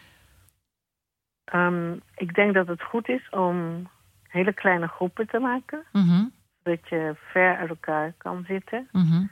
Ehm, 1.44 1.92
ik 2.14 2.34
denk 2.34 2.54
dat 2.54 2.66
het 2.66 2.82
goed 2.82 3.08
is 3.08 3.28
om 3.30 3.88
hele 4.28 4.52
kleine 4.52 4.86
groepen 4.86 5.26
te 5.26 5.38
maken. 5.38 5.84
Mhm, 5.92 6.24
Dat 6.62 6.88
je 6.88 7.14
ver 7.32 7.56
uit 7.56 7.68
elkaar 7.68 8.12
kan 8.18 8.44
zitten. 8.48 8.88
mhm, 8.92 9.24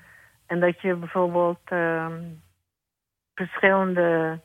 En 0.47 0.61
dat 0.61 0.81
je 0.81 0.95
bijvoorbeeld 0.95 1.61
ehm, 1.65 2.23
verschillende 3.35 4.41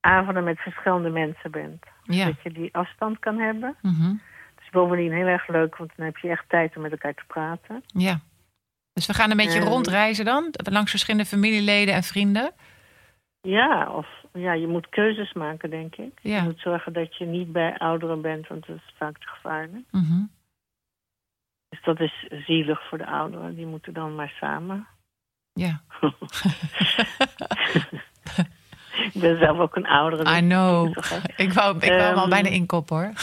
avonden 0.00 0.44
met 0.44 0.58
verschillende 0.58 1.08
mensen 1.10 1.50
bent. 1.50 1.84
Ja. 2.02 2.24
Dat 2.26 2.42
je 2.42 2.52
die 2.52 2.74
afstand 2.74 3.18
kan 3.18 3.38
hebben. 3.38 3.76
mhm, 3.82 4.08
Dat 4.54 4.64
is 4.64 4.70
bovendien 4.70 5.12
heel 5.12 5.26
erg 5.26 5.48
leuk, 5.48 5.76
want 5.76 5.90
dan 5.96 6.06
heb 6.06 6.16
je 6.16 6.28
echt 6.28 6.48
tijd 6.48 6.76
om 6.76 6.82
met 6.82 6.90
elkaar 6.90 7.14
te 7.14 7.24
praten. 7.26 7.82
ja. 7.86 8.20
Dus 8.92 9.06
we 9.06 9.14
gaan 9.14 9.30
een 9.30 9.36
beetje 9.36 9.58
Ehm. 9.60 9.68
rondreizen 9.68 10.24
dan? 10.24 10.48
Langs 10.70 10.90
verschillende 10.90 11.26
familieleden 11.28 11.94
en 11.94 12.02
vrienden? 12.02 12.52
Ja, 13.40 13.90
of 13.90 14.06
ja, 14.32 14.52
je 14.52 14.66
moet 14.66 14.88
keuzes 14.88 15.32
maken, 15.32 15.70
denk 15.70 15.96
ik. 15.96 16.18
Ja. 16.22 16.36
Je 16.36 16.42
moet 16.42 16.60
zorgen 16.60 16.92
dat 16.92 17.16
je 17.16 17.24
niet 17.24 17.52
bij 17.52 17.78
ouderen 17.78 18.20
bent, 18.22 18.46
want 18.48 18.66
dat 18.66 18.76
is 18.76 18.94
vaak 18.96 19.18
te 19.18 19.26
gevaarlijk. 19.26 19.84
Mhm. 19.90 20.22
Dus 21.68 21.82
dat 21.82 22.00
is 22.00 22.28
zielig 22.46 22.88
voor 22.88 22.98
de 22.98 23.06
ouderen. 23.06 23.54
Die 23.54 23.66
moeten 23.66 23.92
dan 23.92 24.14
maar 24.14 24.32
samen. 24.40 24.86
Ja, 25.52 25.82
ik 29.12 29.20
ben 29.20 29.38
zelf 29.38 29.58
ook 29.58 29.76
een 29.76 29.86
oudere. 29.86 30.24
dus 30.24 30.36
I 30.38 30.40
know. 30.40 30.96
Ik 31.36 31.52
wou, 31.52 31.76
ik 31.78 31.88
wou 31.90 32.14
al 32.14 32.20
Ehm. 32.20 32.28
bijna 32.30 32.48
inkop 32.48 32.88
hoor. 32.88 33.12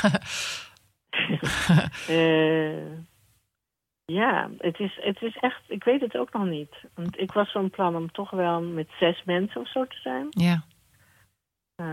Eh, 2.08 2.92
ja, 4.06 4.50
het 4.58 4.80
is, 4.80 4.98
het 5.02 5.22
is 5.22 5.38
echt... 5.38 5.62
Ik 5.68 5.84
weet 5.84 6.02
het 6.02 6.18
ook 6.18 6.34
nog 6.34 6.46
niet. 6.46 6.76
Want 6.96 7.20
ik 7.20 7.32
was 7.32 7.52
van 7.52 7.70
plan 7.70 7.96
om 7.96 8.12
toch 8.12 8.30
wel 8.30 8.62
met 8.62 8.88
zes 9.00 9.24
mensen 9.26 9.62
of 9.62 9.72
zo 9.72 9.86
te 9.88 9.96
zijn. 10.04 10.28
ja, 10.30 10.64
Eh, 11.76 11.86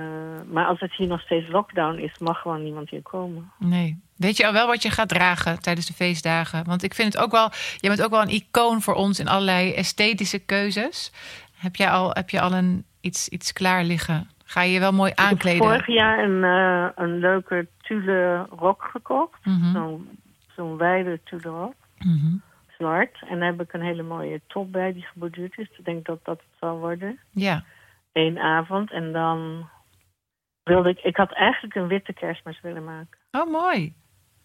maar 0.46 0.66
als 0.66 0.80
het 0.80 0.92
hier 0.94 1.06
nog 1.08 1.20
steeds 1.20 1.48
lockdown 1.48 1.98
is, 1.98 2.18
mag 2.18 2.40
gewoon 2.40 2.62
niemand 2.62 2.90
hier 2.90 3.02
komen. 3.02 3.50
nee. 3.58 4.00
Weet 4.16 4.36
je 4.36 4.46
al 4.46 4.52
wel 4.52 4.66
wat 4.66 4.82
je 4.82 4.90
gaat 4.90 5.08
dragen 5.08 5.62
tijdens 5.62 5.86
de 5.86 5.92
feestdagen? 5.92 6.64
Want 6.64 6.82
ik 6.82 6.94
vind 6.94 7.12
het 7.12 7.22
ook 7.22 7.30
wel, 7.30 7.48
je 7.76 7.88
bent 7.88 8.02
ook 8.04 8.10
wel 8.10 8.22
een 8.22 8.28
icoon 8.34 8.82
voor 8.82 8.94
ons 8.94 9.18
in 9.20 9.28
allerlei 9.28 9.72
esthetische 9.74 10.38
keuzes. 10.38 11.12
Heb, 11.54 11.76
jij 11.76 11.90
al, 11.90 12.10
heb 12.10 12.30
je 12.30 12.40
al 12.40 12.52
een, 12.52 12.84
iets, 13.00 13.28
iets 13.28 13.52
klaar 13.52 13.84
liggen? 13.84 14.30
Ga 14.44 14.62
je 14.62 14.72
je 14.72 14.80
wel 14.80 14.92
mooi 14.92 15.10
Ik 15.10 15.18
heb 15.18 15.26
aankleden? 15.26 15.62
vorig 15.66 15.86
jaar 15.86 16.24
een, 16.24 16.44
eh, 16.44 17.04
een 17.04 17.18
leuke 17.18 17.66
tulle 17.82 18.46
rok 18.50 18.82
gekocht. 18.92 19.44
Mhm, 19.44 19.96
Zo'n 20.56 20.76
wijde 20.76 21.20
tulle 21.24 21.42
rok. 21.58 21.74
mhm. 21.98 22.34
Zwart. 22.78 23.18
En 23.28 23.38
daar 23.38 23.50
heb 23.50 23.60
ik 23.60 23.72
een 23.72 23.82
hele 23.82 24.02
mooie 24.02 24.40
top 24.46 24.72
bij 24.72 24.92
die 24.92 25.02
geborduurd 25.12 25.58
is. 25.58 25.68
Ik 25.78 25.84
denk 25.84 26.04
dat 26.06 26.24
dat 26.24 26.36
het 26.38 26.58
zal 26.60 26.78
worden. 26.78 27.18
Ja, 27.30 27.64
Eén 28.12 28.38
avond. 28.38 28.90
En 28.92 29.12
dan 29.12 29.68
wilde 30.62 30.88
ik... 30.88 30.98
Ik 30.98 31.16
had 31.16 31.32
eigenlijk 31.32 31.74
een 31.74 31.86
witte 31.86 32.12
kerstmis 32.12 32.60
willen 32.60 32.84
maken. 32.84 33.18
oh 33.30 33.50
mooi. 33.50 33.94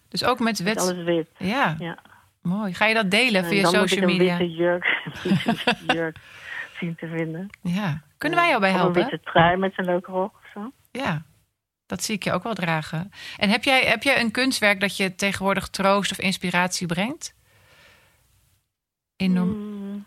Dus 0.09 0.23
ook 0.23 0.39
met 0.39 0.59
wet. 0.63 0.77
alles 0.79 1.03
wit. 1.03 1.29
Ja, 1.37 1.75
Ja. 1.79 1.97
mooi. 2.41 2.73
Ga 2.73 2.85
je 2.85 2.93
dat 2.93 3.11
delen 3.11 3.43
En 3.43 3.49
via 3.49 3.61
dan 3.61 3.71
social 3.71 4.01
moet 4.09 4.11
ik 4.11 4.19
een 4.19 4.27
media? 4.27 4.37
witte 4.37 4.53
jurk, 4.55 5.01
witte 5.23 5.93
jurk 5.93 6.17
zien 6.79 6.95
te 6.95 7.07
vinden. 7.07 7.49
Ja. 7.61 8.01
Kunnen 8.17 8.39
wij 8.39 8.47
jou 8.47 8.59
bij 8.59 8.69
Of 8.73 8.75
helpen? 8.75 9.01
een 9.03 9.09
witte 9.09 9.31
trui 9.31 9.57
met 9.57 9.77
een 9.77 9.85
leuke 9.85 10.11
rok 10.11 10.35
of 10.35 10.49
zo. 10.53 10.71
Ja, 10.91 11.21
dat 11.85 12.03
zie 12.03 12.15
ik 12.15 12.23
je 12.23 12.31
ook 12.31 12.43
wel 12.43 12.53
dragen. 12.53 13.11
En 13.37 13.49
heb 13.49 13.63
jij, 13.63 13.81
heb 13.85 14.03
jij 14.03 14.19
een 14.21 14.31
kunstwerk 14.31 14.79
dat 14.79 14.97
je 14.97 15.15
tegenwoordig 15.15 15.67
troost 15.67 16.11
of 16.11 16.19
inspiratie 16.19 16.87
brengt? 16.87 17.35
In, 19.15 19.35
Hmm. 19.37 20.05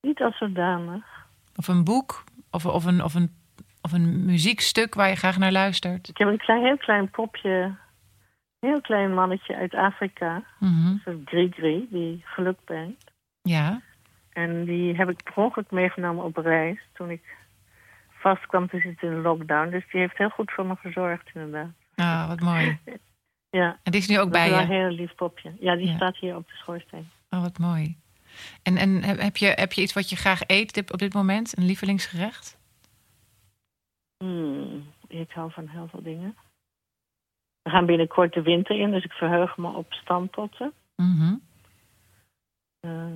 Niet 0.00 0.20
als 0.20 0.38
zodanig. 0.38 1.04
Of 1.56 1.68
een 1.68 1.84
boek? 1.84 2.24
Of, 2.50 2.66
of, 2.66 2.84
een, 2.84 3.02
of, 3.04 3.14
een, 3.14 3.36
of 3.82 3.92
een 3.92 4.24
muziekstuk 4.24 4.94
waar 4.94 5.08
je 5.08 5.14
graag 5.16 5.38
naar 5.38 5.52
luistert? 5.52 6.08
Ik 6.08 6.18
heb 6.18 6.28
een 6.28 6.38
klein, 6.38 6.62
heel 6.64 6.76
klein 6.76 7.10
popje. 7.10 7.74
Heel 8.60 8.80
klein 8.80 9.14
mannetje 9.14 9.56
uit 9.56 9.74
Afrika. 9.74 10.42
Een 10.60 11.00
soort 11.04 11.16
Grigri, 11.24 11.86
die 11.90 12.22
geluk 12.24 12.58
brengt. 12.64 13.04
Ja, 13.42 13.80
En 14.32 14.64
die 14.64 14.96
heb 14.96 15.08
ik 15.10 15.22
per 15.22 15.36
ongeluk 15.36 15.70
meegenomen 15.70 16.24
op 16.24 16.36
reis. 16.36 16.78
Toen 16.92 17.10
ik 17.10 17.22
vast 18.20 18.46
kwam 18.46 18.68
te 18.68 18.80
zitten 18.80 19.08
in 19.08 19.14
de 19.14 19.20
lockdown. 19.20 19.70
Dus 19.70 19.84
die 19.90 20.00
heeft 20.00 20.16
heel 20.18 20.28
goed 20.28 20.50
voor 20.50 20.66
me 20.66 20.76
gezorgd, 20.76 21.30
inderdaad. 21.34 21.70
ah, 21.94 22.28
wat 22.28 22.40
mooi. 22.40 22.78
Ja, 23.50 23.78
En 23.82 23.92
die 23.92 24.00
is 24.00 24.08
nu 24.08 24.14
ook 24.18 24.22
dat 24.22 24.32
bij 24.32 24.48
je. 24.48 24.54
een 24.54 24.66
heel 24.66 24.90
lief 24.90 25.14
popje. 25.14 25.52
Ja, 25.60 25.76
die 25.76 25.86
Ja. 25.86 25.94
staat 25.96 26.16
hier 26.16 26.36
op 26.36 26.46
de 26.48 26.54
schoorsteen. 26.54 27.08
Oh, 27.30 27.40
wat 27.42 27.58
mooi. 27.58 27.96
En, 28.62 28.76
en 28.76 29.02
heb 29.02 29.36
je, 29.36 29.46
heb 29.46 29.72
je 29.72 29.82
iets 29.82 29.92
wat 29.92 30.10
je 30.10 30.16
graag 30.16 30.40
eet 30.46 30.90
op 30.92 30.98
dit 30.98 31.14
moment? 31.14 31.56
Een 31.56 31.64
lievelingsgerecht? 31.66 32.57
Hmm, 34.18 34.84
ik 35.08 35.30
hou 35.30 35.52
van 35.52 35.68
heel 35.68 35.88
veel 35.88 36.02
dingen. 36.02 36.36
We 37.62 37.70
gaan 37.70 37.86
binnenkort 37.86 38.32
de 38.34 38.42
winter 38.42 38.76
in, 38.80 38.90
dus 38.90 39.04
ik 39.04 39.12
verheug 39.12 39.56
me 39.56 39.68
op 39.68 39.92
stampotten. 39.92 40.72
Eh, 42.80 43.06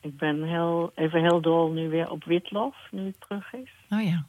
ik 0.00 0.16
ben 0.16 0.42
heel, 0.42 0.92
even 0.94 1.20
heel 1.20 1.40
dol 1.40 1.70
nu 1.72 1.88
weer 1.88 2.10
op 2.10 2.24
witlof, 2.24 2.76
nu 2.90 3.04
het 3.06 3.20
terug 3.20 3.52
is. 3.52 3.70
Oh 3.90 4.02
ja. 4.02 4.24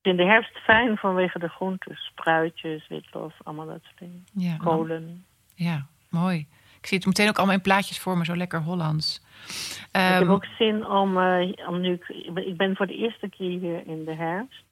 Ik 0.00 0.04
vind 0.14 0.18
de 0.18 0.24
herfst 0.24 0.56
fijn 0.58 0.96
vanwege 0.96 1.38
de 1.38 1.48
groenten. 1.48 1.96
Spruitjes, 1.96 2.88
witlof, 2.88 3.34
allemaal 3.44 3.66
dat 3.66 3.80
soort 3.82 3.98
dingen. 3.98 4.24
Ja, 4.32 4.56
Kolen. 4.56 5.24
ja, 5.54 5.86
mooi. 6.10 6.46
Ik 6.80 6.86
zie 6.86 6.96
het 6.98 7.06
meteen 7.06 7.28
ook 7.28 7.36
allemaal 7.36 7.54
in 7.54 7.60
plaatjes 7.62 7.98
voor 7.98 8.18
me, 8.18 8.24
zo 8.24 8.36
lekker 8.36 8.62
Hollands. 8.62 9.20
ik 9.46 9.88
Ehm, 9.92 10.18
heb 10.18 10.28
ook 10.28 10.44
zin 10.44 10.86
om, 10.86 11.18
eh, 11.18 11.68
om 11.68 11.80
nu... 11.80 12.00
Ik 12.34 12.56
ben 12.56 12.76
voor 12.76 12.86
de 12.86 12.96
eerste 12.96 13.28
keer 13.28 13.58
hier 13.60 13.86
in 13.86 14.04
de 14.04 14.14
herfst. 14.14 14.64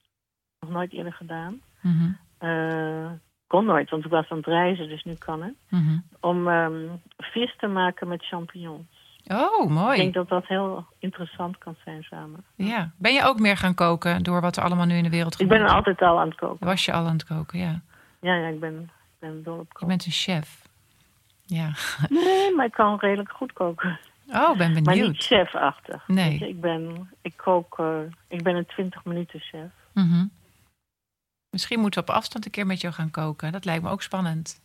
Nog 0.66 0.74
nooit 0.74 0.92
eerder 0.92 1.12
gedaan. 1.12 1.60
mhm, 1.80 2.10
Eh, 2.38 3.10
kon 3.46 3.64
nooit, 3.64 3.90
want 3.90 4.04
ik 4.04 4.10
was 4.10 4.28
aan 4.28 4.36
het 4.36 4.46
reizen, 4.46 4.88
dus 4.88 5.04
nu 5.04 5.14
kan 5.14 5.42
het. 5.42 5.54
mhm. 5.68 5.98
Om 6.20 6.48
ehm, 6.48 6.74
vis 7.18 7.54
te 7.58 7.66
maken 7.66 8.08
met 8.08 8.24
champignons. 8.26 8.86
Oh, 9.26 9.62
Ik 9.64 9.68
mooi. 9.70 9.96
denk 9.96 10.14
dat 10.14 10.28
dat 10.28 10.46
heel 10.46 10.86
interessant 10.98 11.58
kan 11.58 11.76
zijn 11.84 12.02
samen. 12.02 12.44
Ja. 12.54 12.90
Ben 12.98 13.12
je 13.14 13.22
ook 13.24 13.38
meer 13.38 13.56
gaan 13.56 13.74
koken 13.74 14.22
door 14.22 14.40
wat 14.40 14.56
er 14.56 14.62
allemaal 14.62 14.86
nu 14.86 14.94
in 14.96 15.02
de 15.02 15.10
wereld 15.10 15.32
Ik 15.34 15.40
gebeurt? 15.40 15.62
ben 15.64 15.74
altijd 15.74 16.02
al 16.02 16.20
aan 16.20 16.28
het 16.28 16.36
koken. 16.38 16.66
Was 16.66 16.84
je 16.84 16.92
al 16.92 17.06
aan 17.06 17.12
het 17.12 17.24
koken, 17.24 17.58
ja. 17.58 17.80
Ja, 18.20 18.34
ja 18.34 18.46
ik 18.48 18.60
ben, 18.60 18.80
ik 18.82 19.18
ben 19.18 19.42
dol 19.42 19.54
op 19.58 19.60
Je 19.66 19.72
koken. 19.72 19.88
bent 19.88 20.06
een 20.06 20.12
chef. 20.12 20.62
Ja. 21.44 21.70
Nee, 22.08 22.54
maar 22.54 22.66
ik 22.66 22.72
kan 22.72 22.98
redelijk 22.98 23.30
goed 23.30 23.52
koken. 23.52 23.98
Oh, 24.28 24.48
ben 24.48 24.56
Maar 24.56 24.68
niet 24.70 24.84
benieuwd. 24.84 25.16
chefachtig. 25.16 26.08
Nee. 26.08 26.38
Je, 26.38 26.48
Ik 26.48 26.60
ben, 26.60 27.10
ik 27.22 27.36
kook, 27.36 27.78
eh, 27.78 27.98
ik 28.28 28.42
ben 28.42 28.54
een 28.56 28.66
20 28.66 29.04
minuten 29.04 29.40
chef. 29.40 29.70
Mhm. 29.94 30.24
Misschien 31.56 31.80
moeten 31.80 32.04
we 32.04 32.10
op 32.10 32.14
afstand 32.14 32.44
een 32.44 32.50
keer 32.50 32.66
met 32.66 32.80
jou 32.80 32.94
gaan 32.94 33.10
koken. 33.10 33.52
Dat 33.52 33.64
lijkt 33.64 33.82
me 33.82 33.90
ook 33.90 34.02
spannend. 34.02 34.60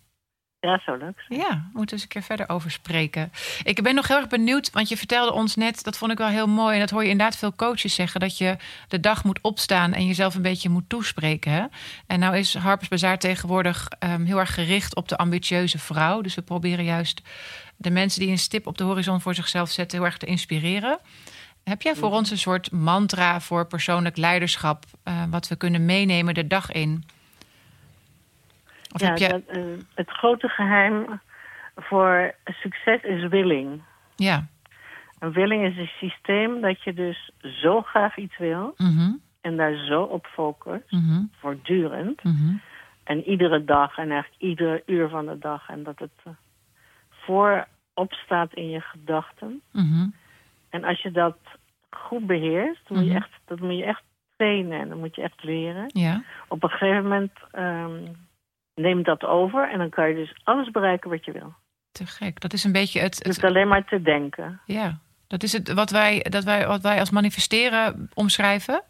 Ja, 0.59 0.81
zo 0.85 0.95
leuk. 0.95 1.23
zijn. 1.27 1.39
Ja, 1.39 1.69
moeten 1.73 1.73
we 1.73 1.91
eens 1.91 2.01
een 2.01 2.07
keer 2.07 2.21
verder 2.23 2.49
over 2.49 2.71
spreken. 2.71 3.31
Ik 3.63 3.83
ben 3.83 3.95
nog 3.95 4.07
heel 4.07 4.17
erg 4.17 4.27
benieuwd, 4.27 4.71
want 4.71 4.89
je 4.89 4.97
vertelde 4.97 5.33
ons 5.33 5.55
net, 5.55 5.83
dat 5.83 5.97
vond 5.97 6.11
ik 6.11 6.17
wel 6.17 6.27
heel 6.27 6.47
mooi. 6.47 6.73
En 6.73 6.79
dat 6.79 6.89
hoor 6.89 7.03
je 7.03 7.09
inderdaad 7.09 7.37
veel 7.37 7.55
coaches 7.55 7.95
zeggen, 7.95 8.19
dat 8.19 8.37
je 8.37 8.57
de 8.87 8.99
dag 8.99 9.23
moet 9.23 9.39
opstaan 9.41 9.93
en 9.93 10.05
jezelf 10.05 10.35
een 10.35 10.41
beetje 10.41 10.69
moet 10.69 10.89
toespreken. 10.89 11.51
Hè? 11.51 11.65
En 12.07 12.19
nou 12.19 12.37
is 12.37 12.55
Harpers 12.55 12.89
Bazaar 12.89 13.19
tegenwoordig 13.19 13.87
ehm, 13.99 14.23
heel 14.23 14.39
erg 14.39 14.53
gericht 14.53 14.95
op 14.95 15.07
de 15.07 15.17
ambitieuze 15.17 15.79
vrouw. 15.79 16.21
Dus 16.21 16.35
we 16.35 16.41
proberen 16.41 16.85
juist 16.85 17.21
de 17.77 17.91
mensen 17.91 18.19
die 18.19 18.29
een 18.29 18.37
stip 18.37 18.67
op 18.67 18.77
de 18.77 18.83
horizon 18.83 19.21
voor 19.21 19.35
zichzelf 19.35 19.69
zetten, 19.69 19.97
heel 19.97 20.07
erg 20.07 20.17
te 20.17 20.25
inspireren. 20.25 20.99
Heb 21.63 21.81
jij 21.81 21.95
voor 21.95 22.11
ons 22.11 22.31
een 22.31 22.37
soort 22.37 22.71
mantra 22.71 23.39
voor 23.39 23.67
persoonlijk 23.67 24.17
leiderschap, 24.17 24.83
eh, 25.03 25.23
wat 25.29 25.47
we 25.47 25.55
kunnen 25.55 25.85
meenemen 25.85 26.33
de 26.33 26.47
dag 26.47 26.71
in? 26.71 27.03
Of 28.93 29.01
ja, 29.01 29.07
heb 29.07 29.17
je... 29.17 29.27
dat, 29.27 29.41
eh, 29.47 29.61
het 29.93 30.09
grote 30.09 30.47
geheim 30.47 31.21
voor 31.75 32.35
succes 32.45 33.01
is 33.01 33.27
willing. 33.27 33.81
Ja. 34.15 34.45
Een 35.19 35.31
willing 35.31 35.65
is 35.65 35.77
een 35.77 35.91
systeem 35.99 36.61
dat 36.61 36.83
je 36.83 36.93
dus 36.93 37.31
zo 37.41 37.81
graag 37.81 38.17
iets 38.17 38.37
wil 38.37 38.73
Mhm, 38.77 39.11
en 39.41 39.57
daar 39.57 39.75
zo 39.75 40.01
op 40.01 40.25
focust, 40.25 40.91
mhm, 40.91 41.23
voortdurend. 41.39 42.23
mhm. 42.23 42.55
En 43.03 43.29
iedere 43.29 43.63
dag 43.65 43.97
en 43.97 44.11
eigenlijk 44.11 44.41
ieder 44.41 44.81
uur 44.85 45.09
van 45.09 45.25
de 45.25 45.37
dag. 45.37 45.69
En 45.69 45.83
dat 45.83 45.99
het 45.99 46.11
eh, 46.23 46.33
voorop 47.09 48.13
staat 48.13 48.53
in 48.53 48.69
je 48.69 48.79
gedachten. 48.79 49.61
En 50.71 50.83
als 50.83 51.01
je 51.01 51.11
dat 51.11 51.37
goed 51.89 52.25
beheerst, 52.27 52.81
dan 52.87 52.97
moet 52.97 53.05
je 53.05 53.13
Mhm. 53.13 53.21
echt, 53.21 53.31
dat 53.45 53.59
moet 53.59 53.77
je 53.77 53.83
echt 53.85 54.03
trainen 54.37 54.79
en 54.79 54.89
dan 54.89 54.99
moet 54.99 55.15
je 55.15 55.21
echt 55.21 55.43
leren. 55.43 55.85
Ja. 55.87 56.23
Op 56.47 56.63
een 56.63 56.69
gegeven 56.69 57.03
moment 57.03 57.31
ehm 57.51 58.05
neemt 58.75 59.05
dat 59.05 59.23
over 59.23 59.69
en 59.71 59.77
dan 59.77 59.89
kan 59.89 60.09
je 60.09 60.15
dus 60.15 60.35
alles 60.43 60.71
bereiken 60.71 61.09
wat 61.09 61.25
je 61.25 61.31
wil. 61.31 61.53
Te 61.91 62.05
gek. 62.05 62.39
Dat 62.39 62.53
is 62.53 62.63
een 62.63 62.71
beetje 62.71 62.99
het. 62.99 63.15
het 63.15 63.23
Dus 63.23 63.43
alleen 63.43 63.67
maar 63.67 63.85
te 63.85 64.01
denken. 64.01 64.61
ja, 64.65 64.99
dat 65.27 65.43
is 65.43 65.51
het 65.53 65.73
wat 65.73 65.89
wij, 65.89 66.25
dat 66.29 66.43
wij, 66.43 66.67
wat 66.67 66.81
wij 66.81 66.99
als 66.99 67.09
manifesteren 67.09 68.09
omschrijven. 68.13 68.83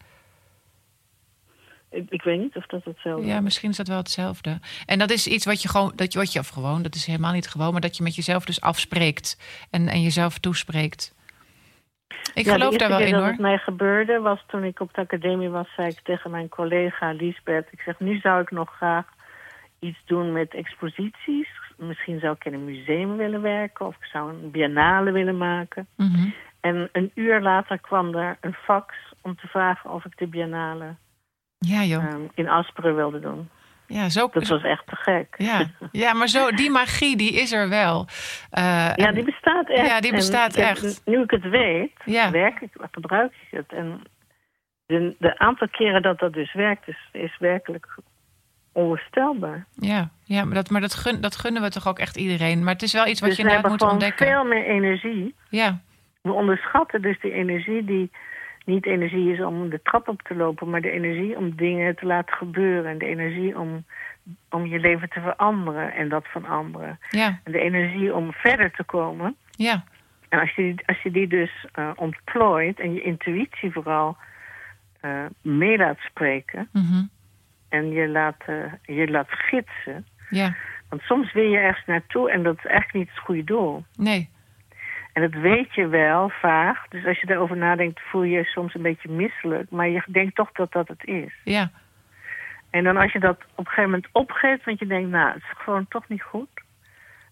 Ik, 1.90 2.10
ik 2.10 2.22
weet 2.22 2.40
niet 2.40 2.56
of 2.56 2.66
dat 2.66 2.84
hetzelfde 2.84 3.26
Ja, 3.26 3.36
is. 3.36 3.42
misschien 3.42 3.70
is 3.70 3.76
dat 3.76 3.88
wel 3.88 3.96
hetzelfde. 3.96 4.60
En 4.86 4.98
dat 4.98 5.10
is 5.10 5.26
iets 5.26 5.44
wat 5.44 5.62
je 5.62 5.68
gewoon, 5.68 5.92
dat 5.94 6.12
je, 6.12 6.18
wat 6.18 6.32
je, 6.32 6.38
of 6.38 6.48
gewoon, 6.48 6.82
dat 6.82 6.94
is 6.94 7.06
helemaal 7.06 7.32
niet 7.32 7.48
gewoon, 7.48 7.72
maar 7.72 7.80
dat 7.80 7.96
je 7.96 8.02
met 8.02 8.14
jezelf 8.14 8.44
dus 8.44 8.60
afspreekt 8.60 9.38
en, 9.70 9.88
en 9.88 10.02
jezelf 10.02 10.38
toespreekt. 10.38 11.14
Ik 12.34 12.44
Ja, 12.44 12.52
geloof 12.52 12.76
daar 12.76 12.88
wel 12.88 13.00
in 13.00 13.14
hoor. 13.14 13.26
het 13.26 13.38
mij 13.38 13.58
gebeurde 13.58 14.20
was 14.20 14.44
toen 14.46 14.64
ik 14.64 14.80
op 14.80 14.94
de 14.94 15.00
academie 15.00 15.48
was, 15.48 15.74
zei 15.76 15.88
ik 15.88 16.00
tegen 16.02 16.30
mijn 16.30 16.48
collega 16.48 17.12
Liesbeth, 17.12 17.66
ik 17.70 17.80
zeg, 17.80 18.00
nu 18.00 18.18
zou 18.18 18.40
ik 18.40 18.50
nog 18.50 18.70
graag 18.76 19.06
iets 19.78 19.98
doen 20.06 20.32
met 20.32 20.54
exposities. 20.54 21.48
Misschien 21.76 22.20
zou 22.20 22.34
ik 22.34 22.44
in 22.44 22.52
een 22.54 22.64
museum 22.64 23.16
willen 23.16 23.42
werken 23.42 23.86
of 23.86 23.94
ik 23.96 24.04
zou 24.04 24.30
een 24.30 24.50
biennale 24.50 25.10
willen 25.12 25.36
maken. 25.38 25.86
Mhm. 25.96 26.28
En 26.60 26.88
een 26.92 27.10
uur 27.14 27.40
later 27.40 27.78
kwam 27.78 28.14
er 28.14 28.36
een 28.40 28.52
fax 28.54 28.94
om 29.22 29.36
te 29.36 29.46
vragen 29.46 29.90
of 29.90 30.04
ik 30.04 30.18
de 30.18 30.26
biennale 30.26 30.94
Ja, 31.58 31.82
joh. 31.84 32.04
ehm, 32.04 32.20
in 32.34 32.48
Asperen 32.48 32.94
wilde 32.96 33.20
doen. 33.20 33.48
Ja, 33.92 34.08
zo, 34.08 34.28
Dat 34.32 34.46
was 34.48 34.62
echt 34.62 34.86
te 34.86 34.96
gek. 34.96 35.34
ja. 35.38 35.66
ja, 35.92 36.12
maar 36.12 36.28
zo, 36.28 36.50
die 36.50 36.70
magie, 36.80 37.16
die 37.16 37.32
is 37.32 37.52
er 37.52 37.68
wel. 37.68 38.06
Eh, 38.50 38.92
Ja, 38.96 39.12
die 39.12 39.24
bestaat 39.24 39.68
echt. 39.68 39.86
Ja, 39.86 40.00
die 40.00 40.12
bestaat 40.12 40.56
echt. 40.56 41.02
Nu 41.04 41.22
ik 41.22 41.30
het 41.30 41.48
weet, 41.48 41.92
Ja. 42.04 42.30
werk 42.30 42.60
ik, 42.60 42.70
gebruik 42.92 43.32
ik 43.32 43.58
het. 43.58 43.72
En 43.72 44.02
de, 44.86 45.14
de 45.18 45.38
aantal 45.38 45.68
keren 45.68 46.02
dat 46.02 46.18
dat 46.18 46.32
dus 46.32 46.52
werkt, 46.54 46.88
is, 46.88 47.08
is 47.12 47.36
werkelijk 47.38 47.86
onvoorstelbaar. 48.72 49.66
ja, 49.74 50.10
ja, 50.24 50.44
maar, 50.44 50.54
dat, 50.54 50.70
maar 50.70 50.80
dat, 50.80 50.94
gun, 50.94 51.20
dat 51.20 51.36
gunnen 51.36 51.62
we 51.62 51.70
toch 51.70 51.88
ook 51.88 51.98
echt 51.98 52.16
iedereen. 52.16 52.64
Maar 52.64 52.72
het 52.72 52.82
is 52.82 52.92
wel 52.92 53.06
iets 53.06 53.20
wat 53.20 53.28
dus 53.28 53.38
je 53.38 53.44
we 53.44 53.48
inderdaad 53.48 53.70
hebben 53.78 53.88
moet 53.88 54.02
ontdekken. 54.04 54.26
veel 54.26 54.44
meer 54.44 54.64
energie. 54.66 55.34
Ja, 55.48 55.78
We 56.22 56.32
onderschatten 56.32 57.02
dus 57.02 57.20
die 57.20 57.32
energie 57.32 57.84
die 57.84 58.10
niet 58.64 58.86
energie 58.86 59.32
is 59.32 59.40
om 59.40 59.68
de 59.70 59.80
trap 59.82 60.08
op 60.08 60.22
te 60.22 60.34
lopen, 60.34 60.70
maar 60.70 60.80
de 60.80 60.90
energie 60.90 61.36
om 61.36 61.56
dingen 61.56 61.96
te 61.96 62.06
laten 62.06 62.34
gebeuren. 62.36 62.90
En 62.90 62.98
de 62.98 63.06
energie 63.06 63.58
om, 63.58 63.84
om 64.50 64.66
je 64.66 64.78
leven 64.78 65.08
te 65.08 65.20
veranderen 65.20 65.94
en 65.94 66.08
dat 66.08 66.24
van 66.28 66.44
anderen. 66.46 66.98
ja, 67.10 67.40
En 67.44 67.52
de 67.52 67.58
energie 67.60 68.14
om 68.14 68.32
verder 68.32 68.70
te 68.70 68.84
komen. 68.84 69.36
ja, 69.50 69.84
En 70.28 70.40
als 70.40 70.54
je, 70.54 70.74
als 70.86 71.02
je 71.02 71.10
die 71.10 71.26
dus 71.26 71.66
eh, 71.72 71.90
ontplooit 71.96 72.80
en 72.80 72.94
je 72.94 73.02
intuïtie 73.02 73.72
vooral 73.72 74.16
eh 75.00 75.24
mee 75.42 75.76
laat 75.76 75.98
spreken 75.98 76.68
mhm, 76.72 77.02
en 77.68 77.90
je 77.90 78.08
laat, 78.08 78.42
eh, 78.46 78.72
je 78.82 79.10
laat 79.10 79.28
gidsen. 79.30 80.06
ja, 80.30 80.54
Want 80.88 81.02
soms 81.02 81.32
wil 81.32 81.44
je 81.44 81.56
ergens 81.58 81.86
naartoe 81.86 82.30
en 82.30 82.42
dat 82.42 82.56
is 82.56 82.64
eigenlijk 82.64 82.94
niet 82.94 83.08
het 83.08 83.24
goede 83.24 83.44
doel. 83.44 83.84
nee, 83.96 84.28
En 85.12 85.22
dat 85.30 85.40
weet 85.40 85.74
je 85.74 85.86
wel 85.86 86.28
vaag. 86.40 86.88
Dus 86.88 87.06
als 87.06 87.20
je 87.20 87.26
daarover 87.26 87.56
nadenkt, 87.56 88.00
voel 88.10 88.22
je 88.22 88.36
je 88.36 88.44
soms 88.44 88.74
een 88.74 88.82
beetje 88.82 89.08
misselijk. 89.10 89.70
Maar 89.70 89.88
je 89.88 90.02
denkt 90.06 90.34
toch 90.34 90.52
dat 90.52 90.72
dat 90.72 90.88
het 90.88 91.04
is. 91.04 91.32
ja, 91.44 91.70
En 92.70 92.84
dan 92.84 92.96
als 92.96 93.12
je 93.12 93.18
dat 93.20 93.36
op 93.54 93.58
een 93.58 93.64
gegeven 93.66 93.90
moment 93.90 94.08
opgeeft, 94.12 94.64
want 94.64 94.78
je 94.78 94.86
denkt, 94.86 95.10
nou, 95.10 95.28
het 95.32 95.42
is 95.42 95.62
gewoon 95.64 95.86
toch 95.88 96.08
niet 96.08 96.22
goed. 96.22 96.48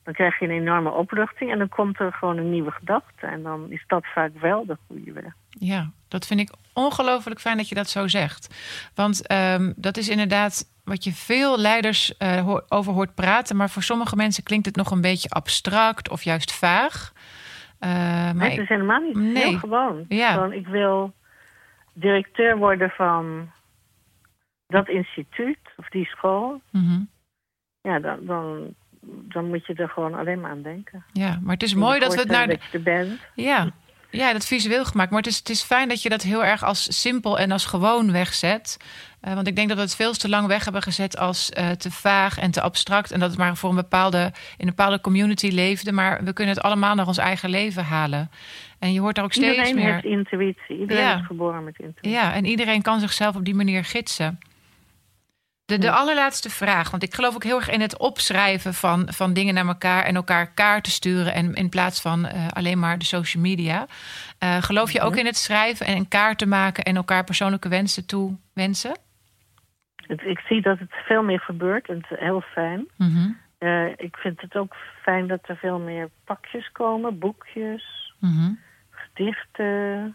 Dan 0.04 0.14
krijg 0.14 0.38
je 0.38 0.44
een 0.44 0.50
enorme 0.60 0.90
opluchting 0.90 1.50
en 1.52 1.58
dan 1.58 1.68
komt 1.68 2.00
er 2.00 2.12
gewoon 2.12 2.36
een 2.36 2.50
nieuwe 2.50 2.70
gedachte. 2.70 3.26
En 3.26 3.42
dan 3.42 3.66
is 3.70 3.84
dat 3.86 4.06
vaak 4.14 4.30
wel 4.40 4.66
de 4.66 4.76
goede 4.86 5.12
weg. 5.12 5.32
ja. 5.48 5.90
Dat 6.08 6.26
vind 6.26 6.40
ik 6.40 6.50
ongelooflijk 6.72 7.40
fijn 7.40 7.56
dat 7.56 7.68
je 7.68 7.74
dat 7.74 7.88
zo 7.88 8.08
zegt. 8.08 8.54
Want 8.94 9.26
ehm, 9.26 9.72
dat 9.76 9.96
is 9.96 10.08
inderdaad 10.08 10.70
wat 10.84 11.04
je 11.04 11.12
veel 11.12 11.58
leiders 11.58 12.14
hoor- 12.18 12.64
over 12.68 12.92
hoort 12.92 13.14
praten. 13.14 13.56
Maar 13.56 13.70
voor 13.70 13.82
sommige 13.82 14.16
mensen 14.16 14.42
klinkt 14.42 14.66
het 14.66 14.76
nog 14.76 14.90
een 14.90 15.00
beetje 15.00 15.28
abstract 15.28 16.08
of 16.10 16.22
juist 16.22 16.52
vaag. 16.52 17.12
Eh, 17.80 17.90
maar 18.32 18.50
het 18.50 18.58
is 18.58 18.68
helemaal 18.68 19.00
niet 19.00 19.14
Nee. 19.14 19.34
heel 19.46 19.58
gewoon. 19.58 20.04
Ja. 20.08 20.32
Gewoon, 20.32 20.52
ik 20.52 20.66
wil 20.66 21.12
directeur 21.92 22.56
worden 22.56 22.90
van 22.90 23.50
dat 24.66 24.88
instituut 24.88 25.58
of 25.76 25.88
die 25.88 26.04
school. 26.06 26.60
Mhm. 26.70 27.00
Ja, 27.80 27.98
dan, 27.98 28.18
dan, 28.26 28.74
dan 29.02 29.48
moet 29.48 29.66
je 29.66 29.74
er 29.74 29.88
gewoon 29.88 30.14
alleen 30.14 30.40
maar 30.40 30.50
aan 30.50 30.62
denken. 30.62 31.04
Ja, 31.12 31.38
maar 31.42 31.52
het 31.52 31.62
is 31.62 31.74
mooi 31.74 32.00
dat 32.00 32.14
we 32.14 32.20
het 32.20 32.30
naar 32.30 32.46
de, 32.46 32.52
dat 32.52 32.64
je 32.70 32.78
er 32.78 32.84
bent. 32.84 33.20
Ja, 33.34 33.70
ja 34.10 34.32
dat 34.32 34.46
visueel 34.46 34.84
gemaakt. 34.84 35.10
Maar 35.10 35.18
het 35.22 35.28
is, 35.30 35.36
het 35.38 35.48
is 35.50 35.62
fijn 35.62 35.88
dat 35.88 36.02
je 36.02 36.08
dat 36.08 36.22
heel 36.22 36.44
erg 36.44 36.64
als 36.64 37.00
simpel 37.00 37.38
en 37.38 37.50
als 37.50 37.64
gewoon 37.64 38.12
wegzet. 38.12 38.76
Eh, 39.20 39.34
want 39.34 39.46
ik 39.46 39.56
denk 39.56 39.68
dat 39.68 39.76
we 39.76 39.82
het 39.82 39.94
veel 39.94 40.12
te 40.12 40.28
lang 40.28 40.46
weg 40.46 40.64
hebben 40.64 40.82
gezet 40.82 41.18
als 41.18 41.50
eh, 41.50 41.70
te 41.70 41.90
vaag 41.90 42.38
en 42.38 42.50
te 42.50 42.60
abstract. 42.60 43.10
En 43.10 43.20
dat 43.20 43.28
het 43.30 43.38
maar 43.38 43.56
voor 43.56 43.70
een 43.70 43.76
bepaalde, 43.76 44.18
in 44.56 44.66
een 44.68 44.74
bepaalde 44.74 45.00
community 45.00 45.48
leefde. 45.48 45.92
Maar 45.92 46.24
we 46.24 46.32
kunnen 46.32 46.54
het 46.54 46.62
allemaal 46.64 46.94
naar 46.94 47.06
ons 47.06 47.18
eigen 47.18 47.50
leven 47.50 47.84
halen. 47.84 48.30
En 48.78 48.92
je 48.92 49.00
hoort 49.00 49.14
daar 49.14 49.24
ook 49.24 49.32
steeds 49.32 49.48
Iedereen 49.56 49.74
meer. 49.74 49.92
heeft 49.92 50.04
intuïtie. 50.04 50.78
Iedereen 50.80 51.02
Ja. 51.02 51.18
is 51.18 51.26
geboren 51.26 51.64
met 51.64 51.78
intuïtie. 51.78 52.10
Ja, 52.10 52.32
en 52.34 52.44
iedereen 52.44 52.82
kan 52.82 53.00
zichzelf 53.00 53.36
op 53.36 53.44
die 53.44 53.54
manier 53.54 53.84
gidsen. 53.84 54.38
De, 55.70 55.78
de 55.78 55.90
allerlaatste 55.90 56.50
vraag, 56.50 56.90
want 56.90 57.02
ik 57.02 57.14
geloof 57.14 57.34
ook 57.34 57.44
heel 57.44 57.56
erg 57.56 57.70
in 57.70 57.80
het 57.80 57.98
opschrijven 57.98 58.74
van, 58.74 59.08
van 59.12 59.32
dingen 59.32 59.54
naar 59.54 59.66
elkaar 59.66 60.04
en 60.04 60.14
elkaar 60.14 60.52
kaarten 60.54 60.92
sturen 60.92 61.34
en 61.34 61.54
in 61.54 61.68
plaats 61.68 62.00
van 62.00 62.26
eh, 62.26 62.48
alleen 62.48 62.78
maar 62.78 62.98
de 62.98 63.04
social 63.04 63.42
media. 63.42 63.86
Eh, 64.38 64.62
geloof 64.62 64.90
je 64.90 65.00
ook 65.00 65.16
in 65.16 65.26
het 65.26 65.36
schrijven 65.36 65.86
en 65.86 66.08
kaarten 66.08 66.48
maken 66.48 66.84
en 66.84 66.96
elkaar 66.96 67.24
persoonlijke 67.24 67.68
wensen 67.68 68.06
toewensen? 68.06 68.96
Het- 70.06 70.22
ik 70.22 70.38
zie 70.38 70.62
dat 70.62 70.78
het 70.78 70.92
veel 71.06 71.22
meer 71.22 71.40
gebeurt 71.40 71.88
en 71.88 71.96
het 71.96 72.10
is 72.10 72.18
heel 72.18 72.40
fijn. 72.40 72.88
Mhm, 72.96 73.28
Eh, 73.58 73.86
ik 73.96 74.16
vind 74.16 74.40
het 74.40 74.56
ook 74.56 74.74
fijn 75.02 75.26
dat 75.26 75.40
er 75.48 75.56
veel 75.56 75.78
meer 75.78 76.08
pakjes 76.24 76.72
komen, 76.72 77.18
boekjes, 77.18 78.12
mhm. 78.20 78.50
gedichten, 78.90 80.14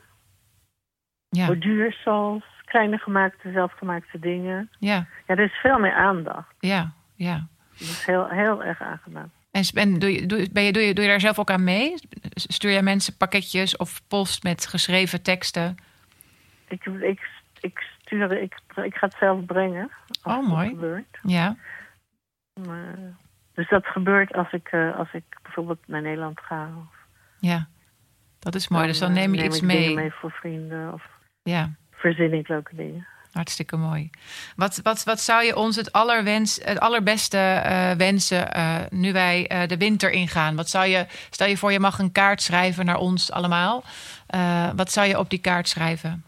Ja, 1.30 1.46
borduursels, 1.46 2.44
kleine 2.66 2.98
gemaakte, 2.98 3.52
zelfgemaakte 3.52 4.20
dingen. 4.20 4.70
ja, 4.80 4.96
Ja, 5.28 5.36
er 5.36 5.40
is 5.46 5.54
veel 5.54 5.80
meer 5.80 5.94
aandacht. 5.94 6.56
ja, 6.60 6.94
ja. 7.16 7.48
Dat 7.72 7.88
is 7.88 8.06
heel, 8.06 8.28
heel 8.30 8.64
erg 8.64 8.82
aangenaam. 8.82 9.32
En, 9.52 9.64
en 9.74 10.00
doe, 10.00 10.12
je, 10.14 10.26
doe, 10.26 10.50
ben 10.52 10.64
je, 10.64 10.72
doe, 10.72 10.82
je, 10.84 10.94
doe 10.94 11.04
je 11.04 11.10
daar 11.10 11.20
zelf 11.20 11.40
ook 11.40 11.50
aan 11.52 11.64
mee? 11.64 11.94
Stuur 12.34 12.72
jij 12.72 12.82
mensen 12.82 13.18
pakketjes 13.18 13.78
of 13.78 14.08
post 14.08 14.44
met 14.44 14.68
geschreven 14.68 15.22
teksten? 15.24 15.76
Ik, 16.68 16.86
ik, 16.86 17.30
ik, 17.60 17.80
stuur, 18.02 18.32
ik, 18.42 18.56
ik 18.76 18.96
ga 18.96 19.06
het 19.08 19.16
zelf 19.20 19.46
brengen. 19.46 19.92
Als 20.22 20.36
Oh, 20.36 20.48
mooi. 20.48 20.70
Gebeurt. 20.70 21.18
Ja, 21.22 21.56
Maar, 22.68 22.96
dus 23.54 23.70
dat 23.70 23.86
gebeurt 23.86 24.34
als 24.34 24.52
ik, 24.52 24.68
eh, 24.68 24.98
als 24.98 25.14
ik 25.14 25.24
bijvoorbeeld 25.42 25.88
naar 25.88 26.02
Nederland 26.02 26.40
ga. 26.40 26.70
Of 26.78 26.96
ja. 27.40 27.68
Dat 28.40 28.56
is 28.56 28.68
mooi. 28.68 28.88
Dus 28.88 29.00
dan 29.00 29.14
neem 29.14 29.34
je 29.34 29.44
iets 29.44 29.62
ik 29.62 29.68
dingen 29.68 29.86
mee. 29.86 29.96
mee 29.96 30.12
voor 30.12 30.32
vrienden 30.32 30.94
of 30.94 31.04
Ja. 31.44 31.72
Verzin 31.96 32.34
ik 32.34 32.48
leuke 32.48 32.76
dingen. 32.76 33.08
Hartstikke 33.36 33.78
mooi. 33.78 34.10
Wat, 34.56 34.80
wat, 34.84 35.04
wat 35.04 35.20
zou 35.20 35.44
je 35.44 35.56
ons 35.56 35.76
het, 35.76 35.92
allerwens, 35.92 36.60
het 36.64 36.80
allerbeste 36.80 37.38
eh, 37.38 37.92
wensen 37.92 38.52
eh, 38.52 38.76
nu 38.90 39.14
wij 39.14 39.48
eh, 39.48 39.68
de 39.68 39.78
winter 39.78 40.12
ingaan? 40.12 40.56
Wat 40.56 40.70
zou 40.70 40.86
je, 40.86 41.06
stel 41.10 41.48
je 41.48 41.58
voor, 41.58 41.72
je 41.72 41.80
mag 41.80 42.00
een 42.00 42.12
kaart 42.12 42.42
schrijven 42.42 42.86
naar 42.86 42.98
ons 42.98 43.32
allemaal. 43.32 43.84
Wat 44.76 44.92
zou 44.92 45.08
je 45.08 45.20
op 45.20 45.30
die 45.30 45.42
kaart 45.42 45.68
schrijven? 45.68 46.24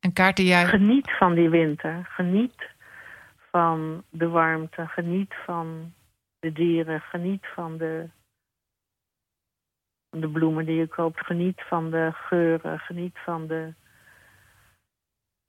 Een 0.00 0.12
kaart 0.12 0.36
die 0.36 0.46
jij. 0.46 0.66
Geniet 0.66 1.10
van 1.18 1.34
die 1.34 1.48
winter. 1.48 2.08
Geniet 2.10 2.70
van 3.50 4.02
de 4.10 4.28
warmte. 4.28 4.86
Geniet 4.86 5.34
van 5.46 5.92
de 6.40 6.52
dieren. 6.52 7.00
Geniet 7.00 7.46
van 7.54 7.76
de, 7.76 8.08
van 10.10 10.20
de 10.20 10.28
bloemen 10.28 10.66
die 10.66 10.76
je 10.76 10.86
koopt. 10.86 11.26
Geniet 11.26 11.62
van 11.68 11.90
de 11.90 12.10
geuren. 12.12 12.78
Geniet 12.78 13.18
van 13.24 13.46
de 13.46 13.74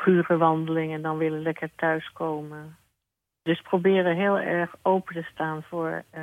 pure 0.05 0.37
wandeling 0.37 0.93
en 0.93 1.01
dan 1.01 1.17
willen 1.17 1.41
lekker 1.41 1.69
thuiskomen. 1.75 2.75
Dus 3.41 3.61
proberen 3.61 4.15
heel 4.15 4.37
erg 4.37 4.75
open 4.81 5.15
te 5.15 5.27
staan 5.33 5.63
voor 5.69 6.03
eh, 6.09 6.21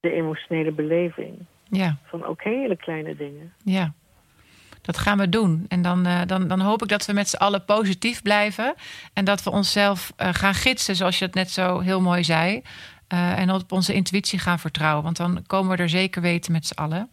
de 0.00 0.10
emotionele 0.10 0.72
beleving. 0.72 1.38
Ja, 1.70 1.96
Van 2.04 2.24
ook 2.24 2.42
hele 2.42 2.76
kleine 2.76 3.16
dingen. 3.16 3.52
ja. 3.64 3.92
Dat 4.82 4.98
gaan 4.98 5.18
we 5.18 5.28
doen. 5.28 5.64
En 5.68 5.82
dan, 5.82 6.06
eh, 6.06 6.20
dan, 6.26 6.48
dan 6.48 6.60
hoop 6.60 6.82
ik 6.82 6.88
dat 6.88 7.06
we 7.06 7.12
met 7.12 7.28
z'n 7.28 7.36
allen 7.36 7.64
positief 7.64 8.22
blijven. 8.22 8.74
En 9.12 9.24
dat 9.24 9.42
we 9.42 9.50
onszelf 9.50 10.12
eh, 10.16 10.28
gaan 10.32 10.54
gidsen, 10.54 10.96
zoals 10.96 11.18
je 11.18 11.24
het 11.24 11.34
net 11.34 11.50
zo 11.50 11.80
heel 11.80 12.00
mooi 12.00 12.24
zei. 12.24 12.62
En 13.08 13.50
op 13.50 13.72
onze 13.72 13.94
intuïtie 13.94 14.38
gaan 14.38 14.58
vertrouwen. 14.58 15.04
Want 15.04 15.16
dan 15.16 15.44
komen 15.46 15.76
we 15.76 15.82
er 15.82 15.88
zeker 15.88 16.22
weten 16.22 16.52
met 16.52 16.66
z'n 16.66 16.78
allen. 16.78 17.10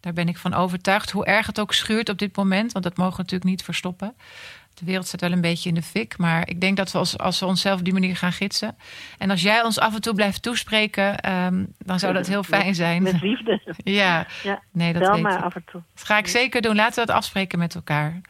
Daar 0.00 0.12
ben 0.12 0.28
ik 0.28 0.36
van 0.36 0.54
overtuigd. 0.54 1.10
Hoe 1.10 1.24
erg 1.24 1.46
het 1.46 1.60
ook 1.60 1.72
schuurt 1.72 2.08
op 2.08 2.18
dit 2.18 2.36
moment. 2.36 2.72
Want 2.72 2.84
dat 2.84 2.96
mogen 2.96 3.16
we 3.16 3.22
natuurlijk 3.22 3.50
niet 3.50 3.62
verstoppen. 3.64 4.14
De 4.78 4.84
wereld 4.84 5.06
staat 5.06 5.20
wel 5.20 5.32
een 5.32 5.40
beetje 5.40 5.68
in 5.68 5.74
de 5.74 5.82
fik. 5.82 6.18
Maar 6.18 6.48
ik 6.48 6.60
denk 6.60 6.76
dat 6.76 6.92
we 6.92 6.98
als, 6.98 7.18
als 7.18 7.40
we 7.40 7.46
onszelf 7.46 7.78
op 7.78 7.84
die 7.84 7.92
manier 7.92 8.16
gaan 8.16 8.32
gidsen. 8.32 8.76
En 9.18 9.30
als 9.30 9.42
jij 9.42 9.62
ons 9.62 9.78
af 9.78 9.94
en 9.94 10.00
toe 10.00 10.14
blijft 10.14 10.42
toespreken, 10.42 11.18
ehm, 11.18 11.64
dan 11.78 11.98
zou 11.98 12.12
dat 12.12 12.26
heel 12.26 12.42
fijn 12.42 12.74
zijn. 12.74 13.02
Met 13.02 13.22
liefde. 13.22 13.60
Ja, 13.84 14.26
Ja, 14.42 14.60
nee, 14.72 14.92
dat 14.92 15.08
weet 15.12 15.22
maar 15.22 15.38
ik. 15.38 15.44
af 15.44 15.54
en 15.54 15.62
toe. 15.70 15.82
Dat 15.94 16.04
ga 16.04 16.18
ik 16.18 16.26
zeker 16.26 16.62
doen. 16.62 16.74
Laten 16.74 17.00
we 17.00 17.06
dat 17.06 17.16
afspreken 17.16 17.58
met 17.58 17.74
elkaar. 17.74 18.20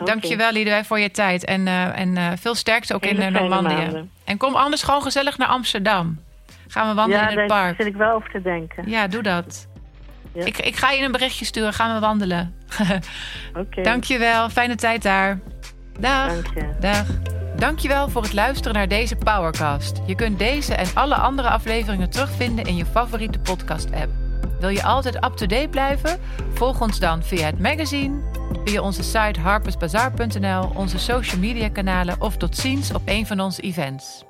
Oké. 0.00 0.10
Dankjewel, 0.10 0.52
Liedewij, 0.52 0.84
voor 0.84 0.98
je 0.98 1.10
tijd. 1.10 1.44
En, 1.44 1.66
eh, 1.66 1.98
en 1.98 2.16
eh, 2.16 2.28
veel 2.36 2.54
sterkte 2.54 2.94
ook 2.94 3.04
Hele 3.04 3.14
in 3.14 3.20
eh, 3.20 3.32
fijne 3.32 3.48
Normandië. 3.48 4.08
En 4.24 4.36
kom 4.36 4.54
anders 4.54 4.82
gewoon 4.82 5.02
gezellig 5.02 5.38
naar 5.38 5.48
Amsterdam. 5.48 6.20
Gaan 6.68 6.88
we 6.88 6.94
wandelen 6.94 7.22
ja, 7.24 7.30
in 7.30 7.38
het 7.38 7.48
daar 7.48 7.62
park? 7.62 7.76
zit 7.76 7.86
ik 7.86 7.96
wel 7.96 8.12
over 8.12 8.30
te 8.30 8.42
denken. 8.42 8.90
Ja, 8.90 9.06
doe 9.06 9.22
dat. 9.22 9.68
Ja. 10.34 10.44
Ik, 10.44 10.58
ik 10.58 10.76
ga 10.76 10.90
je 10.90 11.04
een 11.04 11.12
berichtje 11.12 11.44
sturen. 11.44 11.72
Gaan 11.72 11.94
we 11.94 12.00
wandelen. 12.00 12.54
Oké, 13.54 13.82
Dankjewel. 13.82 14.48
Fijne 14.50 14.74
tijd 14.74 15.02
daar. 15.02 15.40
Dag. 15.98 16.28
dank 16.28 16.46
je. 16.54 16.70
Dag. 16.80 17.06
Dankjewel 17.56 18.08
voor 18.08 18.22
het 18.22 18.32
luisteren 18.32 18.74
naar 18.74 18.88
deze 18.88 19.16
Powercast. 19.16 20.00
Je 20.06 20.14
kunt 20.14 20.38
deze 20.38 20.74
en 20.74 20.86
alle 20.94 21.14
andere 21.14 21.48
afleveringen 21.48 22.10
terugvinden 22.10 22.64
in 22.64 22.76
je 22.76 22.86
favoriete 22.86 23.38
podcast-app. 23.38 24.10
Wil 24.60 24.68
je 24.68 24.82
altijd 24.82 25.14
up-to-date 25.14 25.68
blijven? 25.68 26.18
Volg 26.52 26.80
ons 26.80 26.98
dan 26.98 27.22
via 27.22 27.46
het 27.46 27.60
magazine, 27.60 28.20
via 28.64 28.80
onze 28.80 29.02
site 29.02 29.40
harpersbazaar.nl, 29.40 30.70
onze 30.74 30.98
social 30.98 31.40
media 31.40 31.68
kanalen 31.68 32.20
of 32.20 32.36
tot 32.36 32.56
ziens 32.56 32.92
op 32.92 33.02
een 33.04 33.26
van 33.26 33.40
onze 33.40 33.62
events. 33.62 34.24